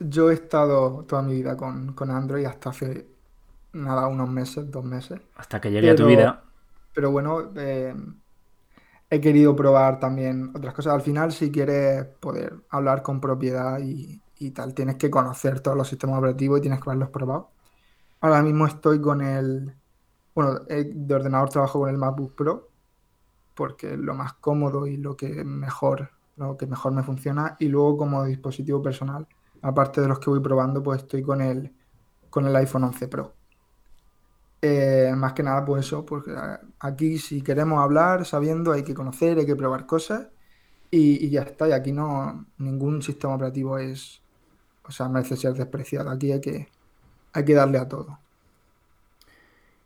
Yo 0.00 0.30
he 0.30 0.34
estado 0.34 1.04
toda 1.08 1.22
mi 1.22 1.34
vida 1.34 1.56
con, 1.56 1.92
con 1.92 2.10
Android 2.10 2.44
hasta 2.44 2.70
hace 2.70 3.06
nada, 3.72 4.08
unos 4.08 4.28
meses, 4.28 4.70
dos 4.70 4.84
meses. 4.84 5.20
Hasta 5.36 5.60
que 5.60 5.70
llegue 5.70 5.90
a 5.90 5.96
tu 5.96 6.06
vida. 6.06 6.42
Pero 6.94 7.10
bueno, 7.10 7.52
eh, 7.56 7.94
he 9.12 9.20
querido 9.20 9.54
probar 9.54 10.00
también 10.00 10.52
otras 10.56 10.72
cosas. 10.72 10.94
Al 10.94 11.02
final, 11.02 11.32
si 11.32 11.52
quieres 11.52 12.06
poder 12.18 12.54
hablar 12.70 13.02
con 13.02 13.20
propiedad 13.20 13.78
y, 13.78 14.22
tal, 14.52 14.72
tienes 14.74 14.96
que 14.96 15.10
conocer 15.10 15.60
todos 15.60 15.76
los 15.76 15.86
sistemas 15.86 16.18
operativos 16.18 16.58
y 16.58 16.62
tienes 16.62 16.80
que 16.80 16.88
haberlos 16.88 17.10
probado. 17.10 17.50
Ahora 18.22 18.42
mismo 18.42 18.66
estoy 18.66 19.02
con 19.02 19.20
el, 19.20 19.76
bueno, 20.34 20.60
de 20.60 21.14
ordenador 21.14 21.50
trabajo 21.50 21.80
con 21.80 21.90
el 21.90 21.98
MacBook 21.98 22.34
Pro 22.34 22.70
porque 23.54 23.92
es 23.92 23.98
lo 23.98 24.14
más 24.14 24.32
cómodo 24.34 24.86
y 24.86 24.96
lo 24.96 25.14
que 25.14 25.44
mejor, 25.44 26.10
lo 26.36 26.56
que 26.56 26.66
mejor 26.66 26.92
me 26.92 27.02
funciona. 27.02 27.56
Y 27.60 27.68
luego 27.68 27.98
como 27.98 28.24
dispositivo 28.24 28.80
personal, 28.82 29.28
aparte 29.60 30.00
de 30.00 30.08
los 30.08 30.20
que 30.20 30.30
voy 30.30 30.40
probando, 30.40 30.82
pues 30.82 31.02
estoy 31.02 31.22
con 31.22 31.42
el, 31.42 31.70
con 32.30 32.46
el 32.46 32.56
iPhone 32.56 32.84
11 32.84 33.08
Pro. 33.08 33.34
Eh, 34.64 35.12
más 35.16 35.32
que 35.34 35.42
nada 35.42 35.64
por 35.64 35.78
eso, 35.80 36.06
porque 36.06 36.32
a- 36.32 36.60
aquí 36.80 37.18
si 37.18 37.42
queremos 37.42 37.80
hablar 37.82 38.24
sabiendo 38.26 38.72
hay 38.72 38.84
que 38.84 38.94
conocer, 38.94 39.38
hay 39.38 39.46
que 39.46 39.56
probar 39.56 39.86
cosas 39.86 40.28
y, 40.90 41.24
y 41.26 41.30
ya 41.30 41.42
está. 41.42 41.68
Y 41.68 41.72
aquí 41.72 41.92
no, 41.92 42.46
ningún 42.58 43.02
sistema 43.02 43.34
operativo 43.36 43.78
es, 43.78 44.24
o 44.84 44.92
sea, 44.92 45.08
merece 45.10 45.36
ser 45.36 45.54
despreciado. 45.54 46.10
Aquí 46.10 46.32
hay 46.32 46.40
que, 46.42 46.68
hay 47.34 47.44
que 47.46 47.54
darle 47.54 47.78
a 47.78 47.88
todo. 47.88 48.20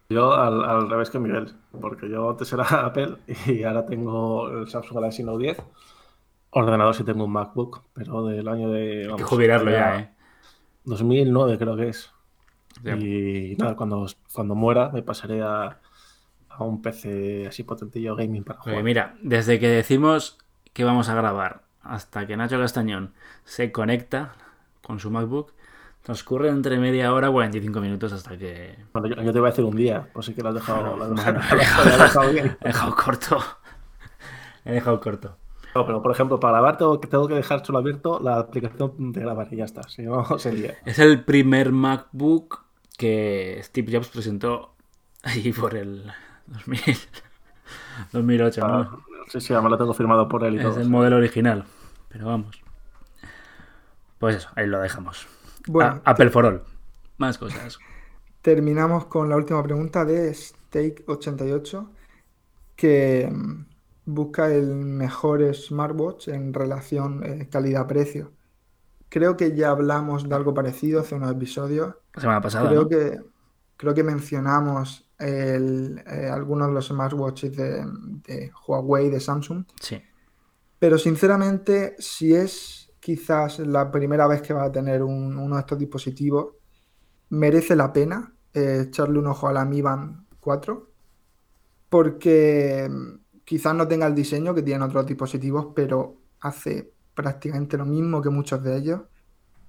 Yo 0.09 0.33
al, 0.35 0.65
al 0.65 0.89
revés 0.89 1.11
que 1.11 1.19
Miguel, 1.19 1.53
porque 1.81 2.09
yo 2.09 2.31
antes 2.31 2.53
era 2.53 2.65
Apple 2.87 3.19
y 3.47 3.65
ahora 3.65 3.87
tengo 3.87 4.49
el 4.51 4.69
Samsung 4.69 4.95
Galaxy 4.97 5.25
Note 5.25 5.43
10. 5.45 5.59
Ordenador 6.51 6.95
sí 6.95 7.05
tengo 7.05 7.25
un 7.25 7.33
MacBook, 7.33 7.85
pero 7.95 8.25
del 8.27 8.49
año 8.49 8.71
de... 8.71 9.07
Hay 9.09 9.15
que 9.17 9.25
jubilarlo 9.25 9.71
ya, 9.73 9.99
¿eh? 10.01 10.17
2009 10.85 11.59
creo 11.59 11.77
que 11.77 11.89
es. 11.91 12.11
Y 12.85 13.57
cuando, 13.57 14.07
cuando 14.33 14.55
muera 14.55 14.91
me 14.91 15.03
pasaré 15.03 15.43
a, 15.43 15.79
a 16.49 16.65
un 16.65 16.83
PC 16.83 17.47
así 17.49 17.63
potentillo 17.63 18.15
gaming 18.17 18.45
para 18.45 18.61
Oye, 18.61 18.71
jugar. 18.71 18.85
mira, 18.85 19.15
desde 19.23 19.59
que 19.59 19.69
decimos 19.69 20.39
que 20.73 20.85
vamos 20.85 21.09
a 21.09 21.15
grabar 21.15 21.63
hasta 21.83 22.27
que 22.27 22.37
Nacho 22.37 22.59
Castañón 22.59 23.13
se 23.45 23.73
conecta 23.73 24.33
con 24.83 24.99
su 25.01 25.11
MacBook, 25.11 25.53
transcurre 26.03 26.49
entre 26.49 26.79
media 26.79 27.13
hora 27.13 27.29
y 27.29 27.33
45 27.33 27.81
minutos 27.81 28.13
hasta 28.13 28.37
que... 28.37 28.77
Bueno, 28.93 29.09
yo, 29.09 29.23
yo 29.23 29.33
te 29.33 29.39
iba 29.39 29.49
a 29.49 29.51
decir 29.51 29.65
un 29.65 29.75
día, 29.77 30.09
pues 30.13 30.27
sí 30.27 30.35
que 30.35 30.43
lo 30.43 30.51
has 30.51 30.55
dejado, 30.57 30.97
lo 30.97 31.05
has 31.05 31.11
dejado- 31.17 31.41
Bueno, 31.49 31.85
lo 31.87 31.93
has 31.93 31.99
dejado 32.15 32.33
bien. 32.33 32.57
He 32.61 32.67
dejado 32.69 32.95
corto. 32.95 33.39
He 34.65 34.73
dejado 34.73 35.01
corto. 35.01 35.37
No, 35.75 35.85
pero 35.87 36.03
por 36.03 36.11
ejemplo, 36.13 36.41
para 36.41 36.53
grabar 36.55 36.77
tengo, 36.79 37.01
que- 37.01 37.09
tengo 37.09 37.27
que 37.29 37.35
dejar 37.35 37.65
solo 37.65 37.79
abierto 37.79 38.21
la 38.21 38.39
aplicación 38.39 39.13
de 39.13 39.21
grabar 39.21 39.49
y 39.53 39.57
ya 39.57 39.65
está. 39.65 39.83
Si 39.89 40.03
no, 40.03 40.25
se 40.39 40.53
lía. 40.53 40.75
Es 40.85 40.99
el 40.99 41.25
primer 41.25 41.73
MacBook 41.73 42.65
que 42.97 43.61
Steve 43.63 43.93
Jobs 43.93 44.09
presentó 44.09 44.75
ahí 45.23 45.53
por 45.53 45.75
el 45.75 46.13
2000, 46.47 46.81
2008, 48.13 48.61
¿no? 48.69 48.75
Ah, 48.81 48.99
Sí, 49.29 49.41
sí, 49.41 49.53
además 49.53 49.73
lo 49.73 49.79
tengo 49.79 49.95
firmado 49.95 50.29
por 50.29 50.45
él 50.45 50.55
y 50.55 50.59
Es 50.59 50.63
todo. 50.63 50.81
el 50.81 50.89
modelo 50.89 51.17
original. 51.17 51.65
Pero 52.09 52.27
vamos. 52.27 52.63
Pues 54.19 54.37
eso, 54.37 54.49
ahí 54.55 54.67
lo 54.67 54.81
dejamos. 54.81 55.27
Bueno, 55.67 56.01
A- 56.05 56.11
Apple 56.13 56.31
for 56.31 56.47
All. 56.47 56.63
Más 57.19 57.39
cosas. 57.39 57.79
terminamos 58.43 59.07
con 59.07 59.29
la 59.29 59.37
última 59.37 59.63
pregunta 59.63 60.05
de 60.05 60.31
Steak88, 60.33 61.89
que 62.77 63.29
mm, 63.33 63.67
busca 64.07 64.53
el 64.53 64.75
mejor 64.77 65.55
smartwatch 65.55 66.29
en 66.29 66.55
relación 66.55 67.23
eh, 67.25 67.49
calidad-precio. 67.51 68.33
Creo 69.17 69.35
que 69.35 69.57
ya 69.57 69.71
hablamos 69.71 70.29
de 70.29 70.35
algo 70.35 70.53
parecido 70.53 71.01
hace 71.01 71.15
unos 71.15 71.33
episodios. 71.33 71.95
La 72.13 72.21
semana 72.21 72.41
pasada. 72.43 72.69
Creo 72.69 72.83
¿no? 72.83 72.89
que, 72.91 73.19
creo 73.79 73.95
que 73.95 74.03
mencionamos 74.03 75.11
el, 75.19 76.05
eh, 76.07 76.29
algunos 76.31 76.69
de 76.69 76.75
los 76.75 76.89
smartwatches 76.89 77.57
de, 77.57 77.83
de 78.27 78.53
Huawei, 78.69 79.09
de 79.09 79.19
Samsung. 79.19 79.65
Sí. 79.81 80.03
Pero 80.79 80.99
sinceramente, 80.99 81.97
si 81.99 82.35
es 82.35 82.93
quizás 83.01 83.59
la 83.61 83.91
primera 83.91 84.27
vez 84.27 84.43
que 84.43 84.53
va 84.53 84.65
a 84.65 84.71
tener 84.71 85.03
un- 85.03 85.39
uno 85.39 85.55
de 85.55 85.61
estos 85.61 85.79
dispositivos, 85.79 86.49
merece 87.31 87.75
la 87.75 87.95
pena 87.95 88.35
eh, 88.53 88.85
echarle 88.89 89.19
un 89.19 89.29
ojo 89.29 89.49
a 89.49 89.53
la 89.55 89.65
Mi 89.65 89.81
Band 89.81 90.27
4, 90.41 90.91
porque 91.89 92.87
mm, 92.91 93.41
quizás 93.47 93.75
no 93.75 93.89
tenga 93.89 94.07
el 94.07 94.15
diseño 94.15 94.55
que 94.55 94.63
tienen 94.63 94.83
otros 94.83 95.07
dispositivos, 95.07 95.69
pero 95.75 96.17
hace 96.41 96.93
prácticamente 97.17 97.79
lo 97.79 97.87
mismo 97.87 98.23
que 98.23 98.31
muchos 98.31 98.63
de 98.65 98.79
ellos. 98.79 99.03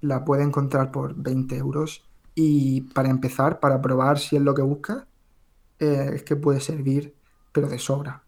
La 0.02 0.24
puede 0.24 0.44
encontrar 0.44 0.92
por 0.92 1.14
20 1.16 1.56
euros 1.58 2.08
y 2.34 2.82
para 2.94 3.10
empezar, 3.10 3.60
para 3.60 3.82
probar 3.82 4.18
si 4.20 4.36
es 4.36 4.42
lo 4.42 4.54
que 4.54 4.62
busca, 4.62 5.08
eh, 5.80 6.12
es 6.14 6.24
que 6.24 6.36
puede 6.36 6.60
servir, 6.60 7.16
pero 7.52 7.68
de 7.68 7.78
sobra. 7.80 8.24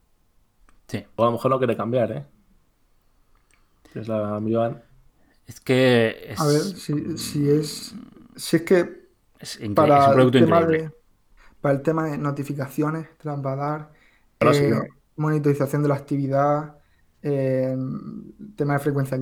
Sí. 0.88 1.06
O 1.16 1.22
a 1.22 1.26
lo 1.26 1.32
mejor 1.32 1.50
no 1.50 1.58
quiere 1.58 1.76
cambiar, 1.76 2.12
¿eh? 2.12 2.26
Es 3.94 4.08
la. 4.08 4.40
Es 5.46 5.60
que 5.60 6.32
es, 6.32 6.40
A 6.40 6.46
ver, 6.46 6.74
si, 6.76 7.18
si 7.18 7.50
es, 7.50 7.94
si 8.36 8.56
es 8.56 8.62
que 8.62 9.10
es, 9.38 9.58
para 9.74 9.98
es 9.98 10.08
un 10.08 10.20
el 10.20 10.30
tema 10.30 10.60
increíble. 10.60 10.78
de, 10.78 10.92
para 11.60 11.76
el 11.76 11.82
tema 11.82 12.06
de 12.06 12.18
notificaciones, 12.18 13.16
te 13.18 13.28
las 13.28 13.44
va 13.44 13.52
a 13.54 13.56
dar, 13.56 13.92
Ahora 14.40 14.54
sí, 14.54 14.64
eh, 14.64 14.70
¿no? 14.70 14.86
monitorización 15.16 15.82
de 15.82 15.88
la 15.90 15.96
actividad, 15.96 16.79
eh, 17.22 17.76
tema 18.56 18.74
de 18.74 18.78
frecuencia 18.78 19.18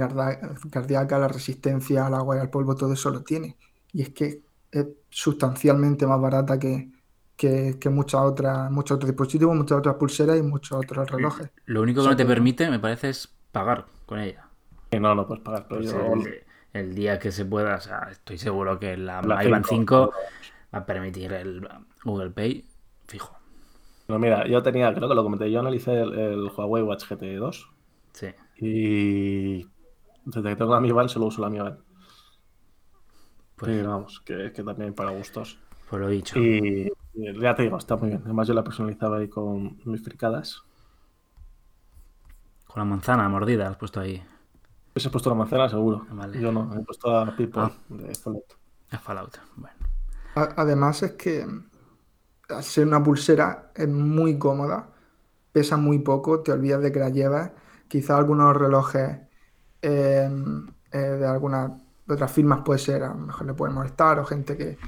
cardíaca, 0.70 1.18
la 1.18 1.28
resistencia 1.28 2.07
al 2.07 2.14
agua 2.14 2.36
y 2.36 2.40
al 2.40 2.51
polvo, 2.51 2.74
todo 2.74 2.92
eso 2.92 3.11
lo 3.11 3.22
tiene. 3.22 3.57
Y 3.92 4.03
es 4.03 4.11
que 4.11 4.42
es 4.70 4.86
sustancialmente 5.11 6.07
más 6.07 6.20
barata 6.20 6.59
que, 6.59 6.90
que, 7.36 7.76
que 7.80 7.88
muchas 7.88 8.20
otras, 8.20 8.70
muchos 8.70 8.96
otros 8.96 9.11
dispositivos, 9.11 9.57
muchas 9.57 9.78
otras 9.78 9.96
pulseras 9.96 10.38
y 10.38 10.42
muchos 10.42 10.78
otros 10.78 11.11
relojes. 11.11 11.51
Lo 11.66 11.82
único 11.82 12.03
que 12.03 12.09
no 12.09 12.16
te 12.16 12.26
permite, 12.26 12.70
me 12.70 12.78
parece, 12.78 13.09
es 13.11 13.28
pagar 13.53 13.86
con 14.07 14.20
ella. 14.20 14.46
Que 14.90 15.01
no, 15.01 15.14
no 15.14 15.26
puedes 15.26 15.42
pagar. 15.42 15.66
Pero 15.68 15.80
Pues 15.80 15.92
yo, 15.92 16.12
el, 16.12 16.44
el 16.72 16.94
día 16.94 17.18
que 17.18 17.32
se 17.32 17.44
pueda, 17.44 17.76
o 17.76 17.80
sea, 17.80 18.09
estoy 18.11 18.38
seguro 18.38 18.78
que 18.78 18.96
la, 18.96 19.22
La 19.22 19.42
iBand 19.44 19.64
5 19.64 19.68
cinco, 19.68 20.12
va 20.72 20.78
a 20.78 20.86
permitir 20.86 21.32
el 21.32 21.66
Google 22.05 22.30
Pay 22.30 22.64
fijo. 23.07 23.36
No, 24.07 24.18
mira, 24.18 24.46
yo 24.46 24.62
tenía, 24.62 24.94
creo 24.94 25.09
que 25.09 25.14
lo 25.14 25.22
comenté, 25.22 25.51
yo 25.51 25.61
analicé 25.61 26.01
el, 26.01 26.14
el 26.18 26.51
Huawei 26.57 26.82
Watch 26.82 27.05
GT 27.09 27.36
2 27.36 27.70
Sí. 28.19 28.27
y 28.64 29.69
desde 30.25 30.49
que 30.51 30.57
tengo 30.57 30.75
la 30.75 30.81
Mi 30.81 30.91
Band 30.93 31.09
solo 31.09 31.27
uso 31.27 31.41
la 31.41 31.51
Mi 31.51 31.59
Band. 31.59 31.79
Pues, 33.57 33.73
Pero 33.77 33.91
vamos, 33.91 34.21
que, 34.25 34.53
que 34.53 34.62
también 34.62 34.95
para 34.95 35.11
gustos. 35.11 35.59
pues 35.89 36.01
lo 36.01 36.09
dicho. 36.09 36.39
Y, 36.39 36.91
y 37.14 37.41
ya 37.41 37.55
te 37.55 37.62
digo, 37.64 37.77
está 37.79 37.97
muy 37.97 38.09
bien. 38.11 38.23
Además 38.25 38.47
yo 38.49 38.55
la 38.55 38.62
personalizaba 38.64 39.19
ahí 39.19 39.29
con 39.29 39.79
mis 39.85 40.03
fricadas. 40.03 40.62
Con 42.66 42.81
la 42.81 42.85
manzana 42.85 43.29
mordida, 43.29 43.69
has 43.69 43.77
puesto 43.77 44.01
ahí. 44.01 44.23
Ese 44.95 45.09
he 45.09 45.11
puesto 45.11 45.31
la 45.31 45.37
manzana, 45.37 45.69
seguro. 45.69 46.07
Vale. 46.11 46.41
Yo 46.41 46.53
no, 46.53 46.75
he 46.77 46.81
puesto 46.85 47.16
a 47.16 47.35
People 47.37 47.62
Ah. 47.62 47.73
de 47.89 48.14
Fallout. 48.14 48.53
A 48.91 48.99
Fallout. 48.99 49.37
Bueno. 49.57 49.77
A- 50.35 50.55
Además 50.57 51.03
es 51.03 51.12
que 51.12 51.47
al 52.49 52.62
ser 52.62 52.87
una 52.87 53.03
pulsera 53.03 53.73
es 53.75 53.89
muy 53.89 54.39
cómoda, 54.39 54.91
pesa 55.53 55.77
muy 55.77 55.99
poco, 56.01 56.43
te 56.43 56.53
olvidas 56.53 56.83
de 56.83 56.93
que 56.93 56.99
la 57.01 57.09
llevas. 57.11 57.53
Quizá 57.89 58.16
algunos 58.18 58.57
relojes 58.57 59.18
eh, 59.82 60.30
eh, 60.93 60.99
de 60.99 61.26
algunas 61.26 61.72
de 62.07 62.14
otras 62.14 62.30
firmas 62.32 62.61
puede 62.64 62.78
ser, 62.78 63.03
a 63.03 63.09
lo 63.09 63.14
mejor 63.16 63.47
le 63.47 63.55
puede 63.55 63.72
molestar 63.72 64.18
o 64.18 64.24
gente 64.24 64.57
que 64.57 64.78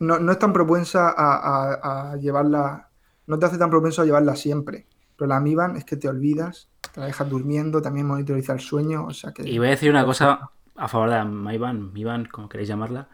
no, 0.00 0.18
no 0.18 0.32
es 0.32 0.38
tan 0.38 0.52
propensa 0.52 1.08
a, 1.10 1.34
a- 1.36 2.12
a 2.12 2.16
llevarla, 2.16 2.88
no 3.26 3.38
te 3.38 3.46
hace 3.46 3.58
tan 3.58 3.70
propenso 3.70 4.02
a 4.02 4.04
llevarla 4.04 4.36
siempre. 4.36 4.86
Pero 5.16 5.28
la 5.28 5.40
Mi 5.40 5.54
Band 5.54 5.76
es 5.76 5.84
que 5.84 5.96
te 5.96 6.08
olvidas, 6.08 6.68
te 6.94 7.00
la 7.00 7.06
dejas 7.06 7.28
durmiendo, 7.28 7.82
también 7.82 8.06
monitoriza 8.06 8.52
el 8.54 8.60
sueño, 8.60 9.04
o 9.06 9.12
sea 9.12 9.32
que 9.32 9.42
Y 9.48 9.58
voy 9.58 9.66
a 9.66 9.70
decir 9.70 9.90
una 9.90 10.04
cosa 10.06 10.50
a 10.76 10.88
favor 10.88 11.10
de 11.10 11.16
la 11.16 11.24
MyBand, 11.24 11.92
MyBand, 11.92 12.28
como 12.28 12.48
queréis 12.48 12.68
llamarla. 12.68 13.08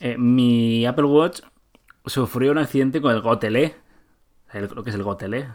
Eh, 0.00 0.16
mi 0.18 0.84
Apple 0.86 1.04
Watch 1.04 1.42
sufrió 2.06 2.50
un 2.52 2.58
accidente 2.58 3.00
con 3.00 3.12
el 3.14 3.20
Gotelé. 3.20 3.76
El- 4.52 4.70
lo 4.74 4.82
que 4.82 4.90
es 4.90 4.96
el 4.96 5.02
Gotelé. 5.04 5.48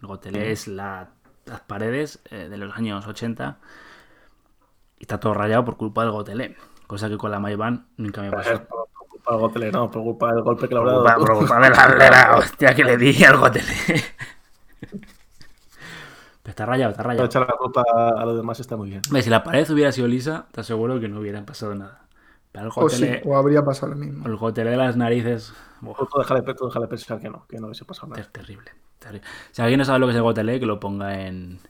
El 0.00 0.06
Gotelé 0.08 0.50
es 0.52 0.66
la- 0.66 1.10
las 1.48 1.60
paredes 1.60 2.20
eh, 2.30 2.48
de 2.48 2.56
los 2.56 2.76
años 2.76 3.06
80. 3.06 3.58
Y 4.98 5.02
está 5.02 5.18
todo 5.20 5.34
rayado 5.34 5.64
por 5.64 5.76
culpa 5.76 6.02
del 6.02 6.12
Gotelé. 6.12 6.56
Cosa 6.86 7.08
que 7.08 7.18
con 7.18 7.30
la 7.30 7.40
MyBand 7.40 7.86
nunca 7.96 8.22
me 8.22 8.30
Por, 8.30 8.42
pasó. 8.42 8.64
por 8.68 9.08
culpa 9.08 9.32
del 9.32 9.40
Gotelé, 9.40 9.72
no, 9.72 9.90
por 9.90 10.02
culpa 10.02 10.32
del 10.32 10.42
golpe 10.42 10.68
que 10.68 10.74
le 10.74 10.80
habrá 10.80 11.16
Por 11.16 11.26
por 11.26 11.38
culpa 11.38 11.60
de 11.60 11.70
la, 11.70 11.88
de 11.88 12.10
la 12.10 12.36
hostia 12.38 12.74
que 12.74 12.84
le 12.84 12.96
di 12.96 13.24
al 13.24 13.36
Gotelé. 13.36 13.74
Pero 16.42 16.50
está 16.52 16.64
rayado, 16.66 16.92
está 16.92 17.02
rayado. 17.02 17.26
Echar 17.26 17.46
la 17.46 17.56
culpa 17.56 17.82
a 18.16 18.24
los 18.24 18.36
demás 18.36 18.58
está 18.58 18.76
muy 18.76 18.88
bien. 18.88 19.02
Si 19.04 19.28
la 19.28 19.44
pared 19.44 19.70
hubiera 19.70 19.92
sido 19.92 20.08
lisa, 20.08 20.46
te 20.50 20.62
aseguro 20.62 20.98
que 20.98 21.08
no 21.08 21.20
hubiera 21.20 21.44
pasado 21.44 21.74
nada. 21.74 22.07
Pero 22.52 22.66
el 22.66 22.72
o 22.74 22.88
sí, 22.88 23.10
o 23.24 23.36
habría 23.36 23.64
pasado 23.64 23.92
lo 23.92 23.98
mismo. 23.98 24.26
el 24.26 24.36
Gotelé 24.36 24.70
de 24.70 24.76
las 24.76 24.96
narices. 24.96 25.52
tú 25.80 26.18
déjale, 26.18 26.42
pensar 26.88 27.20
que 27.20 27.28
no, 27.28 27.46
que 27.46 27.58
no 27.58 27.66
hubiese 27.66 27.84
pasado 27.84 28.08
nada. 28.08 28.22
Es 28.22 28.32
terrible, 28.32 28.70
terrible. 28.98 29.26
Si 29.52 29.62
alguien 29.62 29.78
no 29.78 29.84
sabe 29.84 29.98
lo 29.98 30.06
que 30.06 30.12
es 30.12 30.16
el 30.16 30.22
gotelé, 30.22 30.58
que 30.58 30.66
lo 30.66 30.80
ponga 30.80 31.26
en 31.26 31.60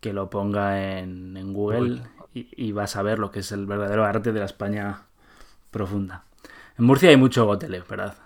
que 0.00 0.12
lo 0.12 0.30
ponga 0.30 0.98
en, 0.98 1.36
en 1.36 1.52
Google 1.52 2.02
y, 2.32 2.48
y 2.56 2.72
vas 2.72 2.96
a 2.96 3.02
ver 3.02 3.18
lo 3.18 3.30
que 3.30 3.40
es 3.40 3.52
el 3.52 3.66
verdadero 3.66 4.04
arte 4.04 4.32
de 4.32 4.40
la 4.40 4.46
España 4.46 5.02
profunda. 5.70 6.24
En 6.78 6.86
Murcia 6.86 7.10
hay 7.10 7.16
mucho 7.16 7.44
gotelé, 7.44 7.82
¿verdad? 7.88 8.16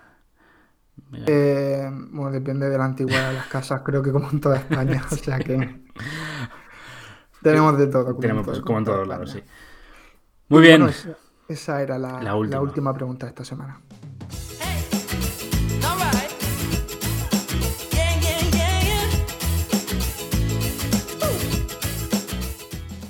Eh, 1.26 1.91
bueno, 2.11 2.30
depende 2.30 2.68
de 2.68 2.78
la 2.78 2.85
antigüedad 2.85 3.28
de 3.28 3.35
las 3.35 3.47
casas, 3.47 3.82
creo 3.85 4.03
que 4.03 4.12
como 4.12 4.30
en 4.30 4.41
toda 4.41 4.57
España, 4.57 5.05
o 5.11 5.16
sea 5.16 5.39
que 5.39 5.80
tenemos 7.43 7.76
de 7.78 7.87
todo. 7.89 8.16
tenemos 8.16 8.47
pues, 8.47 8.61
como 8.61 8.78
en 8.78 8.85
todos 8.85 9.07
lados, 9.07 9.30
sí. 9.30 9.43
Muy 10.49 10.62
bien. 10.62 10.82
Bueno, 10.82 10.97
esa, 11.49 11.82
era 11.82 11.99
la, 11.99 12.12
La 12.22 12.34
la 12.34 12.61
última. 12.61 12.95
pregunta 12.95 13.26
de 13.26 13.30
esta 13.30 13.45
semana. 13.45 13.80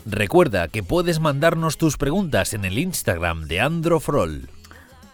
Recuerda 0.07 0.69
que 0.69 0.83
puedes 0.83 1.19
mandarnos 1.21 1.77
tus 1.79 1.97
preguntas 1.97 2.55
en 2.55 2.65
el 2.65 2.79
Instagram 2.79 3.47
de 3.47 3.61
Androfrol. 3.61 4.49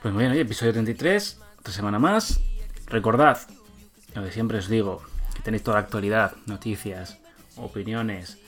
Pues 0.03 0.13
muy 0.13 0.23
bien, 0.25 0.33
oye, 0.33 0.43
episodio 0.43 0.73
33, 0.73 1.39
otra 1.59 1.73
semana 1.73 1.99
más. 1.99 2.41
Recordad, 2.87 3.39
lo 4.15 4.25
que 4.25 4.33
siempre 4.33 4.59
os 4.59 4.69
digo, 4.69 5.03
que 5.35 5.43
tenéis 5.43 5.63
toda 5.63 5.77
la 5.79 5.85
actualidad, 5.85 6.33
noticias, 6.47 7.19
opiniones 7.57 8.39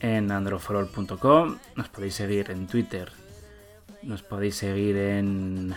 en 0.00 0.30
androforol.com. 0.32 1.58
Nos 1.76 1.88
podéis 1.88 2.14
seguir 2.14 2.50
en 2.50 2.66
Twitter, 2.66 3.12
nos 4.02 4.22
podéis 4.22 4.56
seguir 4.56 4.96
en 4.96 5.74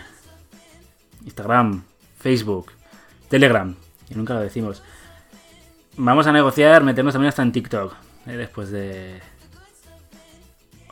Instagram, 1.24 1.82
Facebook, 2.18 2.72
Telegram, 3.28 3.74
y 4.10 4.14
nunca 4.14 4.34
lo 4.34 4.40
decimos. 4.40 4.82
Vamos 5.96 6.26
a 6.26 6.32
negociar, 6.32 6.82
meternos 6.82 7.14
también 7.14 7.28
hasta 7.28 7.42
en 7.42 7.52
TikTok, 7.52 7.94
¿eh? 8.26 8.32
después 8.36 8.70
de... 8.70 9.20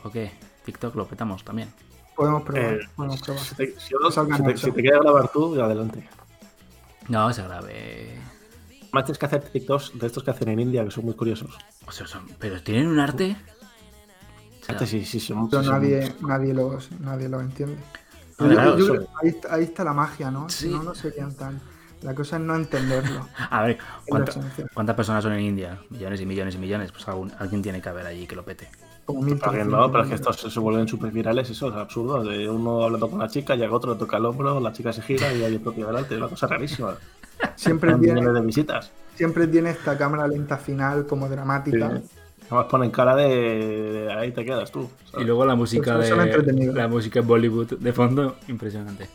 ¿O 0.03 0.09
qué? 0.11 0.31
TikTok 0.65 0.95
lo 0.95 1.07
petamos 1.07 1.43
también. 1.43 1.69
Podemos 2.15 2.43
probar. 2.43 2.73
Eh, 2.75 2.79
podemos 2.95 3.21
probar. 3.21 3.41
Si 3.43 3.55
te, 3.55 3.79
si 3.79 3.89
yo- 3.91 4.11
Salga 4.11 4.37
si 4.37 4.43
te- 4.43 4.47
Nacho. 4.49 4.65
si 4.67 4.71
te 4.71 4.81
quieres 4.81 4.99
grabar 5.01 5.29
tú, 5.31 5.59
adelante. 5.61 6.07
No, 7.09 7.31
se 7.33 7.41
grave. 7.43 8.17
Más 8.91 9.05
tienes 9.05 9.17
que 9.17 9.25
hacer 9.25 9.41
TikToks 9.43 9.97
de 9.99 10.07
estos 10.07 10.23
que 10.23 10.31
hacen 10.31 10.49
en 10.49 10.59
India, 10.59 10.83
que 10.85 10.91
son 10.91 11.05
muy 11.05 11.15
curiosos. 11.15 11.57
O 11.87 11.91
sea, 11.91 12.05
son- 12.07 12.27
pero 12.39 12.61
tienen 12.61 12.87
un 12.87 12.99
arte. 12.99 13.35
Sí, 14.85 15.05
sí, 15.05 15.19
son, 15.19 15.49
Pero 15.49 15.61
nadie, 15.63 16.13
nadie, 16.21 16.53
los, 16.53 16.91
nadie 16.99 17.29
los 17.29 17.41
entiende. 17.41 17.77
No, 18.39 18.47
Yo- 18.47 18.53
claro, 18.53 18.77
yo 18.77 18.83
eso- 18.85 18.93
creo 18.93 19.03
que 19.05 19.09
ahí, 19.21 19.29
está, 19.29 19.53
ahí 19.55 19.63
está 19.63 19.83
la 19.83 19.93
magia, 19.93 20.31
¿no? 20.31 20.49
Sí. 20.49 20.67
Si 20.67 20.73
no, 20.73 20.83
no 20.83 20.95
serían 20.95 21.33
tan. 21.35 21.61
La 22.01 22.13
cosa 22.13 22.35
es 22.35 22.41
no 22.43 22.55
entenderlo. 22.55 23.27
A 23.49 23.63
ver, 23.63 23.77
¿cuánta- 24.07 24.31
esencia. 24.31 24.65
¿cuántas 24.73 24.95
personas 24.95 25.23
son 25.23 25.33
en 25.33 25.41
India? 25.41 25.79
Millones 25.89 26.19
y 26.21 26.25
millones 26.25 26.55
y 26.55 26.57
millones. 26.57 26.91
Pues 26.91 27.07
algún- 27.07 27.31
alguien 27.39 27.61
tiene 27.61 27.81
que 27.81 27.89
haber 27.89 28.05
allí 28.07 28.27
que 28.27 28.35
lo 28.35 28.43
pete. 28.43 28.69
Alguien 29.07 29.69
no, 29.69 29.91
pero 29.91 30.03
es 30.03 30.09
que 30.09 30.15
estos 30.15 30.37
se 30.53 30.59
vuelven 30.59 30.87
súper 30.87 31.11
virales, 31.11 31.49
eso 31.49 31.67
es 31.69 31.75
absurdo. 31.75 32.23
De 32.23 32.49
uno 32.49 32.83
hablando 32.83 33.09
con 33.09 33.19
la 33.19 33.27
chica, 33.27 33.55
llega 33.55 33.73
otro, 33.75 33.93
le 33.93 33.99
toca 33.99 34.17
el 34.17 34.25
hombro, 34.25 34.59
la 34.59 34.71
chica 34.71 34.93
se 34.93 35.01
gira 35.01 35.31
y 35.33 35.43
hay 35.43 35.55
otro 35.55 35.73
pie 35.73 35.83
adelante. 35.83 36.13
Es 36.15 36.19
una 36.19 36.29
cosa 36.29 36.47
rarísima. 36.47 36.95
Siempre 37.55 37.93
tiene, 37.95 38.21
de 38.29 38.41
visitas. 38.41 38.91
siempre 39.15 39.47
tiene 39.47 39.71
esta 39.71 39.97
cámara 39.97 40.27
lenta 40.27 40.57
final 40.57 41.05
como 41.05 41.27
dramática. 41.29 41.97
Sí. 41.97 42.03
Además 42.45 42.65
ponen 42.69 42.91
cara 42.91 43.15
de, 43.15 43.27
de 43.27 44.13
ahí 44.13 44.31
te 44.31 44.45
quedas 44.45 44.71
tú. 44.71 44.89
¿sabes? 45.05 45.23
Y 45.23 45.27
luego 45.27 45.45
la 45.45 45.55
música 45.55 45.95
Pues 45.95 46.09
de 46.09 46.73
la 46.73 46.87
música 46.87 47.19
en 47.19 47.27
Bollywood 47.27 47.77
de 47.77 47.93
fondo, 47.93 48.37
impresionante. 48.47 49.09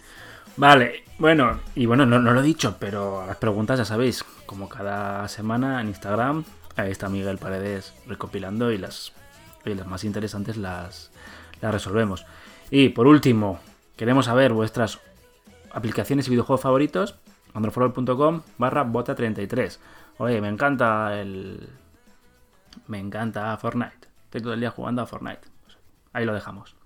Vale, 0.56 1.04
bueno, 1.18 1.60
y 1.76 1.86
bueno, 1.86 2.04
no, 2.04 2.18
no 2.18 2.32
lo 2.32 2.40
he 2.40 2.42
dicho, 2.42 2.76
pero 2.80 3.24
las 3.26 3.36
preguntas 3.36 3.78
ya 3.78 3.84
sabéis, 3.84 4.24
como 4.44 4.68
cada 4.68 5.28
semana 5.28 5.80
en 5.80 5.86
Instagram, 5.86 6.44
ahí 6.74 6.90
está 6.90 7.08
Miguel 7.08 7.38
Paredes 7.38 7.94
recopilando 8.08 8.72
y 8.72 8.78
las, 8.78 9.12
y 9.64 9.74
las 9.74 9.86
más 9.86 10.02
interesantes 10.02 10.56
las, 10.56 11.12
las 11.60 11.72
resolvemos. 11.72 12.26
Y 12.70 12.88
por 12.88 13.06
último, 13.06 13.60
queremos 13.96 14.26
saber 14.26 14.52
vuestras 14.52 14.98
aplicaciones 15.70 16.26
y 16.26 16.30
videojuegos 16.30 16.62
favoritos, 16.62 17.14
androforol.com 17.54 18.42
barra 18.58 18.84
bota33. 18.84 19.78
Oye, 20.18 20.40
me 20.40 20.48
encanta 20.48 21.20
el... 21.20 21.68
Me 22.86 22.98
encanta 22.98 23.56
Fortnite. 23.56 24.08
Estoy 24.24 24.42
todo 24.42 24.52
el 24.54 24.60
día 24.60 24.70
jugando 24.70 25.02
a 25.02 25.06
Fortnite. 25.06 25.40
Pues 25.64 25.78
ahí 26.12 26.24
lo 26.24 26.34
dejamos. 26.34 26.76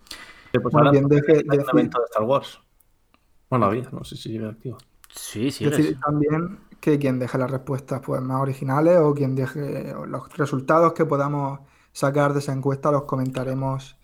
Sí, 0.52 0.58
pues 0.58 0.72
Muy 0.74 0.80
ahora 0.80 0.90
bien, 0.92 1.08
deje- 1.08 1.44
hay 1.50 1.58
un 1.58 1.68
evento 1.72 1.98
de 1.98 2.04
Star 2.06 2.22
Wars. 2.24 2.60
Bueno, 3.50 3.66
había, 3.66 3.88
no 3.90 4.04
sé 4.04 4.16
si 4.16 4.22
sigue 4.32 4.46
activo. 4.48 4.78
Sí, 5.14 5.50
sí. 5.50 5.64
Decir 5.64 5.98
también 6.00 6.60
que 6.80 6.98
quien 6.98 7.18
deje 7.18 7.38
las 7.38 7.50
respuestas 7.50 8.00
pues, 8.04 8.20
más 8.22 8.40
originales 8.40 8.98
o 8.98 9.14
quien 9.14 9.34
deje 9.34 9.94
los 10.06 10.36
resultados 10.36 10.92
que 10.94 11.04
podamos 11.04 11.60
sacar 11.92 12.32
de 12.32 12.38
esa 12.40 12.52
encuesta 12.52 12.90
los 12.90 13.04
comentaremos 13.04 13.96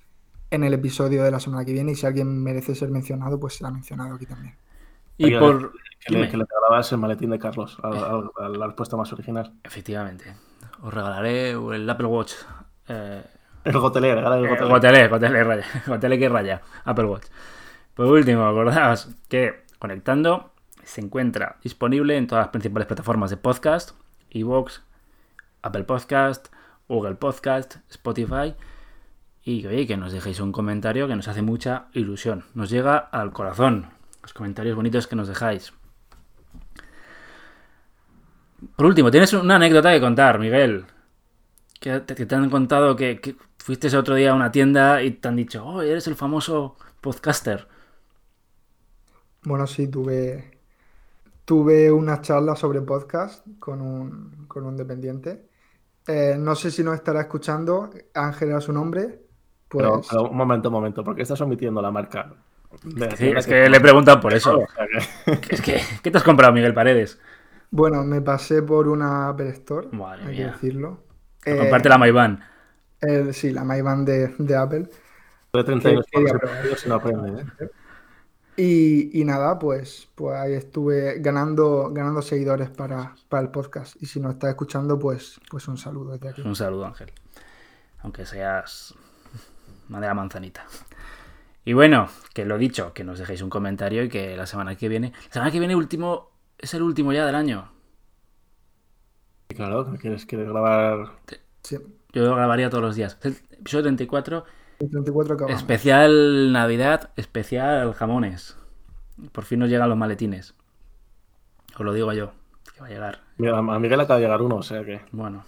en 0.50 0.64
el 0.64 0.74
episodio 0.74 1.22
de 1.24 1.30
la 1.30 1.40
semana 1.40 1.64
que 1.64 1.72
viene 1.72 1.92
y 1.92 1.94
si 1.94 2.06
alguien 2.06 2.42
merece 2.42 2.74
ser 2.74 2.90
mencionado, 2.90 3.38
pues 3.40 3.54
será 3.56 3.70
mencionado 3.70 4.14
aquí 4.14 4.26
también. 4.26 4.54
Y 5.16 5.36
por... 5.36 5.72
Que 6.00 6.14
le, 6.14 6.28
que 6.28 6.36
le 6.36 6.44
regalabas 6.44 6.90
el 6.92 6.98
maletín 6.98 7.30
de 7.30 7.38
Carlos 7.38 7.76
a, 7.82 7.88
a- 7.88 8.44
a 8.46 8.48
la 8.48 8.66
respuesta 8.66 8.96
más 8.96 9.12
original. 9.12 9.52
Efectivamente. 9.64 10.34
Os 10.82 10.94
regalaré 10.94 11.50
el 11.50 11.88
Apple 11.90 12.06
Watch. 12.06 12.32
Eh, 12.88 13.22
El 13.64 13.78
gotelé, 13.78 14.14
regala 14.14 14.38
el 14.38 14.48
gotelé. 14.48 14.68
Gotelé, 14.70 15.08
Gotelé, 15.08 15.44
raya. 15.44 15.64
Gotelé 15.86 16.18
que 16.18 16.28
raya. 16.28 16.62
Apple 16.84 17.04
Watch. 17.06 17.26
Por 17.94 18.06
último, 18.06 18.46
acordaos 18.46 19.08
que 19.28 19.64
Conectando 19.78 20.52
se 20.82 21.00
encuentra 21.00 21.56
disponible 21.62 22.16
en 22.16 22.26
todas 22.26 22.42
las 22.44 22.50
principales 22.50 22.86
plataformas 22.86 23.30
de 23.30 23.36
podcast, 23.36 23.90
Evox, 24.30 24.82
Apple 25.62 25.84
Podcast, 25.84 26.48
Google 26.88 27.14
Podcast, 27.16 27.76
Spotify. 27.90 28.54
Y 29.44 29.66
oye, 29.66 29.86
que 29.86 29.96
nos 29.96 30.12
dejéis 30.12 30.40
un 30.40 30.50
comentario 30.52 31.06
que 31.08 31.14
nos 31.16 31.28
hace 31.28 31.42
mucha 31.42 31.86
ilusión. 31.92 32.44
Nos 32.54 32.70
llega 32.70 32.96
al 32.98 33.32
corazón. 33.32 33.86
Los 34.22 34.32
comentarios 34.32 34.74
bonitos 34.76 35.06
que 35.06 35.16
nos 35.16 35.28
dejáis. 35.28 35.72
Por 38.76 38.86
último, 38.86 39.10
tienes 39.10 39.32
una 39.32 39.56
anécdota 39.56 39.92
que 39.92 40.00
contar, 40.00 40.38
Miguel. 40.38 40.86
Que 41.80 42.00
te, 42.00 42.14
que 42.14 42.26
te 42.26 42.34
han 42.34 42.50
contado 42.50 42.96
que, 42.96 43.20
que 43.20 43.36
fuiste 43.58 43.86
ese 43.88 43.96
otro 43.98 44.14
día 44.16 44.32
a 44.32 44.34
una 44.34 44.50
tienda 44.52 45.02
y 45.02 45.12
te 45.12 45.28
han 45.28 45.36
dicho, 45.36 45.64
oh, 45.64 45.82
eres 45.82 46.06
el 46.08 46.16
famoso 46.16 46.76
podcaster. 47.00 47.68
Bueno, 49.42 49.66
sí, 49.66 49.88
tuve, 49.88 50.60
tuve 51.44 51.90
una 51.92 52.20
charla 52.20 52.56
sobre 52.56 52.82
podcast 52.82 53.46
con 53.58 53.80
un, 53.80 54.46
con 54.48 54.66
un 54.66 54.76
dependiente. 54.76 55.48
Eh, 56.06 56.36
no 56.38 56.54
sé 56.54 56.70
si 56.70 56.82
nos 56.84 56.94
estará 56.94 57.22
escuchando. 57.22 57.90
Ángel 58.14 58.50
era 58.50 58.60
su 58.60 58.72
nombre. 58.72 59.20
Pues 59.68 59.84
Pero, 59.84 60.00
pero 60.08 60.22
un 60.30 60.36
momento, 60.36 60.68
un 60.68 60.74
momento, 60.74 61.04
porque 61.04 61.22
estás 61.22 61.40
omitiendo 61.40 61.82
la 61.82 61.90
marca. 61.90 62.34
Sí, 63.16 63.28
es 63.36 63.46
que 63.46 63.68
le 63.68 63.76
he 63.76 63.80
preguntado 63.80 64.20
por 64.20 64.34
eso. 64.34 64.62
Que- 65.24 65.54
Es 65.54 65.60
que, 65.62 65.80
¿qué 66.02 66.10
te 66.10 66.18
has 66.18 66.24
comprado, 66.24 66.52
Miguel 66.52 66.74
Paredes? 66.74 67.20
Bueno, 67.70 68.04
me 68.04 68.20
pasé 68.22 68.62
por 68.62 68.88
una 68.88 69.28
Apple 69.28 69.50
Store, 69.50 69.88
Madre 69.92 70.24
hay 70.26 70.36
que 70.36 70.44
decirlo. 70.46 71.02
Eh, 71.44 71.56
Comparte 71.56 71.88
la 71.88 71.98
Mayban. 71.98 72.44
El- 73.00 73.32
sí, 73.34 73.50
la 73.52 73.64
MyBand 73.64 74.06
de, 74.08 74.34
de 74.38 74.56
Apple. 74.56 74.90
De 75.52 75.64
32 75.64 76.04
Quería 76.10 76.28
pavos 76.32 76.40
probar. 76.40 76.56
episodios 76.66 76.86
y 76.86 76.88
no 76.88 76.94
aprende, 76.96 77.42
¿eh? 77.60 77.68
Y, 78.56 79.20
y 79.20 79.24
nada, 79.24 79.56
pues, 79.58 80.08
pues 80.16 80.36
ahí 80.36 80.54
estuve 80.54 81.20
ganando, 81.20 81.90
ganando 81.92 82.22
seguidores 82.22 82.70
para, 82.70 83.14
para 83.28 83.42
el 83.44 83.50
podcast. 83.50 83.94
Y 84.02 84.06
si 84.06 84.18
nos 84.18 84.32
estás 84.34 84.50
escuchando, 84.50 84.98
pues, 84.98 85.40
pues 85.48 85.68
un 85.68 85.76
saludo 85.78 86.12
desde 86.12 86.28
aquí. 86.30 86.42
Un 86.42 86.56
saludo, 86.56 86.86
Ángel. 86.86 87.12
Aunque 88.00 88.26
seas 88.26 88.94
madera 89.88 90.12
manzanita. 90.14 90.66
Y 91.64 91.72
bueno, 91.72 92.08
que 92.34 92.44
lo 92.44 92.58
dicho, 92.58 92.92
que 92.92 93.04
nos 93.04 93.20
dejéis 93.20 93.42
un 93.42 93.50
comentario 93.50 94.02
y 94.02 94.08
que 94.08 94.36
la 94.36 94.46
semana 94.46 94.74
que 94.74 94.88
viene. 94.88 95.12
La 95.28 95.32
semana 95.32 95.50
que 95.52 95.58
viene 95.60 95.76
último. 95.76 96.30
Es 96.58 96.74
el 96.74 96.82
último 96.82 97.12
ya 97.12 97.24
del 97.26 97.34
año. 97.34 97.70
Claro, 99.48 99.90
que 99.90 99.98
quieres, 99.98 100.26
quieres 100.26 100.48
grabar. 100.48 101.12
Sí, 101.62 101.78
Yo 102.12 102.24
lo 102.24 102.34
grabaría 102.36 102.70
todos 102.70 102.82
los 102.82 102.96
días. 102.96 103.18
El 103.22 103.36
episodio 103.52 103.84
34, 103.84 104.44
el 104.80 104.90
34 104.90 105.34
acabamos. 105.34 105.60
especial 105.60 106.52
Navidad, 106.52 107.10
especial 107.16 107.92
jamones. 107.94 108.56
Por 109.32 109.44
fin 109.44 109.60
nos 109.60 109.68
llegan 109.68 109.88
los 109.88 109.98
maletines. 109.98 110.54
Os 111.74 111.80
lo 111.80 111.92
digo 111.92 112.12
yo, 112.12 112.32
que 112.74 112.80
va 112.80 112.86
a 112.86 112.90
llegar. 112.90 113.20
Mira, 113.38 113.58
a 113.58 113.78
Miguel 113.78 114.00
acaba 114.00 114.18
de 114.18 114.26
llegar 114.26 114.42
uno, 114.42 114.56
o 114.56 114.62
sea 114.62 114.84
que. 114.84 115.00
Bueno. 115.12 115.44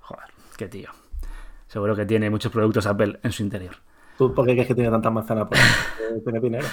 Joder, 0.00 0.26
qué 0.56 0.68
tío. 0.68 0.90
Seguro 1.66 1.96
que 1.96 2.06
tiene 2.06 2.30
muchos 2.30 2.52
productos 2.52 2.86
Apple 2.86 3.18
en 3.22 3.32
su 3.32 3.42
interior. 3.42 3.76
¿Tú 4.16 4.32
por 4.32 4.46
qué 4.46 4.52
crees 4.52 4.68
que 4.68 4.74
tiene 4.74 4.90
tanta 4.90 5.10
manzana? 5.10 5.46
Pues 5.46 5.60
tiene 6.24 6.40
dinero. 6.40 6.66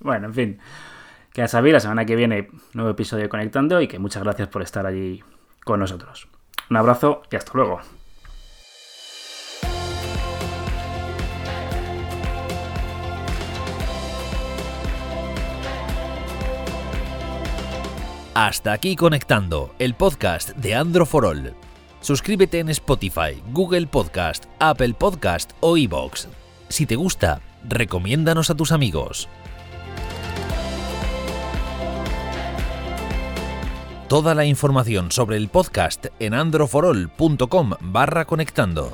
Bueno, 0.00 0.26
en 0.26 0.34
fin. 0.34 0.58
Que 1.34 1.40
ya 1.40 1.48
sabéis, 1.48 1.72
la 1.72 1.80
semana 1.80 2.06
que 2.06 2.14
viene, 2.14 2.48
nuevo 2.74 2.92
episodio 2.92 3.24
de 3.24 3.28
Conectando 3.28 3.80
y 3.80 3.88
que 3.88 3.98
muchas 3.98 4.22
gracias 4.22 4.46
por 4.46 4.62
estar 4.62 4.86
allí 4.86 5.24
con 5.64 5.80
nosotros. 5.80 6.28
Un 6.70 6.76
abrazo 6.76 7.22
y 7.28 7.34
hasta 7.34 7.50
luego. 7.54 7.80
Hasta 18.34 18.72
aquí 18.72 18.94
Conectando, 18.94 19.74
el 19.80 19.94
podcast 19.94 20.50
de 20.50 20.76
Andro 20.76 21.04
for 21.04 21.26
All. 21.26 21.52
Suscríbete 22.00 22.60
en 22.60 22.68
Spotify, 22.68 23.42
Google 23.50 23.88
Podcast, 23.88 24.44
Apple 24.60 24.94
Podcast 24.94 25.50
o 25.58 25.76
iVoox. 25.76 26.28
Si 26.68 26.86
te 26.86 26.94
gusta, 26.94 27.40
recomiéndanos 27.68 28.50
a 28.50 28.54
tus 28.54 28.70
amigos. 28.70 29.28
Toda 34.14 34.32
la 34.36 34.44
información 34.44 35.10
sobre 35.10 35.36
el 35.36 35.48
podcast 35.48 36.06
en 36.20 36.34
androforall.com 36.34 37.70
barra 37.80 38.24
conectando. 38.24 38.92